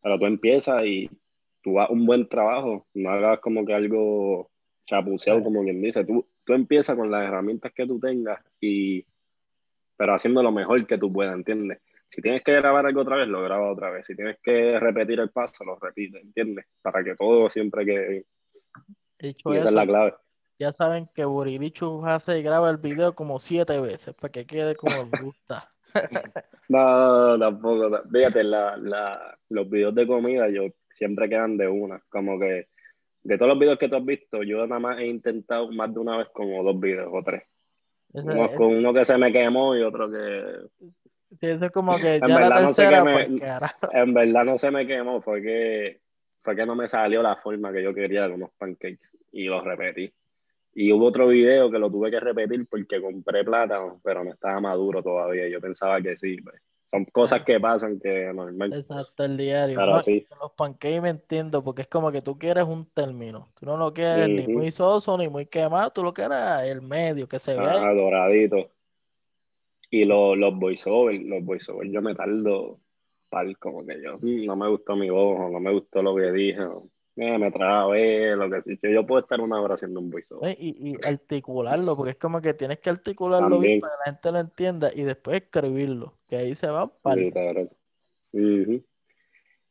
Pero 0.03 0.19
tú 0.19 0.25
empiezas 0.27 0.83
y 0.85 1.09
tú 1.63 1.79
hagas 1.79 1.91
un 1.91 2.05
buen 2.05 2.29
trabajo, 2.29 2.87
no 2.93 3.09
hagas 3.09 3.39
como 3.39 3.65
que 3.65 3.73
algo 3.73 4.51
chapuceado, 4.85 5.43
como 5.43 5.63
quien 5.63 5.81
dice. 5.81 6.05
Tú, 6.05 6.27
tú 6.45 6.53
empiezas 6.53 6.95
con 6.95 7.09
las 7.09 7.23
herramientas 7.23 7.73
que 7.73 7.87
tú 7.87 7.99
tengas 7.99 8.39
y 8.61 9.05
pero 9.97 10.13
haciendo 10.13 10.43
lo 10.43 10.51
mejor 10.51 10.85
que 10.85 10.97
tú 10.97 11.11
puedas, 11.11 11.33
¿entiendes? 11.33 11.79
Si 12.07 12.21
tienes 12.21 12.43
que 12.43 12.53
grabar 12.53 12.85
algo 12.85 13.01
otra 13.01 13.17
vez, 13.17 13.27
lo 13.27 13.43
grabas 13.43 13.73
otra 13.73 13.89
vez. 13.89 14.05
Si 14.05 14.15
tienes 14.15 14.37
que 14.41 14.79
repetir 14.79 15.19
el 15.19 15.29
paso, 15.29 15.65
lo 15.65 15.77
repites, 15.77 16.23
¿entiendes? 16.23 16.65
Para 16.81 17.03
que 17.03 17.15
todo 17.15 17.49
siempre 17.49 17.85
quede. 17.85 18.25
y 19.19 19.55
esa 19.55 19.69
es 19.69 19.73
la 19.73 19.85
clave. 19.85 20.13
Ya 20.59 20.71
saben 20.71 21.07
que 21.13 21.25
Burilichu 21.25 22.03
hace 22.05 22.39
y 22.39 22.43
graba 22.43 22.69
el 22.69 22.77
video 22.77 23.13
como 23.13 23.39
siete 23.39 23.79
veces 23.79 24.15
para 24.15 24.31
que 24.31 24.45
quede 24.45 24.75
como 24.75 25.09
gusta. 25.21 25.71
no, 26.69 27.37
tampoco. 27.37 28.01
Fíjate, 28.11 28.43
la, 28.43 28.77
la, 28.77 29.37
los 29.49 29.69
videos 29.69 29.93
de 29.93 30.07
comida 30.07 30.49
yo 30.49 30.63
siempre 30.89 31.29
quedan 31.29 31.57
de 31.57 31.67
una. 31.67 32.01
Como 32.09 32.39
que 32.39 32.69
de 33.21 33.37
todos 33.37 33.49
los 33.49 33.59
videos 33.59 33.77
que 33.77 33.89
tú 33.89 33.97
has 33.97 34.05
visto, 34.05 34.41
yo 34.43 34.65
nada 34.65 34.79
más 34.79 34.99
he 34.99 35.07
intentado 35.07 35.71
más 35.71 35.93
de 35.93 35.99
una 35.99 36.17
vez 36.17 36.29
como 36.33 36.63
dos 36.63 36.79
videos 36.79 37.09
o 37.11 37.21
tres. 37.23 37.43
Uno, 38.13 38.49
con 38.55 38.67
uno 38.67 38.93
que 38.93 39.05
se 39.05 39.17
me 39.17 39.31
quemó 39.31 39.75
y 39.75 39.83
otro 39.83 40.09
que 40.09 40.43
Sí, 41.29 41.47
eso 41.47 41.65
es 41.65 41.71
como 41.71 41.95
que 41.97 42.19
ya 42.19 42.27
la 42.27 42.65
tercera, 42.65 43.03
no 43.03 43.11
pues, 43.11 43.29
En 43.91 44.13
verdad 44.13 44.45
no 44.45 44.57
se 44.57 44.71
me 44.71 44.87
quemó, 44.87 45.21
fue 45.21 45.41
que, 45.41 45.99
fue 46.41 46.55
que 46.55 46.65
no 46.65 46.75
me 46.75 46.87
salió 46.87 47.21
la 47.21 47.35
forma 47.35 47.71
que 47.71 47.83
yo 47.83 47.93
quería 47.93 48.27
de 48.27 48.33
unos 48.33 48.51
pancakes 48.57 49.17
y 49.31 49.45
los 49.45 49.63
repetí. 49.63 50.11
Y 50.73 50.91
hubo 50.91 51.07
otro 51.07 51.27
video 51.27 51.71
que 51.71 51.79
lo 51.79 51.89
tuve 51.89 52.11
que 52.11 52.19
repetir 52.19 52.67
porque 52.69 53.01
compré 53.01 53.43
plátano, 53.43 53.99
pero 54.03 54.23
no 54.23 54.31
estaba 54.31 54.59
maduro 54.61 55.01
todavía. 55.01 55.47
Yo 55.49 55.59
pensaba 55.59 55.99
que 56.01 56.15
sí. 56.17 56.37
Pues. 56.41 56.61
Son 56.83 57.03
cosas 57.05 57.41
que 57.43 57.59
pasan 57.59 57.99
que 57.99 58.31
normal. 58.33 58.71
Exacto, 58.71 59.25
el 59.25 59.35
diario. 59.35 59.77
Los 59.85 60.51
pancakes 60.55 61.01
me 61.01 61.09
entiendo, 61.09 61.61
porque 61.61 61.81
es 61.81 61.87
como 61.87 62.11
que 62.11 62.21
tú 62.21 62.37
quieres 62.37 62.63
un 62.63 62.85
término. 62.85 63.49
Tú 63.59 63.65
no 63.65 63.75
lo 63.75 63.93
quieres 63.93 64.29
ni 64.29 64.47
muy 64.47 64.71
soso 64.71 65.17
ni 65.17 65.27
muy 65.27 65.47
quemado, 65.47 65.89
tú 65.89 66.03
lo 66.03 66.13
quieres 66.13 66.37
el 66.63 66.81
medio, 66.81 67.27
que 67.27 67.39
se 67.39 67.57
vea. 67.57 67.73
Ah, 67.73 67.93
doradito. 67.93 68.69
Y 69.89 70.05
los, 70.05 70.37
los 70.37 70.57
voiceovers, 70.57 71.23
los 71.23 71.43
voiceovers, 71.43 71.91
yo 71.91 72.01
me 72.01 72.13
tardo 72.13 72.79
pal, 73.29 73.57
como 73.57 73.85
que 73.85 74.01
yo, 74.01 74.17
mm, 74.19 74.45
no 74.45 74.55
me 74.55 74.69
gustó 74.69 74.95
mi 74.95 75.09
voz, 75.09 75.51
no 75.51 75.59
me 75.59 75.71
gustó 75.71 76.01
lo 76.01 76.15
que 76.15 76.31
dije, 76.31 76.61
eh, 77.17 77.37
me 77.37 77.51
trabé, 77.51 78.35
lo 78.35 78.49
que 78.49 78.61
sea. 78.61 78.77
Yo 78.91 79.05
puedo 79.05 79.21
estar 79.21 79.41
una 79.41 79.59
hora 79.59 79.73
haciendo 79.73 79.99
un 79.99 80.09
voiceover. 80.09 80.55
Y, 80.59 80.91
y, 80.91 80.95
articularlo, 81.03 81.95
porque 81.95 82.11
es 82.11 82.17
como 82.17 82.41
que 82.41 82.53
tienes 82.53 82.79
que 82.79 82.89
articularlo 82.89 83.59
bien 83.59 83.79
para 83.79 83.93
que 83.93 83.97
la 83.99 84.13
gente 84.13 84.31
lo 84.31 84.39
entienda 84.39 84.91
y 84.93 85.03
después 85.03 85.41
escribirlo, 85.41 86.13
que 86.27 86.37
ahí 86.37 86.55
se 86.55 86.67
va 86.67 86.87
para 86.87 87.19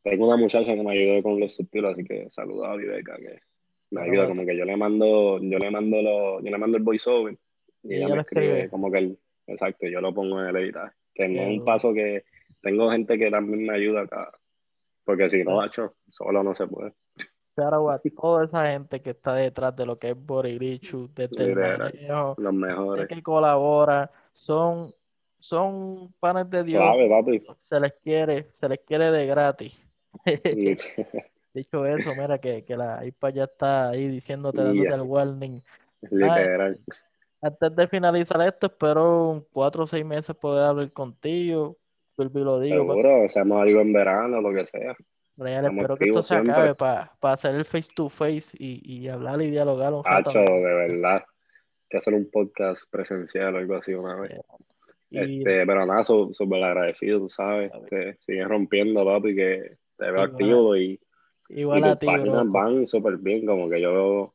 Tengo 0.03 0.27
una 0.27 0.37
muchacha 0.37 0.73
que 0.73 0.83
me 0.83 0.91
ayudó 0.91 1.21
con 1.21 1.39
los 1.39 1.55
subtítulos, 1.55 1.93
así 1.93 2.03
que 2.03 2.29
saluda 2.29 2.73
a 2.73 2.75
Viveca, 2.75 3.15
que 3.17 3.39
me 3.91 4.01
ayuda, 4.01 4.27
como 4.27 4.45
que 4.45 4.57
yo 4.57 4.65
le 4.65 4.75
mando, 4.75 5.39
yo 5.41 5.59
le 5.59 5.71
mando 5.71 6.01
lo, 6.01 6.41
yo 6.41 6.51
le 6.51 6.57
mando 6.57 6.77
el 6.77 6.83
voiceover 6.83 7.37
y, 7.83 7.95
ella, 7.95 8.09
me 8.09 8.21
escribe, 8.21 8.69
como 8.69 8.91
que 8.91 8.97
el, 8.97 9.19
exacto, 9.47 9.87
yo 9.87 10.01
lo 10.01 10.13
pongo 10.13 10.41
en 10.41 10.49
el 10.49 10.55
editar. 10.57 10.93
Que 11.13 11.27
no 11.27 11.41
es 11.41 11.59
un 11.59 11.65
paso 11.65 11.93
que 11.93 12.25
tengo 12.61 12.91
gente 12.91 13.17
que 13.17 13.31
también 13.31 13.65
me 13.65 13.73
ayuda 13.73 14.01
acá, 14.01 14.31
porque 15.03 15.29
si 15.29 15.43
no, 15.43 15.65
hecho, 15.65 15.95
solo 16.09 16.43
no 16.43 16.53
se 16.53 16.67
puede 16.67 16.93
toda 18.15 18.45
esa 18.45 18.71
gente 18.71 19.01
que 19.01 19.11
está 19.11 19.33
detrás 19.33 19.75
de 19.75 19.85
lo 19.85 19.97
que 19.97 20.09
es 20.09 20.15
Boririchu, 20.17 21.09
desde 21.13 21.45
el 21.45 21.55
manejo, 21.55 22.35
los 22.37 22.53
mejores. 22.53 23.07
que 23.07 23.23
colabora, 23.23 24.11
son, 24.31 24.93
son 25.39 26.13
panes 26.19 26.49
de 26.49 26.63
Dios. 26.63 26.83
Se 27.59 27.79
les 27.79 27.93
quiere, 27.93 28.47
se 28.53 28.69
les 28.69 28.79
quiere 28.79 29.11
de 29.11 29.25
gratis. 29.25 29.79
Dicho 31.53 31.85
eso, 31.85 32.13
mira 32.15 32.37
que, 32.37 32.63
que 32.63 32.77
la 32.77 33.03
IPA 33.03 33.29
ya 33.31 33.43
está 33.45 33.89
ahí 33.89 34.07
diciéndote, 34.07 34.61
dándote 34.61 34.93
el 34.93 35.01
warning. 35.01 35.63
Literal. 36.11 36.79
Antes 37.41 37.75
de 37.75 37.87
finalizar 37.87 38.41
esto, 38.41 38.67
espero 38.67 39.45
cuatro 39.51 39.83
o 39.83 39.87
seis 39.87 40.05
meses 40.05 40.35
poder 40.35 40.65
hablar 40.65 40.91
contigo. 40.91 41.77
Lo 42.17 42.59
digo, 42.59 42.77
Seguro, 42.77 43.25
o 43.25 43.29
sea, 43.29 43.43
algo 43.43 43.79
en 43.79 43.93
verano, 43.93 44.41
lo 44.41 44.51
que 44.51 44.65
sea. 44.65 44.95
Real, 45.35 45.65
espero 45.65 45.95
que 45.97 46.05
esto 46.05 46.23
se 46.23 46.35
acabe 46.35 46.73
para 46.73 47.11
hacer 47.21 47.53
el 47.53 47.63
face 47.63 47.89
to 47.95 48.09
face 48.09 48.57
y, 48.57 48.81
y 48.83 49.07
hablar 49.07 49.39
y 49.39 49.51
dialogar 49.51 49.93
un 49.93 50.03
rato. 50.03 50.31
de 50.31 50.61
verdad. 50.61 51.23
Que 51.87 51.97
hacer 51.97 52.15
un 52.15 52.29
podcast 52.31 52.89
presencial 52.89 53.53
o 53.53 53.59
algo 53.59 53.75
así 53.75 53.93
una 53.93 54.15
vez. 54.15 54.41
Este, 55.11 55.65
pero 55.65 55.85
nada, 55.85 56.03
súper 56.03 56.63
agradecido, 56.63 57.19
tú 57.19 57.29
sabes. 57.29 57.71
Que 57.87 58.15
sigues 58.19 58.47
rompiendo, 58.47 59.05
papi, 59.05 59.35
que 59.35 59.77
te 59.95 60.11
veo 60.11 60.21
activo 60.21 60.75
y, 60.75 60.99
igual 61.49 61.79
y 61.79 61.83
tus 61.83 61.95
páginas 61.97 62.51
van 62.51 62.87
súper 62.87 63.17
bien, 63.17 63.45
como 63.45 63.69
que 63.69 63.79
yo 63.79 64.33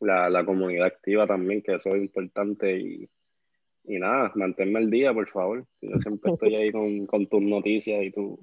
la, 0.00 0.28
la 0.30 0.44
comunidad 0.44 0.86
activa 0.86 1.26
también, 1.26 1.62
que 1.62 1.74
eso 1.74 1.90
es 1.90 1.96
importante 1.96 2.78
y, 2.78 3.08
y 3.84 3.98
nada, 3.98 4.32
manténme 4.34 4.80
el 4.80 4.90
día, 4.90 5.12
por 5.12 5.28
favor. 5.28 5.64
Yo 5.80 5.98
siempre 5.98 6.32
estoy 6.32 6.54
ahí 6.54 6.72
con, 6.72 7.06
con 7.06 7.26
tus 7.26 7.42
noticias 7.42 8.02
y 8.02 8.10
tu, 8.10 8.38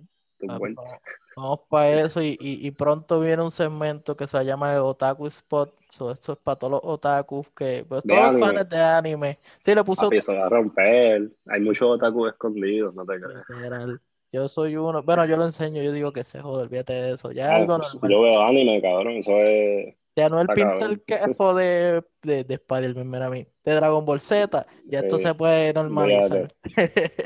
Vamos 1.36 1.60
para 1.70 2.04
eso 2.04 2.20
y, 2.22 2.72
pronto 2.72 3.20
viene 3.20 3.44
un 3.44 3.52
segmento 3.52 4.16
que 4.16 4.28
se 4.28 4.44
llama 4.44 4.74
el 4.74 4.80
Otaku 4.80 5.28
Spot. 5.28 5.74
eso 5.90 6.12
es 6.12 6.38
para 6.44 6.58
todos 6.58 6.72
los 6.72 6.82
otakus 6.84 7.50
que, 7.52 7.86
pues, 7.88 8.04
todos 8.04 8.34
los 8.34 8.42
fans 8.42 8.70
de 8.70 8.78
anime. 8.78 9.40
Sí, 9.60 9.74
le 9.74 9.84
puso. 9.84 10.10
se 10.10 10.36
va 10.36 10.46
a 10.46 10.50
romper. 10.50 11.32
Hay 11.48 11.62
muchos 11.62 11.88
otakus 11.88 12.32
escondidos, 12.32 12.94
no 12.94 13.06
te 13.06 13.20
creas. 13.20 14.00
Yo 14.34 14.48
soy 14.48 14.78
uno. 14.78 15.04
Bueno, 15.04 15.26
yo 15.26 15.36
lo 15.36 15.44
enseño, 15.44 15.84
yo 15.84 15.92
digo 15.92 16.14
que 16.14 16.24
se 16.24 16.40
jode, 16.40 16.64
olvídate 16.64 16.94
de 16.94 17.14
eso. 17.14 17.32
Ya 17.32 17.54
algo 17.54 17.80
Yo 18.08 18.22
veo 18.22 18.42
anime, 18.42 18.82
cabrón. 18.82 19.18
Eso 19.18 19.34
es. 19.34 19.96
Ya 20.16 20.28
no 20.28 20.42
el 20.42 20.48
pinta 20.48 20.86
el 20.86 21.04
quejo 21.04 21.56
de, 21.56 22.04
de, 22.22 22.44
de 22.44 22.54
Spider-Man, 22.56 23.10
mira 23.10 23.28
a 23.28 23.30
mí. 23.30 23.48
De 23.64 23.74
Dragon 23.74 24.04
Ball 24.06 24.20
Z. 24.20 24.66
Ya 24.86 25.00
esto 25.00 25.18
se 25.18 25.34
puede 25.34 25.74
normalizar. 25.74 26.54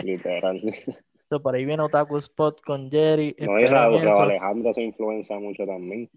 Literal. 0.04 0.62
por 1.42 1.56
ahí 1.56 1.66
viene 1.66 1.84
Otaku 1.84 2.18
Spot 2.18 2.62
con 2.62 2.90
Jerry. 2.90 3.36
No, 3.40 3.60
y 3.60 3.66
Alejandro 3.66 4.74
se 4.74 4.84
influencia 4.84 5.40
mucho 5.40 5.66
también. 5.66 6.10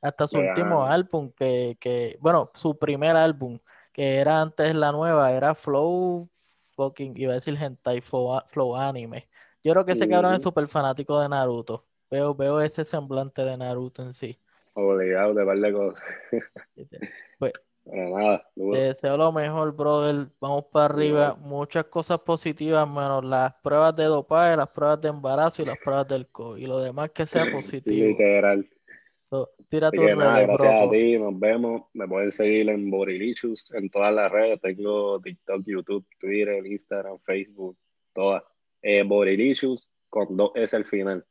Hasta 0.00 0.26
su 0.26 0.38
último 0.38 0.84
álbum, 0.84 1.32
que, 1.32 1.76
que, 1.80 2.16
bueno, 2.20 2.50
su 2.54 2.78
primer 2.78 3.16
álbum, 3.16 3.58
que 3.92 4.16
era 4.16 4.40
antes 4.40 4.74
la 4.74 4.92
nueva, 4.92 5.32
era 5.32 5.54
Flow, 5.54 6.28
fucking, 6.76 7.16
iba 7.16 7.32
a 7.32 7.36
decir 7.36 7.56
Hentai 7.60 8.00
Flow, 8.00 8.76
Anime. 8.76 9.28
Yo 9.64 9.72
creo 9.72 9.84
que 9.84 9.92
ese 9.92 10.08
cabrón 10.08 10.34
es 10.34 10.42
súper 10.42 10.68
fanático 10.68 11.20
de 11.20 11.28
Naruto. 11.28 11.86
Veo, 12.10 12.34
veo 12.34 12.60
ese 12.60 12.84
semblante 12.84 13.44
de 13.44 13.56
Naruto 13.56 14.02
en 14.02 14.14
sí. 14.14 14.38
Obligado 14.80 15.34
de 15.34 15.44
par 15.44 15.58
de 15.58 15.72
cosas. 15.72 16.04
pues, 17.38 17.52
te 18.72 18.78
deseo 18.78 19.16
lo 19.16 19.32
mejor, 19.32 19.74
brother. 19.74 20.28
Vamos 20.40 20.66
para 20.70 20.84
arriba. 20.84 21.34
Muchas 21.34 21.84
cosas 21.86 22.20
positivas, 22.20 22.88
menos 22.88 23.24
las 23.24 23.54
pruebas 23.60 23.96
de 23.96 24.04
dopaje, 24.04 24.56
las 24.56 24.68
pruebas 24.68 25.00
de 25.00 25.08
embarazo 25.08 25.62
y 25.62 25.64
las 25.66 25.78
pruebas 25.78 26.06
del 26.06 26.28
COVID. 26.28 26.62
Y 26.62 26.66
lo 26.66 26.78
demás 26.78 27.10
que 27.10 27.26
sea 27.26 27.44
positivo. 27.52 28.06
Literal. 28.06 28.68
tira 29.68 29.90
tu 29.90 30.00
gracias 30.02 30.86
a 30.86 30.90
ti, 30.90 31.18
nos 31.18 31.36
vemos. 31.40 31.82
Me 31.92 32.06
pueden 32.06 32.30
seguir 32.30 32.68
en 32.68 32.88
Borilichus 32.88 33.74
en 33.74 33.90
todas 33.90 34.14
las 34.14 34.30
redes. 34.30 34.60
Tengo 34.60 35.20
TikTok, 35.20 35.62
YouTube, 35.66 36.06
Twitter, 36.20 36.64
Instagram, 36.64 37.18
Facebook, 37.24 37.76
todas. 38.12 38.44
Eh, 38.80 39.02
Borilichus 39.02 39.90
con 40.08 40.36
dos 40.36 40.52
S 40.54 40.76
al 40.76 40.84
final. 40.84 41.24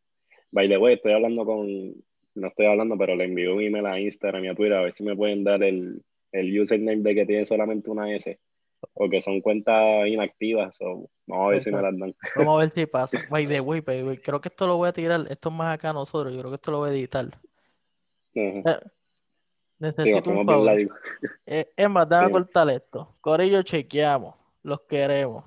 By 0.52 0.68
the 0.68 0.78
way, 0.78 0.96
estoy 0.96 1.14
hablando 1.14 1.46
con, 1.46 1.94
no 2.38 2.48
estoy 2.48 2.68
hablando, 2.68 2.98
pero 2.98 3.16
le 3.16 3.26
envío 3.26 3.56
un 3.56 3.62
email 3.62 3.86
a 3.86 4.00
Instagram 4.00 4.46
y 4.46 4.48
a 4.50 4.56
Twitter 4.56 4.78
a 4.78 4.82
ver 4.84 4.94
si 4.94 5.04
me 5.04 5.16
pueden 5.16 5.44
dar 5.44 5.64
el, 5.64 6.02
el 6.32 6.60
username 6.60 7.02
de 7.02 7.16
que 7.16 7.26
tiene 7.26 7.46
solamente 7.46 7.90
una 7.90 8.14
S, 8.14 8.40
porque 8.94 9.22
son 9.22 9.42
cuentas 9.42 10.08
inactivas. 10.08 10.78
vamos 10.80 11.10
a 11.28 11.50
ver 11.50 11.62
si 11.62 11.72
me 11.72 11.82
las 11.82 11.98
dan. 11.98 12.16
Vamos 12.36 12.56
a 12.56 12.60
ver 12.60 12.70
si 12.70 12.86
pasa. 12.86 13.18
By 13.30 13.46
the 13.46 13.60
way, 13.62 13.82
creo 13.82 14.40
que 14.40 14.50
esto 14.50 14.68
lo 14.68 14.78
voy 14.78 14.90
a 14.90 14.94
tirar. 14.94 15.26
Esto 15.30 15.50
es 15.50 15.56
más 15.56 15.74
acá 15.74 15.90
a 15.90 15.94
nosotros. 15.94 16.34
Yo 16.34 16.40
creo 16.40 16.52
que 16.52 16.56
esto 16.56 16.72
lo 16.72 16.80
voy 16.80 16.90
a 16.90 16.94
editar. 16.94 17.26
Eh, 18.36 18.64
necesito 19.80 20.30
un 20.30 20.46
favor. 20.46 20.70
Eh, 21.46 21.74
es 21.76 21.90
más, 21.90 22.08
déjame 22.08 22.32
cortar 22.32 22.70
esto. 22.70 23.16
Corillo, 23.20 23.64
chequeamos. 23.64 24.36
Los 24.62 24.82
queremos. 24.82 25.46